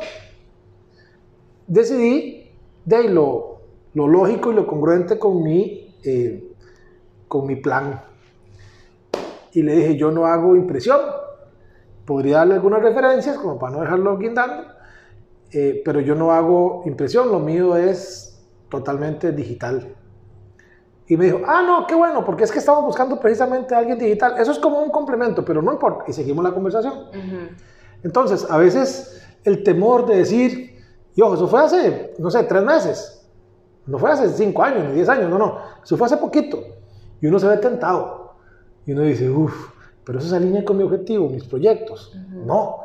Decidí 1.68 2.52
de 2.84 3.04
lo, 3.10 3.62
lo 3.94 4.08
lógico 4.08 4.52
y 4.52 4.56
lo 4.56 4.68
congruente 4.68 5.18
con 5.18 5.42
mi, 5.42 5.96
eh, 6.04 6.52
con 7.30 7.48
mi 7.48 7.56
plan. 7.56 8.02
Y 9.54 9.62
le 9.62 9.76
dije, 9.76 9.98
yo 9.98 10.12
no 10.12 10.26
hago 10.26 10.56
impresión. 10.58 11.00
Podría 12.06 12.40
darle 12.40 12.56
algunas 12.56 12.82
referencias 12.82 13.38
como 13.38 13.58
para 13.58 13.76
no 13.76 13.82
dejarlo 13.82 14.18
guindando, 14.18 14.66
eh, 15.54 15.82
pero 15.86 16.00
yo 16.00 16.16
no 16.16 16.32
hago 16.32 16.84
impresión, 16.86 17.32
lo 17.32 17.40
mío 17.40 17.76
es 17.76 18.44
totalmente 18.70 19.32
digital. 19.32 19.96
Y 21.08 21.18
me 21.18 21.26
dijo, 21.26 21.42
ah, 21.46 21.62
no, 21.62 21.86
qué 21.86 21.96
bueno, 21.96 22.24
porque 22.24 22.44
es 22.44 22.52
que 22.52 22.60
estamos 22.60 22.84
buscando 22.86 23.20
precisamente 23.20 23.76
a 23.76 23.80
alguien 23.80 24.00
digital. 24.00 24.36
Eso 24.40 24.52
es 24.52 24.60
como 24.60 24.82
un 24.82 24.90
complemento, 24.90 25.44
pero 25.44 25.62
no 25.62 25.74
importa. 25.74 26.06
Y 26.08 26.14
seguimos 26.14 26.44
la 26.44 26.52
conversación. 26.52 26.94
Entonces, 28.04 28.50
a 28.50 28.58
veces 28.58 29.22
el 29.44 29.64
temor 29.64 30.06
de 30.06 30.18
decir, 30.18 30.80
y 31.14 31.22
ojo, 31.22 31.36
eso 31.36 31.48
fue 31.48 31.62
hace, 31.62 32.16
no 32.18 32.32
sé, 32.32 32.44
tres 32.44 32.64
meses. 32.64 33.30
No 33.86 33.98
fue 34.00 34.12
hace 34.12 34.30
cinco 34.30 34.64
años, 34.64 34.86
ni 34.88 34.94
diez 34.94 35.10
años, 35.10 35.30
no, 35.30 35.38
no. 35.38 35.58
Eso 35.84 35.98
fue 35.98 36.08
hace 36.08 36.18
poquito. 36.18 36.64
Y 37.22 37.28
uno 37.28 37.38
se 37.38 37.48
ve 37.48 37.58
tentado. 37.58 38.34
Y 38.86 38.94
uno 38.94 39.02
dice, 39.02 39.30
uff, 39.30 39.72
pero 40.06 40.20
eso 40.20 40.30
se 40.30 40.36
alinea 40.36 40.64
con 40.64 40.78
mi 40.78 40.84
objetivo, 40.84 41.30
mis 41.30 41.44
proyectos. 41.44 42.18
No, 42.32 42.78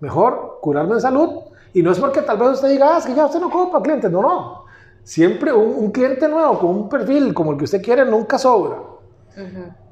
mejor 0.00 0.58
curarme 0.60 0.94
en 0.94 1.00
salud. 1.00 1.42
Y 1.72 1.82
no 1.82 1.92
es 1.92 1.98
porque 1.98 2.22
tal 2.22 2.38
vez 2.38 2.50
usted 2.50 2.68
diga, 2.68 2.94
ah, 2.94 2.98
es 2.98 3.06
que 3.06 3.14
ya 3.14 3.26
usted 3.26 3.40
no 3.40 3.70
para 3.70 3.82
clientes. 3.82 4.10
No, 4.10 4.22
no. 4.22 4.64
Siempre 5.02 5.52
un, 5.52 5.90
cliente 5.92 6.26
nuevo 6.26 6.58
con 6.58 6.70
un 6.70 6.88
perfil 6.88 7.32
como 7.32 7.52
el 7.52 7.58
que 7.58 7.64
usted 7.64 7.82
quiere 7.82 8.04
nunca 8.04 8.38
sobra. 8.38 8.78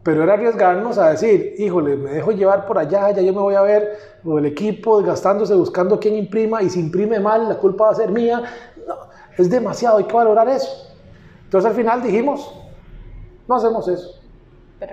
Pero 0.02 0.22
era 0.22 0.34
arriesgarnos 0.34 0.98
a 0.98 1.10
decir, 1.10 1.54
híjole, 1.58 1.96
me 1.96 2.10
dejo 2.10 2.32
llevar 2.32 2.66
por 2.66 2.78
allá, 2.78 3.10
ya 3.10 3.22
yo 3.22 3.32
me 3.32 3.40
voy 3.40 3.54
a 3.54 3.62
ver, 3.62 3.96
o 4.24 4.38
el 4.38 4.46
equipo 4.46 4.98
desgastándose 4.98 5.54
buscando 5.54 6.00
quién 6.00 6.16
imprima 6.16 6.62
y 6.62 6.68
si 6.68 6.80
imprime 6.80 7.20
mal, 7.20 7.48
la 7.48 7.56
culpa 7.56 7.84
va 7.84 7.90
a 7.92 7.94
ser 7.94 8.10
mía. 8.10 8.42
No, 8.86 8.96
es 9.38 9.48
demasiado, 9.48 9.98
hay 9.98 10.04
que 10.04 10.12
valorar 10.12 10.48
eso. 10.48 10.94
Entonces 11.44 11.70
al 11.70 11.76
final 11.76 12.02
dijimos, 12.02 12.52
no 13.46 13.54
hacemos 13.54 13.86
eso. 13.88 14.20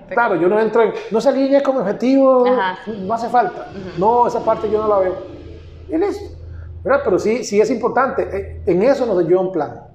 Claro, 0.09 0.35
yo 0.35 0.47
no 0.47 0.59
entro 0.59 0.83
en, 0.83 0.93
no 1.09 1.19
se 1.19 1.29
alinea 1.29 1.63
con 1.63 1.75
mi 1.75 1.81
objetivo, 1.81 2.45
no 2.87 3.13
hace 3.13 3.27
falta. 3.27 3.67
No, 3.97 4.27
esa 4.27 4.39
parte 4.45 4.69
yo 4.69 4.81
no 4.81 4.87
la 4.87 4.99
veo. 4.99 5.15
Y 5.89 5.97
listo. 5.97 6.40
Pero 6.83 7.19
sí, 7.19 7.43
sí 7.43 7.61
es 7.61 7.69
importante, 7.69 8.23
eh, 8.23 8.61
en 8.65 8.81
eso 8.81 9.05
nos 9.05 9.27
dio 9.27 9.39
un 9.39 9.51
plan. 9.51 9.91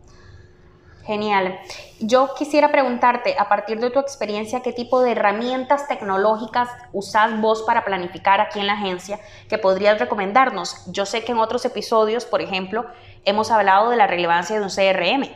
Genial. 1.06 1.56
Yo 2.00 2.30
quisiera 2.36 2.72
preguntarte, 2.72 3.36
a 3.38 3.48
partir 3.48 3.78
de 3.78 3.90
tu 3.90 4.00
experiencia, 4.00 4.60
¿qué 4.60 4.72
tipo 4.72 5.00
de 5.02 5.12
herramientas 5.12 5.86
tecnológicas 5.86 6.68
usas 6.92 7.40
vos 7.40 7.62
para 7.62 7.84
planificar 7.84 8.40
aquí 8.40 8.58
en 8.58 8.66
la 8.66 8.72
agencia 8.72 9.20
que 9.48 9.56
podrías 9.56 10.00
recomendarnos? 10.00 10.84
Yo 10.90 11.06
sé 11.06 11.24
que 11.24 11.30
en 11.30 11.38
otros 11.38 11.64
episodios, 11.64 12.24
por 12.24 12.42
ejemplo, 12.42 12.86
hemos 13.24 13.52
hablado 13.52 13.90
de 13.90 13.96
la 13.96 14.08
relevancia 14.08 14.58
de 14.58 14.62
un 14.62 14.68
CRM. 14.68 15.30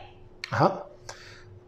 Ajá. 0.50 0.86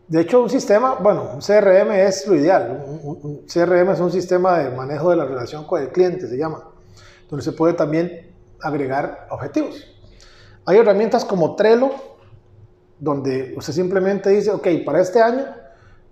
De 0.09 0.21
hecho, 0.21 0.43
un 0.43 0.51
sistema, 0.51 0.97
bueno, 0.97 1.31
un 1.35 1.41
CRM 1.41 1.93
es 1.93 2.27
lo 2.27 2.35
ideal. 2.35 2.85
Un, 3.05 3.47
CRM 3.47 3.93
es 3.93 4.01
un 4.01 4.11
sistema 4.11 4.59
de 4.59 4.71
manejo 4.77 5.11
de 5.11 5.17
la 5.17 5.25
relación 5.25 5.65
con 5.65 5.81
el 5.81 5.91
cliente, 5.91 6.27
se 6.27 6.37
llama, 6.37 6.65
donde 7.31 7.45
se 7.45 7.53
puede 7.53 7.75
también 7.75 8.32
agregar 8.63 9.27
objetivos. 9.31 9.85
Hay 10.65 10.79
herramientas 10.79 11.25
como 11.25 11.57
Trello, 11.57 11.91
donde 12.99 13.55
usted 13.57 13.73
simplemente 13.73 14.31
dice, 14.31 14.51
ok, 14.51 14.69
para 14.85 15.01
este 15.01 15.21
año, 15.21 15.45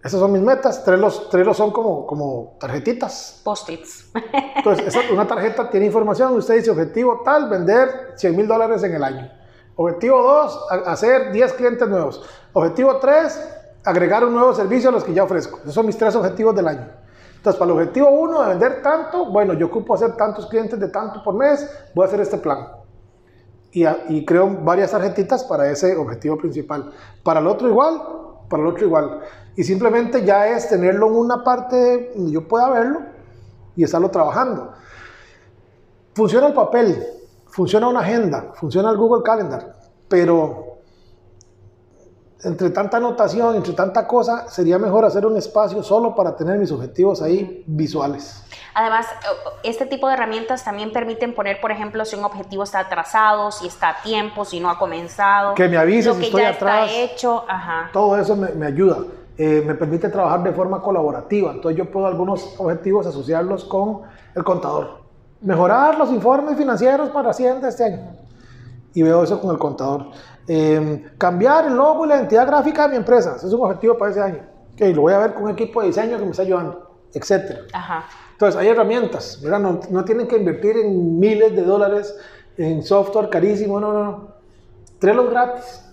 esas 0.02 0.18
son 0.18 0.32
mis 0.32 0.42
metas, 0.42 0.82
tres 0.82 0.98
los, 0.98 1.28
son 1.56 1.70
como, 1.70 2.06
como 2.06 2.56
tarjetitas. 2.58 3.40
Post-its. 3.44 4.10
Entonces, 4.56 4.94
una 5.12 5.26
tarjeta 5.26 5.68
tiene 5.68 5.86
información, 5.86 6.36
usted 6.36 6.56
dice, 6.56 6.70
objetivo 6.70 7.20
tal, 7.24 7.48
vender 7.48 8.14
100 8.16 8.36
mil 8.36 8.48
dólares 8.48 8.82
en 8.82 8.94
el 8.94 9.04
año. 9.04 9.30
Objetivo 9.76 10.22
2, 10.22 10.86
hacer 10.86 11.32
10 11.32 11.52
clientes 11.52 11.88
nuevos. 11.88 12.22
Objetivo 12.52 12.96
3, 12.96 13.40
agregar 13.84 14.24
un 14.24 14.34
nuevo 14.34 14.54
servicio 14.54 14.88
a 14.88 14.92
los 14.92 15.04
que 15.04 15.14
ya 15.14 15.24
ofrezco. 15.24 15.58
Esos 15.62 15.74
son 15.74 15.86
mis 15.86 15.96
tres 15.96 16.14
objetivos 16.16 16.54
del 16.54 16.68
año. 16.68 16.88
Entonces, 17.40 17.58
para 17.58 17.72
el 17.72 17.78
objetivo 17.78 18.10
1 18.10 18.42
de 18.42 18.48
vender 18.50 18.82
tanto, 18.82 19.24
bueno, 19.30 19.54
yo 19.54 19.66
ocupo 19.66 19.94
hacer 19.94 20.14
tantos 20.14 20.46
clientes 20.46 20.78
de 20.78 20.88
tanto 20.88 21.22
por 21.22 21.34
mes, 21.34 21.66
voy 21.94 22.04
a 22.04 22.08
hacer 22.08 22.20
este 22.20 22.36
plan 22.36 22.68
y, 23.72 24.24
creo 24.24 24.48
varias 24.62 24.90
tarjetitas 24.90 25.44
para 25.44 25.70
ese 25.70 25.96
objetivo 25.96 26.36
principal. 26.36 26.92
Para 27.22 27.40
el 27.40 27.46
otro 27.46 27.68
igual, 27.68 28.02
para 28.48 28.62
el 28.62 28.68
otro 28.68 28.84
igual. 28.84 29.20
Y 29.56 29.64
simplemente 29.64 30.24
ya 30.24 30.48
es 30.48 30.68
tenerlo 30.68 31.06
en 31.06 31.14
una 31.14 31.44
parte 31.44 32.12
donde 32.14 32.32
yo 32.32 32.46
pueda 32.48 32.68
verlo 32.70 33.00
y 33.76 33.84
estarlo 33.84 34.10
trabajando. 34.10 34.72
Funciona 36.14 36.48
el 36.48 36.54
papel, 36.54 37.06
funciona 37.46 37.88
una 37.88 38.00
agenda, 38.00 38.52
funciona 38.54 38.90
el 38.90 38.96
Google 38.96 39.22
Calendar, 39.22 39.74
pero 40.08 40.69
entre 42.42 42.70
tanta 42.70 42.96
anotación, 42.96 43.56
entre 43.56 43.72
tanta 43.72 44.06
cosa, 44.06 44.48
sería 44.48 44.78
mejor 44.78 45.04
hacer 45.04 45.26
un 45.26 45.36
espacio 45.36 45.82
solo 45.82 46.14
para 46.14 46.36
tener 46.36 46.58
mis 46.58 46.72
objetivos 46.72 47.22
ahí 47.22 47.64
visuales. 47.66 48.42
Además, 48.74 49.06
este 49.62 49.86
tipo 49.86 50.06
de 50.08 50.14
herramientas 50.14 50.64
también 50.64 50.92
permiten 50.92 51.34
poner, 51.34 51.60
por 51.60 51.72
ejemplo, 51.72 52.04
si 52.04 52.16
un 52.16 52.24
objetivo 52.24 52.62
está 52.62 52.80
atrasado, 52.80 53.50
si 53.50 53.66
está 53.66 53.90
a 53.90 54.02
tiempo, 54.02 54.44
si 54.44 54.60
no 54.60 54.70
ha 54.70 54.78
comenzado. 54.78 55.54
Que 55.54 55.68
me 55.68 55.76
avise 55.76 56.14
si 56.14 56.24
estoy 56.24 56.42
ya 56.42 56.50
atrás. 56.50 56.90
Está 56.90 57.00
hecho. 57.02 57.44
Ajá. 57.48 57.90
Todo 57.92 58.16
eso 58.16 58.36
me, 58.36 58.66
ayuda. 58.66 58.98
Eh, 59.36 59.62
me 59.66 59.74
permite 59.74 60.08
trabajar 60.08 60.42
de 60.42 60.52
forma 60.52 60.80
colaborativa. 60.80 61.50
Entonces 61.50 61.76
yo 61.76 61.90
puedo 61.90 62.06
algunos 62.06 62.54
objetivos 62.58 63.06
asociarlos 63.06 63.64
con 63.64 64.02
el 64.34 64.44
contador. 64.44 65.00
Mejorar 65.40 65.98
los 65.98 66.10
informes 66.10 66.56
financieros 66.56 67.10
para 67.10 67.30
Hacienda 67.30 67.68
este 67.68 67.84
año. 67.84 68.12
Y 68.94 69.02
veo 69.02 69.22
eso 69.22 69.40
con 69.40 69.50
el 69.50 69.58
contador. 69.58 70.06
Em, 70.46 71.04
cambiar 71.16 71.66
el 71.66 71.74
logo 71.74 72.04
y 72.04 72.08
la 72.08 72.16
identidad 72.16 72.46
gráfica 72.46 72.84
de 72.84 72.88
mi 72.90 72.96
empresa. 72.96 73.34
Ese 73.36 73.46
es 73.46 73.52
un 73.52 73.60
objetivo 73.62 73.96
para 73.96 74.10
ese 74.10 74.20
año. 74.20 74.40
Okay, 74.74 74.92
lo 74.92 75.02
voy 75.02 75.12
a 75.12 75.18
ver 75.18 75.34
con 75.34 75.44
un 75.44 75.50
equipo 75.50 75.80
de 75.80 75.88
diseño 75.88 76.18
que 76.18 76.24
me 76.24 76.30
está 76.30 76.42
ayudando, 76.42 76.90
etc. 77.12 77.60
Entonces, 78.32 78.60
hay 78.60 78.68
herramientas. 78.68 79.40
¿verdad? 79.42 79.60
No, 79.60 79.80
no, 79.90 80.04
tienen 80.04 80.26
que 80.26 80.36
invertir 80.36 80.76
en 80.76 81.20
miles 81.20 81.54
de 81.54 81.62
dólares 81.62 82.16
en 82.56 82.82
software 82.82 83.28
carísimo. 83.28 83.78
No, 83.78 83.92
no, 83.92 84.04
no. 84.04 84.28
Trello 84.98 85.28
gratis. 85.30 85.84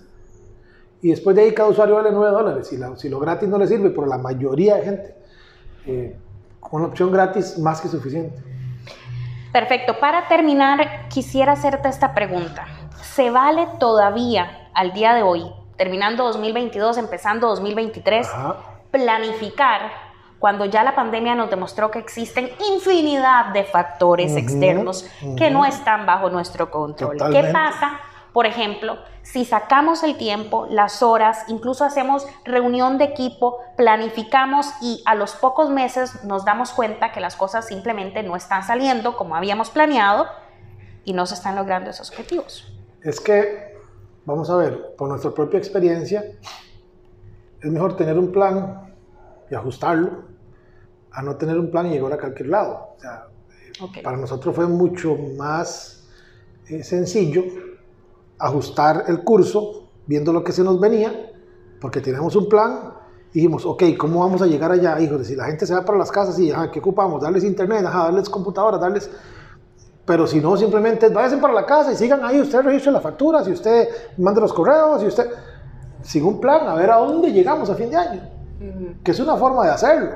Y 1.01 1.10
después 1.10 1.36
de 1.36 1.43
ahí 1.43 1.53
cada 1.53 1.69
usuario 1.69 1.95
vale 1.95 2.12
9 2.12 2.31
dólares. 2.31 2.67
Si, 2.67 2.79
si 2.95 3.10
lo 3.10 3.19
gratis 3.19 3.47
no 3.47 3.57
le 3.57 3.67
sirve, 3.67 3.91
por 3.91 4.07
la 4.07 4.17
mayoría 4.17 4.77
de 4.77 4.81
gente, 4.81 5.15
eh, 5.86 6.17
con 6.60 6.81
la 6.81 6.88
opción 6.88 7.12
gratis 7.12 7.60
más 7.60 7.79
que 7.79 7.88
suficiente. 7.88 8.41
Perfecto. 9.53 9.99
Para 9.99 10.27
terminar, 10.27 11.07
quisiera 11.10 11.53
hacerte 11.53 11.89
esta 11.89 12.13
pregunta. 12.13 12.65
¿Se 13.01 13.29
vale 13.29 13.67
todavía 13.79 14.69
al 14.73 14.93
día 14.93 15.13
de 15.13 15.23
hoy, 15.23 15.51
terminando 15.75 16.23
2022, 16.25 16.97
empezando 16.97 17.47
2023, 17.47 18.27
planificar 18.91 19.91
cuando 20.39 20.65
ya 20.65 20.83
la 20.83 20.95
pandemia 20.95 21.36
nos 21.36 21.49
demostró 21.49 21.89
que 21.89 21.99
existen 21.99 22.49
infinidad 22.71 23.47
de 23.47 23.63
factores 23.63 24.36
externos 24.36 25.10
que 25.38 25.49
no 25.49 25.65
están 25.65 26.05
bajo 26.05 26.29
nuestro 26.29 26.69
control? 26.69 27.17
¿Qué 27.31 27.49
pasa, 27.51 27.99
por 28.33 28.45
ejemplo, 28.45 28.97
si 29.23 29.45
sacamos 29.45 30.03
el 30.03 30.15
tiempo, 30.15 30.67
las 30.69 31.01
horas, 31.01 31.43
incluso 31.47 31.83
hacemos 31.83 32.27
reunión 32.45 32.97
de 32.97 33.05
equipo, 33.05 33.57
planificamos 33.75 34.67
y 34.81 35.01
a 35.05 35.15
los 35.15 35.33
pocos 35.36 35.69
meses 35.69 36.23
nos 36.23 36.45
damos 36.45 36.71
cuenta 36.71 37.12
que 37.12 37.19
las 37.19 37.36
cosas 37.36 37.67
simplemente 37.67 38.23
no 38.23 38.36
están 38.36 38.63
saliendo 38.63 39.17
como 39.17 39.36
habíamos 39.36 39.69
planeado 39.69 40.27
y 41.03 41.13
no 41.13 41.25
se 41.25 41.33
están 41.33 41.55
logrando 41.55 41.89
esos 41.89 42.10
objetivos? 42.10 42.77
Es 43.01 43.19
que, 43.19 43.75
vamos 44.25 44.49
a 44.49 44.57
ver, 44.57 44.95
por 44.97 45.10
nuestra 45.10 45.31
propia 45.31 45.57
experiencia, 45.57 46.23
es 47.62 47.71
mejor 47.71 47.95
tener 47.95 48.17
un 48.17 48.31
plan 48.31 48.93
y 49.49 49.55
ajustarlo 49.55 50.23
a 51.12 51.21
no 51.21 51.36
tener 51.36 51.57
un 51.57 51.71
plan 51.71 51.88
y 51.88 51.91
llegar 51.91 52.13
a 52.13 52.19
cualquier 52.19 52.49
lado. 52.49 52.89
O 52.95 52.99
sea, 52.99 53.27
Para 54.03 54.17
nosotros 54.17 54.55
fue 54.55 54.67
mucho 54.67 55.15
más 55.38 56.07
eh, 56.67 56.83
sencillo 56.83 57.43
ajustar 58.39 59.05
el 59.07 59.23
curso 59.23 59.89
viendo 60.05 60.31
lo 60.31 60.43
que 60.43 60.51
se 60.51 60.63
nos 60.63 60.79
venía, 60.79 61.31
porque 61.81 62.01
tenemos 62.01 62.36
un 62.36 62.47
plan 62.47 62.93
y 63.31 63.39
dijimos, 63.39 63.65
ok, 63.65 63.83
¿cómo 63.97 64.21
vamos 64.21 64.41
a 64.41 64.47
llegar 64.47 64.71
allá? 64.71 64.99
Híjole, 64.99 65.23
si 65.23 65.36
la 65.36 65.45
gente 65.45 65.65
se 65.65 65.73
va 65.73 65.83
para 65.83 65.97
las 65.97 66.12
casas 66.12 66.39
y, 66.39 66.51
¿qué 66.71 66.79
ocupamos? 66.79 67.21
Darles 67.21 67.43
internet, 67.43 67.83
darles 67.83 68.29
computadoras, 68.29 68.79
darles 68.79 69.10
pero 70.08 70.26
si 70.26 70.39
no, 70.39 70.56
simplemente 70.56 71.10
vayan 71.10 71.41
para 71.41 71.54
la 71.54 71.65
casa 71.65 71.91
y 71.91 71.98
sigan 71.98 72.24
ahí, 72.24 72.39
usted 72.39 72.62
registre 72.62 72.93
las 72.93 73.04
facturas 73.04 73.46
y 73.46 73.52
usted 73.52 73.89
manda 74.17 74.39
los 74.39 74.54
correos 74.54 75.04
y 75.04 75.08
usted, 75.08 75.30
sin 76.02 76.24
un 76.24 76.39
plan, 76.39 76.65
a 76.65 76.76
ver 76.76 76.89
a 76.89 76.96
dónde 76.96 77.30
llegamos 77.30 77.70
a 77.70 77.76
fin 77.76 77.89
de 77.89 77.98
año. 77.98 78.22
Que 79.04 79.12
es 79.12 79.20
una 79.20 79.36
forma 79.36 79.65
de 79.65 79.72
hacerlo. 79.72 80.12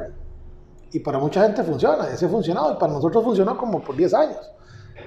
Y 0.93 0.99
para 0.99 1.19
mucha 1.19 1.43
gente 1.43 1.61
funciona, 1.63 2.07
ese 2.07 2.25
ha 2.25 2.29
funcionado 2.29 2.71
y 2.71 2.75
para 2.77 2.93
nosotros 2.93 3.21
funcionó 3.21 3.57
como 3.57 3.81
por 3.81 3.93
10 3.97 4.13
años. 4.13 4.51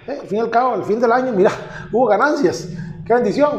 Eh, 0.06 0.18
al 0.20 0.26
fin 0.26 0.36
y 0.36 0.40
al 0.42 0.50
cabo, 0.50 0.74
al 0.74 0.84
fin 0.84 1.00
del 1.00 1.12
año, 1.12 1.32
mira, 1.32 1.50
hubo 1.90 2.04
ganancias, 2.04 2.68
qué 3.06 3.14
bendición, 3.14 3.52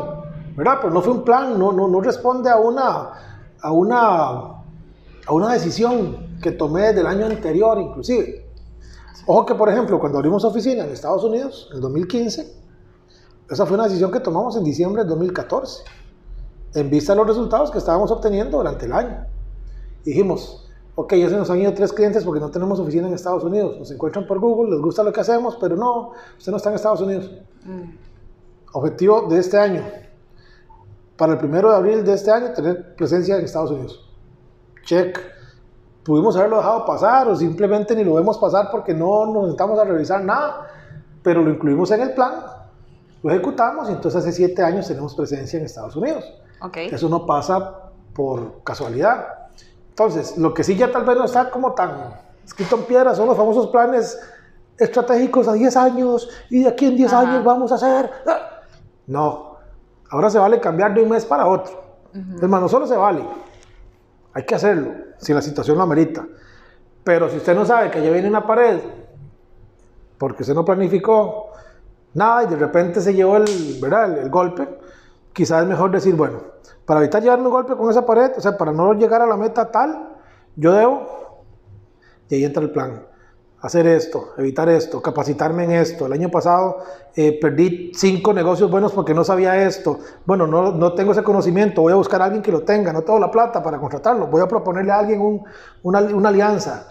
¿verdad? 0.55 0.77
Pero 0.79 0.93
no 0.93 1.01
fue 1.01 1.11
un 1.11 1.23
plan, 1.23 1.57
no, 1.57 1.71
no, 1.71 1.87
no 1.87 2.01
responde 2.01 2.51
a 2.51 2.57
una, 2.57 3.09
a, 3.59 3.71
una, 3.71 3.97
a 5.25 5.31
una 5.33 5.53
decisión 5.53 6.37
que 6.39 6.51
tomé 6.51 6.83
desde 6.83 7.01
el 7.01 7.07
año 7.07 7.25
anterior 7.25 7.79
inclusive. 7.81 8.44
Ojo 9.27 9.45
que, 9.45 9.55
por 9.55 9.69
ejemplo, 9.69 9.99
cuando 9.99 10.19
abrimos 10.19 10.43
oficina 10.43 10.83
en 10.83 10.91
Estados 10.91 11.23
Unidos, 11.23 11.69
en 11.73 11.81
2015, 11.81 12.55
esa 13.49 13.65
fue 13.65 13.75
una 13.75 13.85
decisión 13.85 14.11
que 14.11 14.19
tomamos 14.19 14.55
en 14.55 14.63
diciembre 14.63 15.03
de 15.03 15.09
2014, 15.09 15.83
en 16.75 16.89
vista 16.89 17.13
de 17.13 17.17
los 17.17 17.27
resultados 17.27 17.71
que 17.71 17.79
estábamos 17.79 18.11
obteniendo 18.11 18.57
durante 18.57 18.85
el 18.85 18.93
año. 18.93 19.25
dijimos, 20.03 20.69
ok, 20.93 21.13
ya 21.15 21.29
se 21.29 21.37
nos 21.37 21.49
han 21.49 21.59
ido 21.59 21.73
tres 21.73 21.91
clientes 21.91 22.23
porque 22.23 22.39
no 22.39 22.51
tenemos 22.51 22.79
oficina 22.79 23.07
en 23.07 23.13
Estados 23.13 23.43
Unidos. 23.43 23.77
Nos 23.79 23.91
encuentran 23.91 24.27
por 24.27 24.39
Google, 24.39 24.71
les 24.71 24.81
gusta 24.81 25.01
lo 25.03 25.11
que 25.11 25.21
hacemos, 25.21 25.57
pero 25.59 25.75
no, 25.75 26.11
usted 26.37 26.51
no 26.51 26.57
está 26.57 26.69
en 26.69 26.75
Estados 26.75 27.01
Unidos. 27.01 27.31
Mm. 27.63 27.97
Objetivo 28.73 29.27
de 29.27 29.39
este 29.39 29.57
año, 29.57 29.83
para 31.17 31.33
el 31.33 31.39
primero 31.39 31.69
de 31.71 31.75
abril 31.75 32.03
de 32.03 32.13
este 32.13 32.29
año, 32.29 32.53
tener 32.53 32.95
presencia 32.95 33.37
en 33.37 33.45
Estados 33.45 33.71
Unidos. 33.71 34.07
Check 34.83 35.34
pudimos 36.05 36.37
haberlo 36.37 36.57
dejado 36.57 36.85
pasar 36.85 37.27
o 37.27 37.35
simplemente 37.35 37.95
ni 37.95 38.03
lo 38.03 38.13
vemos 38.13 38.37
pasar 38.37 38.69
porque 38.71 38.93
no 38.93 39.25
nos 39.25 39.47
sentamos 39.47 39.79
a 39.79 39.83
revisar 39.83 40.23
nada, 40.23 40.67
pero 41.23 41.41
lo 41.41 41.49
incluimos 41.49 41.89
en 41.91 42.01
el 42.01 42.13
plan, 42.13 42.45
lo 43.23 43.31
ejecutamos 43.31 43.89
y 43.89 43.93
entonces 43.93 44.21
hace 44.21 44.31
siete 44.31 44.61
años 44.61 44.87
tenemos 44.87 45.15
presencia 45.15 45.57
en 45.57 45.65
Estados 45.65 45.95
Unidos. 45.95 46.23
Okay. 46.61 46.87
Eso 46.87 47.09
no 47.09 47.25
pasa 47.25 47.91
por 48.13 48.63
casualidad. 48.63 49.49
Entonces, 49.89 50.37
lo 50.37 50.53
que 50.53 50.63
sí 50.63 50.75
ya 50.75 50.91
tal 50.91 51.03
vez 51.03 51.17
no 51.17 51.25
está 51.25 51.49
como 51.49 51.73
tan 51.73 52.13
escrito 52.45 52.75
en 52.75 52.83
piedra 52.83 53.15
son 53.15 53.27
los 53.27 53.35
famosos 53.35 53.67
planes 53.67 54.19
estratégicos 54.77 55.47
a 55.47 55.53
10 55.53 55.75
años 55.77 56.29
y 56.49 56.63
de 56.63 56.69
aquí 56.69 56.85
en 56.85 56.97
10 56.97 57.13
años 57.13 57.43
vamos 57.43 57.71
a 57.71 57.75
hacer... 57.75 58.11
No, 59.07 59.55
ahora 60.11 60.29
se 60.29 60.37
vale 60.37 60.59
cambiar 60.59 60.93
de 60.93 61.01
un 61.01 61.09
mes 61.09 61.25
para 61.25 61.47
otro. 61.47 61.83
Hermano, 62.41 62.69
solo 62.69 62.85
se 62.85 62.95
vale. 62.95 63.25
Hay 64.35 64.43
que 64.43 64.53
hacerlo, 64.53 64.93
si 65.17 65.33
la 65.33 65.41
situación 65.41 65.77
lo 65.77 65.83
amerita. 65.83 66.27
Pero 67.05 67.29
si 67.29 67.37
usted 67.37 67.55
no 67.55 67.65
sabe 67.65 67.89
que 67.89 68.03
ya 68.03 68.11
viene 68.11 68.27
una 68.27 68.45
pared, 68.45 68.81
porque 70.17 70.43
usted 70.43 70.53
no 70.53 70.65
planificó 70.65 71.51
nada 72.13 72.43
y 72.43 72.47
de 72.47 72.57
repente 72.57 72.99
se 72.99 73.13
llevó 73.13 73.37
el, 73.37 73.79
¿verdad? 73.81 74.17
el, 74.19 74.29
golpe, 74.29 74.67
quizás 75.31 75.63
es 75.63 75.69
mejor 75.69 75.89
decir, 75.89 76.15
bueno, 76.15 76.41
para 76.85 76.99
evitar 76.99 77.23
llevarme 77.23 77.45
un 77.45 77.51
golpe 77.51 77.77
con 77.77 77.89
esa 77.89 78.05
pared, 78.05 78.31
o 78.35 78.41
sea, 78.41 78.57
para 78.57 78.73
no 78.73 78.93
llegar 78.93 79.21
a 79.21 79.25
la 79.25 79.37
meta 79.37 79.71
tal, 79.71 80.17
yo 80.57 80.73
debo, 80.73 81.43
y 82.27 82.35
ahí 82.35 82.43
entra 82.43 82.61
el 82.61 82.71
plan. 82.71 83.05
Hacer 83.65 83.87
esto, 83.87 84.33
evitar 84.37 84.69
esto, 84.69 85.01
capacitarme 85.01 85.63
en 85.63 85.71
esto. 85.71 86.05
El 86.05 86.13
año 86.13 86.29
pasado 86.29 86.83
eh, 87.15 87.39
perdí 87.41 87.91
cinco 87.95 88.31
negocios 88.31 88.69
buenos 88.69 88.91
porque 88.91 89.15
no 89.15 89.23
sabía 89.23 89.65
esto. 89.65 89.99
Bueno, 90.23 90.45
no, 90.45 90.71
no, 90.71 90.93
tengo 90.93 91.13
ese 91.13 91.23
conocimiento, 91.23 91.81
voy 91.81 91.91
a 91.91 91.95
buscar 91.95 92.21
a 92.21 92.25
alguien 92.25 92.43
que 92.43 92.51
lo 92.51 92.61
tenga, 92.61 92.93
no 92.93 93.01
tengo 93.01 93.17
la 93.19 93.31
plata 93.31 93.63
para 93.63 93.79
contratarlo, 93.79 94.27
voy 94.27 94.41
a 94.41 94.47
proponerle 94.47 94.91
a 94.91 94.99
alguien 94.99 95.19
un, 95.19 95.43
una, 95.81 95.99
una, 96.01 96.29
alianza. 96.29 96.87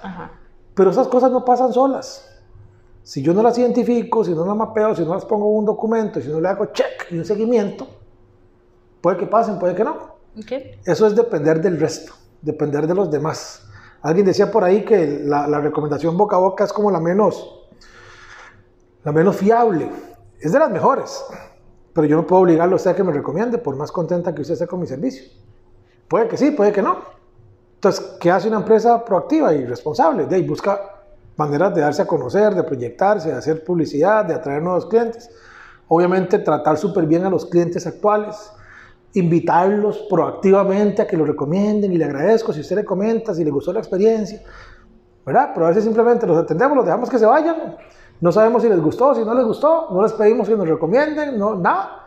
Pero 0.75 0.91
esas 0.91 1.07
cosas 1.07 1.31
no 1.31 1.45
pasan 1.45 1.73
solas. 1.73 2.29
Si 3.05 3.23
yo 3.23 3.33
no 3.33 3.43
las 3.43 3.57
identifico, 3.57 4.25
si 4.25 4.33
no 4.33 4.45
las 4.45 4.57
mapeo, 4.57 4.97
si 4.97 5.05
no 5.05 5.15
las 5.15 5.25
pongo 5.25 5.49
en 5.51 5.59
un 5.59 5.65
documento, 5.67 6.21
si 6.21 6.29
no 6.29 6.41
le 6.41 6.49
hago 6.49 6.67
check 6.67 7.07
y 7.13 7.19
un 7.19 7.25
seguimiento, 7.25 7.87
puede 9.01 9.19
que 9.19 9.27
pasen, 9.27 9.61
puede 9.61 9.77
que 9.77 9.85
no. 9.85 10.17
Eso 10.85 11.07
es 11.07 11.15
depender 11.15 11.61
del 11.61 11.79
resto, 11.79 12.15
depender 12.43 12.89
de 12.89 12.95
los 12.95 13.09
demás. 13.13 13.65
Alguien 14.05 14.27
decía 14.27 14.53
por 14.53 14.63
ahí 14.63 14.85
que 14.85 15.23
la, 15.25 15.47
recomendación 15.61 16.15
boca 16.15 16.37
a 16.37 16.39
boca 16.39 16.65
es 16.65 16.75
como 16.75 16.91
la 16.91 17.01
menos, 17.01 17.67
la 19.03 19.13
menos 19.13 19.35
fiable. 19.35 19.91
Es 20.39 20.53
de 20.53 20.59
las 20.59 20.71
mejores. 20.71 21.25
Pero 21.95 22.07
yo 22.07 22.15
no 22.17 22.27
puedo 22.27 22.43
obligarlo 22.43 22.75
a 22.75 22.77
usted 22.77 22.91
a 22.91 22.95
que 22.95 23.03
me 23.03 23.13
recomiende, 23.13 23.57
por 23.57 23.77
más 23.77 23.91
contenta 23.91 24.35
que 24.35 24.43
usted 24.43 24.53
esté 24.53 24.67
con 24.67 24.81
mi 24.81 24.87
servicio. 24.87 25.25
Puede 26.07 26.29
que 26.29 26.37
sí, 26.37 26.51
puede 26.51 26.71
que 26.71 26.83
no. 26.83 26.99
Entonces, 27.77 28.17
¿qué 28.21 28.31
hace 28.31 28.49
una 28.49 28.59
empresa 28.59 29.03
proactiva 29.03 29.55
y 29.55 29.65
responsable? 29.65 30.27
De 30.27 30.37
ahí 30.37 30.47
busca 30.47 30.83
maneras 31.37 31.75
de 31.75 31.81
darse 31.81 32.03
a 32.03 32.07
conocer, 32.07 32.55
de 32.55 32.63
proyectarse, 32.63 33.31
de 33.31 33.37
hacer 33.37 33.65
publicidad, 33.65 34.27
de 34.27 34.35
atraer 34.35 34.61
nuevos 34.61 34.85
clientes. 34.85 35.31
Obviamente, 35.89 36.41
tratar 36.41 36.77
súper 36.77 37.07
bien 37.07 37.25
a 37.25 37.31
los 37.31 37.47
clientes 37.47 37.87
actuales 37.87 38.53
invitarlos 39.15 39.99
proactivamente 40.11 41.03
a 41.03 41.07
que 41.07 41.17
lo 41.17 41.25
recomienden 41.25 41.93
y 41.93 41.97
le 41.97 42.05
agradezco 42.05 42.53
si 42.53 42.61
usted 42.61 42.77
le 42.77 42.85
comenta, 42.85 43.35
si 43.35 43.45
le 43.45 43.51
gustó 43.51 43.73
la 43.73 43.79
experiencia, 43.79 44.43
¿verdad? 45.25 45.51
Pero 45.55 45.67
a 45.67 45.69
veces 45.69 45.85
simplemente 45.85 46.27
los 46.27 46.37
atendemos, 46.37 46.77
los 46.77 46.85
dejamos 46.85 47.09
que 47.09 47.19
se 47.19 47.27
vayan, 47.27 47.77
no 48.21 48.33
sabemos 48.33 48.63
si 48.63 48.69
les 48.69 48.81
gustó, 48.81 49.15
si 49.15 49.25
no 49.25 49.35
les 49.35 49.45
gustó, 49.47 49.89
no 49.91 50.03
les 50.03 50.13
pedimos 50.13 50.49
que 50.49 50.57
nos 50.57 50.69
recomienden, 50.69 51.39
no, 51.39 51.55
nada. 51.55 52.01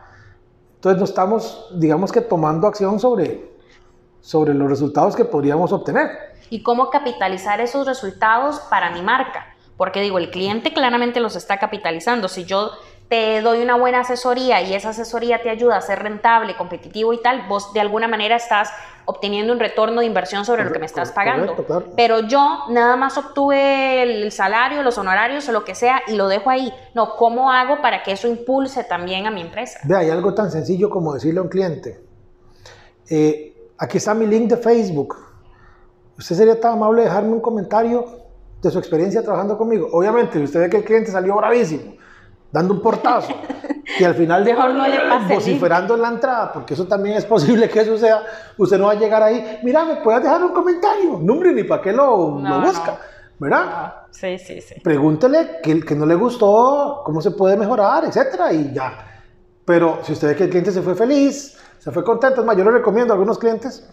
Entonces 0.74 0.98
no 0.98 1.04
estamos, 1.04 1.70
digamos 1.74 2.12
que 2.12 2.20
tomando 2.20 2.66
acción 2.66 3.00
sobre, 3.00 3.52
sobre 4.20 4.54
los 4.54 4.68
resultados 4.68 5.16
que 5.16 5.24
podríamos 5.24 5.72
obtener. 5.72 6.10
¿Y 6.50 6.62
cómo 6.62 6.90
capitalizar 6.90 7.60
esos 7.60 7.86
resultados 7.86 8.60
para 8.70 8.90
mi 8.90 9.02
marca? 9.02 9.54
Porque 9.76 10.00
digo, 10.00 10.18
el 10.18 10.30
cliente 10.30 10.72
claramente 10.72 11.20
los 11.20 11.36
está 11.36 11.58
capitalizando. 11.58 12.28
Si 12.28 12.44
yo 12.44 12.70
te 13.08 13.40
doy 13.40 13.62
una 13.62 13.76
buena 13.76 14.00
asesoría 14.00 14.60
y 14.60 14.74
esa 14.74 14.90
asesoría 14.90 15.42
te 15.42 15.48
ayuda 15.48 15.78
a 15.78 15.80
ser 15.80 16.02
rentable, 16.02 16.56
competitivo 16.56 17.12
y 17.12 17.22
tal, 17.22 17.46
vos 17.48 17.72
de 17.72 17.80
alguna 17.80 18.06
manera 18.06 18.36
estás 18.36 18.70
obteniendo 19.06 19.54
un 19.54 19.58
retorno 19.58 20.00
de 20.00 20.06
inversión 20.06 20.44
sobre 20.44 20.64
lo 20.64 20.70
que 20.70 20.78
me 20.78 20.84
estás 20.84 21.12
pagando. 21.12 21.56
Pero 21.96 22.20
yo 22.20 22.64
nada 22.68 22.96
más 22.96 23.16
obtuve 23.16 24.02
el 24.02 24.30
salario, 24.30 24.82
los 24.82 24.98
honorarios 24.98 25.48
o 25.48 25.52
lo 25.52 25.64
que 25.64 25.74
sea 25.74 26.02
y 26.06 26.16
lo 26.16 26.28
dejo 26.28 26.50
ahí. 26.50 26.70
No, 26.94 27.16
¿cómo 27.16 27.50
hago 27.50 27.80
para 27.80 28.02
que 28.02 28.12
eso 28.12 28.28
impulse 28.28 28.84
también 28.84 29.26
a 29.26 29.30
mi 29.30 29.40
empresa? 29.40 29.80
Ve, 29.84 29.96
hay 29.96 30.10
algo 30.10 30.34
tan 30.34 30.50
sencillo 30.50 30.90
como 30.90 31.14
decirle 31.14 31.40
a 31.40 31.42
un 31.42 31.48
cliente, 31.48 32.04
eh, 33.08 33.70
aquí 33.78 33.96
está 33.96 34.12
mi 34.12 34.26
link 34.26 34.50
de 34.50 34.58
Facebook. 34.58 35.16
¿Usted 36.18 36.36
sería 36.36 36.60
tan 36.60 36.74
amable 36.74 37.00
de 37.00 37.08
dejarme 37.08 37.32
un 37.32 37.40
comentario 37.40 38.04
de 38.60 38.70
su 38.70 38.78
experiencia 38.78 39.22
trabajando 39.22 39.56
conmigo? 39.56 39.88
Obviamente, 39.92 40.38
usted 40.38 40.60
ve 40.60 40.68
que 40.68 40.76
el 40.78 40.84
cliente 40.84 41.10
salió 41.10 41.36
bravísimo 41.36 41.98
dando 42.50 42.74
un 42.74 42.80
portazo. 42.80 43.34
Y 43.98 44.04
al 44.04 44.14
final 44.14 44.44
de 44.44 44.52
no 44.52 44.84
vociferando 45.28 45.94
en 45.94 46.02
la 46.02 46.08
entrada, 46.08 46.52
porque 46.52 46.74
eso 46.74 46.86
también 46.86 47.16
es 47.16 47.24
posible 47.24 47.68
que 47.68 47.80
eso 47.80 47.96
sea, 47.96 48.22
usted 48.56 48.78
no 48.78 48.86
va 48.86 48.92
a 48.92 48.96
llegar 48.96 49.22
ahí, 49.22 49.60
mira, 49.62 49.84
me 49.84 49.96
puedes 49.96 50.22
dejar 50.22 50.42
un 50.44 50.52
comentario, 50.52 51.18
nombre 51.20 51.52
ni 51.52 51.64
para 51.64 51.82
qué 51.82 51.92
lo, 51.92 52.38
busca, 52.38 52.98
¿verdad? 53.38 53.94
Sí, 54.10 54.38
sí, 54.38 54.60
sí. 54.60 54.74
Pregúntele 54.82 55.60
que, 55.62 55.80
que 55.80 55.94
no 55.94 56.06
le 56.06 56.14
gustó, 56.14 57.02
cómo 57.04 57.20
se 57.20 57.30
puede 57.32 57.56
mejorar, 57.56 58.04
etcétera, 58.04 58.52
y 58.52 58.72
ya. 58.72 59.22
Pero 59.64 60.00
si 60.02 60.12
usted 60.12 60.28
ve 60.28 60.36
que 60.36 60.44
el 60.44 60.50
cliente 60.50 60.70
se 60.70 60.82
fue 60.82 60.94
feliz, 60.94 61.58
se 61.78 61.90
fue 61.90 62.04
contento, 62.04 62.40
es 62.40 62.46
más, 62.46 62.56
yo 62.56 62.64
le 62.64 62.70
recomiendo 62.70 63.12
a 63.12 63.16
algunos 63.16 63.38
clientes, 63.38 63.88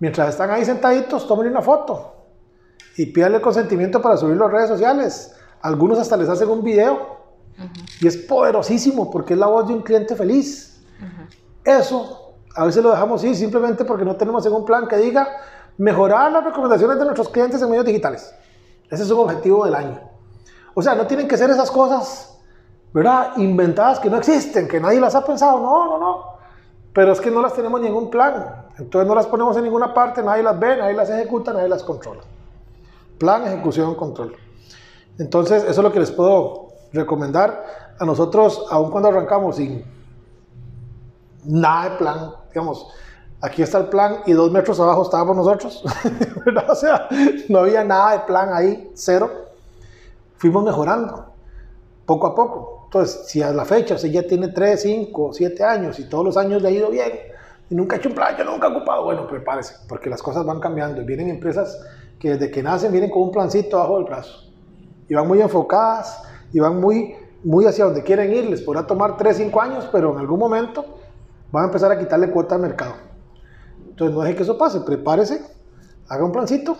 mientras 0.00 0.30
están 0.30 0.50
ahí 0.50 0.64
sentaditos, 0.64 1.28
tomen 1.28 1.48
una 1.48 1.62
foto 1.62 2.14
y 2.96 3.06
pídanle 3.06 3.40
consentimiento 3.40 4.00
para 4.00 4.16
subirlo 4.16 4.46
a 4.46 4.50
redes 4.50 4.68
sociales. 4.68 5.36
Algunos 5.62 5.98
hasta 5.98 6.16
les 6.16 6.28
hacen 6.28 6.48
un 6.48 6.62
video 6.62 7.23
y 8.00 8.06
es 8.06 8.16
poderosísimo 8.16 9.10
porque 9.10 9.34
es 9.34 9.38
la 9.38 9.46
voz 9.46 9.68
de 9.68 9.74
un 9.74 9.82
cliente 9.82 10.14
feliz. 10.16 10.82
Eso 11.64 12.34
a 12.54 12.64
veces 12.64 12.82
lo 12.82 12.90
dejamos 12.90 13.20
así 13.20 13.34
simplemente 13.34 13.84
porque 13.84 14.04
no 14.04 14.16
tenemos 14.16 14.44
ningún 14.44 14.64
plan 14.64 14.86
que 14.86 14.96
diga 14.96 15.28
mejorar 15.76 16.30
las 16.30 16.44
recomendaciones 16.44 16.98
de 16.98 17.04
nuestros 17.04 17.28
clientes 17.28 17.60
en 17.60 17.68
medios 17.68 17.84
digitales. 17.84 18.32
Ese 18.90 19.02
es 19.02 19.10
un 19.10 19.20
objetivo 19.20 19.64
del 19.64 19.74
año. 19.74 20.00
O 20.74 20.82
sea, 20.82 20.94
no 20.94 21.06
tienen 21.06 21.26
que 21.26 21.36
ser 21.36 21.50
esas 21.50 21.70
cosas, 21.70 22.38
¿verdad? 22.92 23.36
Inventadas 23.36 23.98
que 23.98 24.10
no 24.10 24.16
existen, 24.16 24.68
que 24.68 24.80
nadie 24.80 25.00
las 25.00 25.14
ha 25.14 25.24
pensado. 25.24 25.58
No, 25.58 25.86
no, 25.86 25.98
no. 25.98 26.24
Pero 26.92 27.12
es 27.12 27.20
que 27.20 27.30
no 27.30 27.42
las 27.42 27.54
tenemos 27.54 27.80
en 27.80 27.86
ningún 27.86 28.10
plan. 28.10 28.66
Entonces 28.78 29.08
no 29.08 29.14
las 29.14 29.26
ponemos 29.26 29.56
en 29.56 29.64
ninguna 29.64 29.94
parte, 29.94 30.22
nadie 30.22 30.42
las 30.42 30.58
ve, 30.58 30.76
nadie 30.76 30.94
las 30.94 31.10
ejecuta, 31.10 31.52
nadie 31.52 31.68
las 31.68 31.82
controla. 31.82 32.22
Plan, 33.18 33.46
ejecución, 33.46 33.94
control. 33.94 34.36
Entonces, 35.18 35.62
eso 35.62 35.70
es 35.70 35.78
lo 35.78 35.92
que 35.92 36.00
les 36.00 36.10
puedo 36.10 36.63
recomendar 36.94 37.64
a 37.98 38.04
nosotros, 38.04 38.66
aun 38.70 38.90
cuando 38.90 39.08
arrancamos 39.08 39.56
sin 39.56 39.84
nada 41.44 41.90
de 41.90 41.96
plan, 41.96 42.30
digamos, 42.48 42.88
aquí 43.40 43.62
está 43.62 43.78
el 43.78 43.86
plan 43.86 44.18
y 44.26 44.32
dos 44.32 44.50
metros 44.50 44.80
abajo 44.80 45.02
estábamos 45.02 45.36
nosotros, 45.36 45.84
O 46.68 46.74
sea, 46.74 47.08
no 47.48 47.60
había 47.60 47.84
nada 47.84 48.12
de 48.12 48.18
plan 48.20 48.50
ahí, 48.52 48.90
cero. 48.94 49.30
Fuimos 50.36 50.64
mejorando, 50.64 51.32
poco 52.06 52.26
a 52.26 52.34
poco. 52.34 52.82
Entonces, 52.86 53.26
si 53.26 53.42
a 53.42 53.50
la 53.50 53.64
fecha, 53.64 53.98
si 53.98 54.10
ya 54.10 54.22
tiene 54.22 54.48
3, 54.48 54.80
5, 54.80 55.32
7 55.32 55.64
años 55.64 55.98
y 55.98 56.08
todos 56.08 56.24
los 56.24 56.36
años 56.36 56.62
le 56.62 56.68
ha 56.68 56.70
ido 56.70 56.90
bien 56.90 57.10
y 57.68 57.74
nunca 57.74 57.96
ha 57.96 57.98
hecho 57.98 58.08
un 58.08 58.14
plan, 58.14 58.36
yo 58.36 58.44
nunca 58.44 58.68
he 58.68 58.70
ocupado, 58.70 59.04
bueno, 59.04 59.26
prepárese, 59.26 59.74
porque 59.88 60.08
las 60.08 60.22
cosas 60.22 60.44
van 60.44 60.60
cambiando 60.60 61.00
y 61.00 61.04
vienen 61.04 61.28
empresas 61.28 61.76
que 62.20 62.30
desde 62.30 62.50
que 62.50 62.62
nacen 62.62 62.92
vienen 62.92 63.10
con 63.10 63.22
un 63.22 63.30
plancito 63.32 63.78
bajo 63.78 63.98
el 63.98 64.04
brazo 64.04 64.44
y 65.08 65.14
van 65.14 65.26
muy 65.26 65.40
enfocadas 65.40 66.22
y 66.54 66.60
van 66.60 66.80
muy, 66.80 67.16
muy 67.42 67.66
hacia 67.66 67.84
donde 67.84 68.02
quieren 68.02 68.32
ir. 68.32 68.48
Les 68.48 68.62
podrá 68.62 68.86
tomar 68.86 69.18
3, 69.18 69.36
5 69.36 69.60
años, 69.60 69.88
pero 69.92 70.12
en 70.12 70.18
algún 70.20 70.38
momento 70.38 71.00
van 71.50 71.64
a 71.64 71.66
empezar 71.66 71.90
a 71.90 71.98
quitarle 71.98 72.30
cuota 72.30 72.54
al 72.54 72.62
mercado. 72.62 72.94
Entonces 73.90 74.16
no 74.16 74.22
deje 74.22 74.36
que 74.36 74.44
eso 74.44 74.56
pase, 74.56 74.80
prepárese, 74.80 75.42
haga 76.08 76.24
un 76.24 76.32
plancito, 76.32 76.76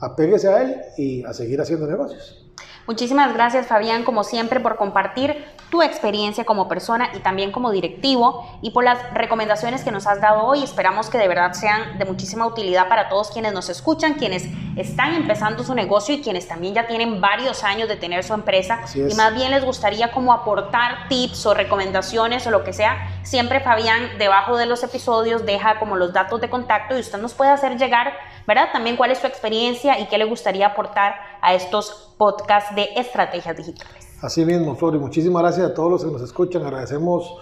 apéguese 0.00 0.48
a 0.48 0.62
él 0.62 0.76
y 0.98 1.24
a 1.24 1.32
seguir 1.32 1.60
haciendo 1.60 1.86
negocios. 1.86 2.44
Muchísimas 2.88 3.32
gracias 3.34 3.66
Fabián, 3.66 4.04
como 4.04 4.24
siempre, 4.24 4.60
por 4.60 4.76
compartir 4.76 5.44
tu 5.70 5.82
experiencia 5.82 6.44
como 6.44 6.68
persona 6.68 7.10
y 7.14 7.18
también 7.18 7.52
como 7.52 7.70
directivo 7.70 8.58
y 8.62 8.70
por 8.70 8.84
las 8.84 8.98
recomendaciones 9.12 9.82
que 9.82 9.90
nos 9.90 10.06
has 10.06 10.20
dado 10.20 10.44
hoy. 10.44 10.62
Esperamos 10.62 11.10
que 11.10 11.18
de 11.18 11.28
verdad 11.28 11.52
sean 11.52 11.98
de 11.98 12.04
muchísima 12.04 12.46
utilidad 12.46 12.88
para 12.88 13.08
todos 13.08 13.30
quienes 13.30 13.52
nos 13.52 13.68
escuchan, 13.68 14.14
quienes 14.14 14.44
están 14.76 15.14
empezando 15.14 15.64
su 15.64 15.74
negocio 15.74 16.14
y 16.14 16.22
quienes 16.22 16.46
también 16.46 16.74
ya 16.74 16.86
tienen 16.86 17.20
varios 17.20 17.64
años 17.64 17.88
de 17.88 17.96
tener 17.96 18.22
su 18.24 18.34
empresa 18.34 18.80
y 18.94 19.14
más 19.14 19.34
bien 19.34 19.50
les 19.50 19.64
gustaría 19.64 20.12
como 20.12 20.32
aportar 20.32 21.08
tips 21.08 21.46
o 21.46 21.54
recomendaciones 21.54 22.46
o 22.46 22.50
lo 22.50 22.62
que 22.62 22.72
sea. 22.72 23.20
Siempre 23.22 23.60
Fabián 23.60 24.18
debajo 24.18 24.56
de 24.56 24.66
los 24.66 24.82
episodios 24.82 25.44
deja 25.44 25.78
como 25.78 25.96
los 25.96 26.12
datos 26.12 26.40
de 26.40 26.50
contacto 26.50 26.96
y 26.96 27.00
usted 27.00 27.18
nos 27.18 27.34
puede 27.34 27.50
hacer 27.50 27.76
llegar, 27.76 28.12
¿verdad? 28.46 28.68
También 28.72 28.96
cuál 28.96 29.10
es 29.10 29.18
su 29.18 29.26
experiencia 29.26 29.98
y 29.98 30.06
qué 30.06 30.18
le 30.18 30.24
gustaría 30.24 30.66
aportar 30.66 31.16
a 31.40 31.54
estos 31.54 32.14
podcasts 32.18 32.74
de 32.74 32.90
estrategias 32.96 33.56
digitales. 33.56 34.05
Así 34.20 34.44
mismo, 34.44 34.74
Flori, 34.76 34.98
muchísimas 34.98 35.42
gracias 35.42 35.66
a 35.70 35.74
todos 35.74 35.90
los 35.90 36.04
que 36.04 36.10
nos 36.10 36.22
escuchan. 36.22 36.62
Agradecemos 36.62 37.38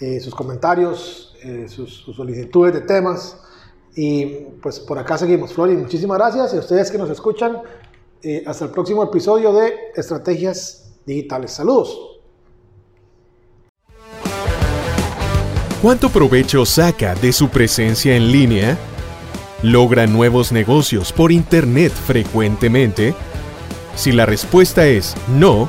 eh, 0.00 0.20
sus 0.20 0.34
comentarios, 0.34 1.36
eh, 1.42 1.66
sus, 1.68 2.04
solicitudes 2.14 2.74
de 2.74 2.80
temas. 2.80 3.38
Y 3.94 4.26
pues 4.60 4.80
por 4.80 4.98
acá 4.98 5.16
seguimos. 5.16 5.52
Flori, 5.52 5.76
muchísimas 5.76 6.18
gracias. 6.18 6.52
Y 6.52 6.56
a 6.56 6.60
ustedes 6.60 6.90
que 6.90 6.98
nos 6.98 7.10
escuchan, 7.10 7.58
eh, 8.22 8.42
hasta 8.46 8.64
el 8.64 8.70
próximo 8.70 9.04
episodio 9.04 9.52
de 9.52 9.72
Estrategias 9.94 10.92
Digitales. 11.06 11.52
Saludos. 11.52 12.16
¿Cuánto 15.80 16.08
provecho 16.08 16.66
saca 16.66 17.14
de 17.14 17.32
su 17.32 17.48
presencia 17.48 18.16
en 18.16 18.32
línea? 18.32 18.76
¿Logra 19.62 20.06
nuevos 20.06 20.50
negocios 20.50 21.12
por 21.12 21.30
Internet 21.30 21.92
frecuentemente? 21.92 23.14
Si 23.94 24.10
la 24.10 24.26
respuesta 24.26 24.86
es 24.86 25.14
no, 25.28 25.68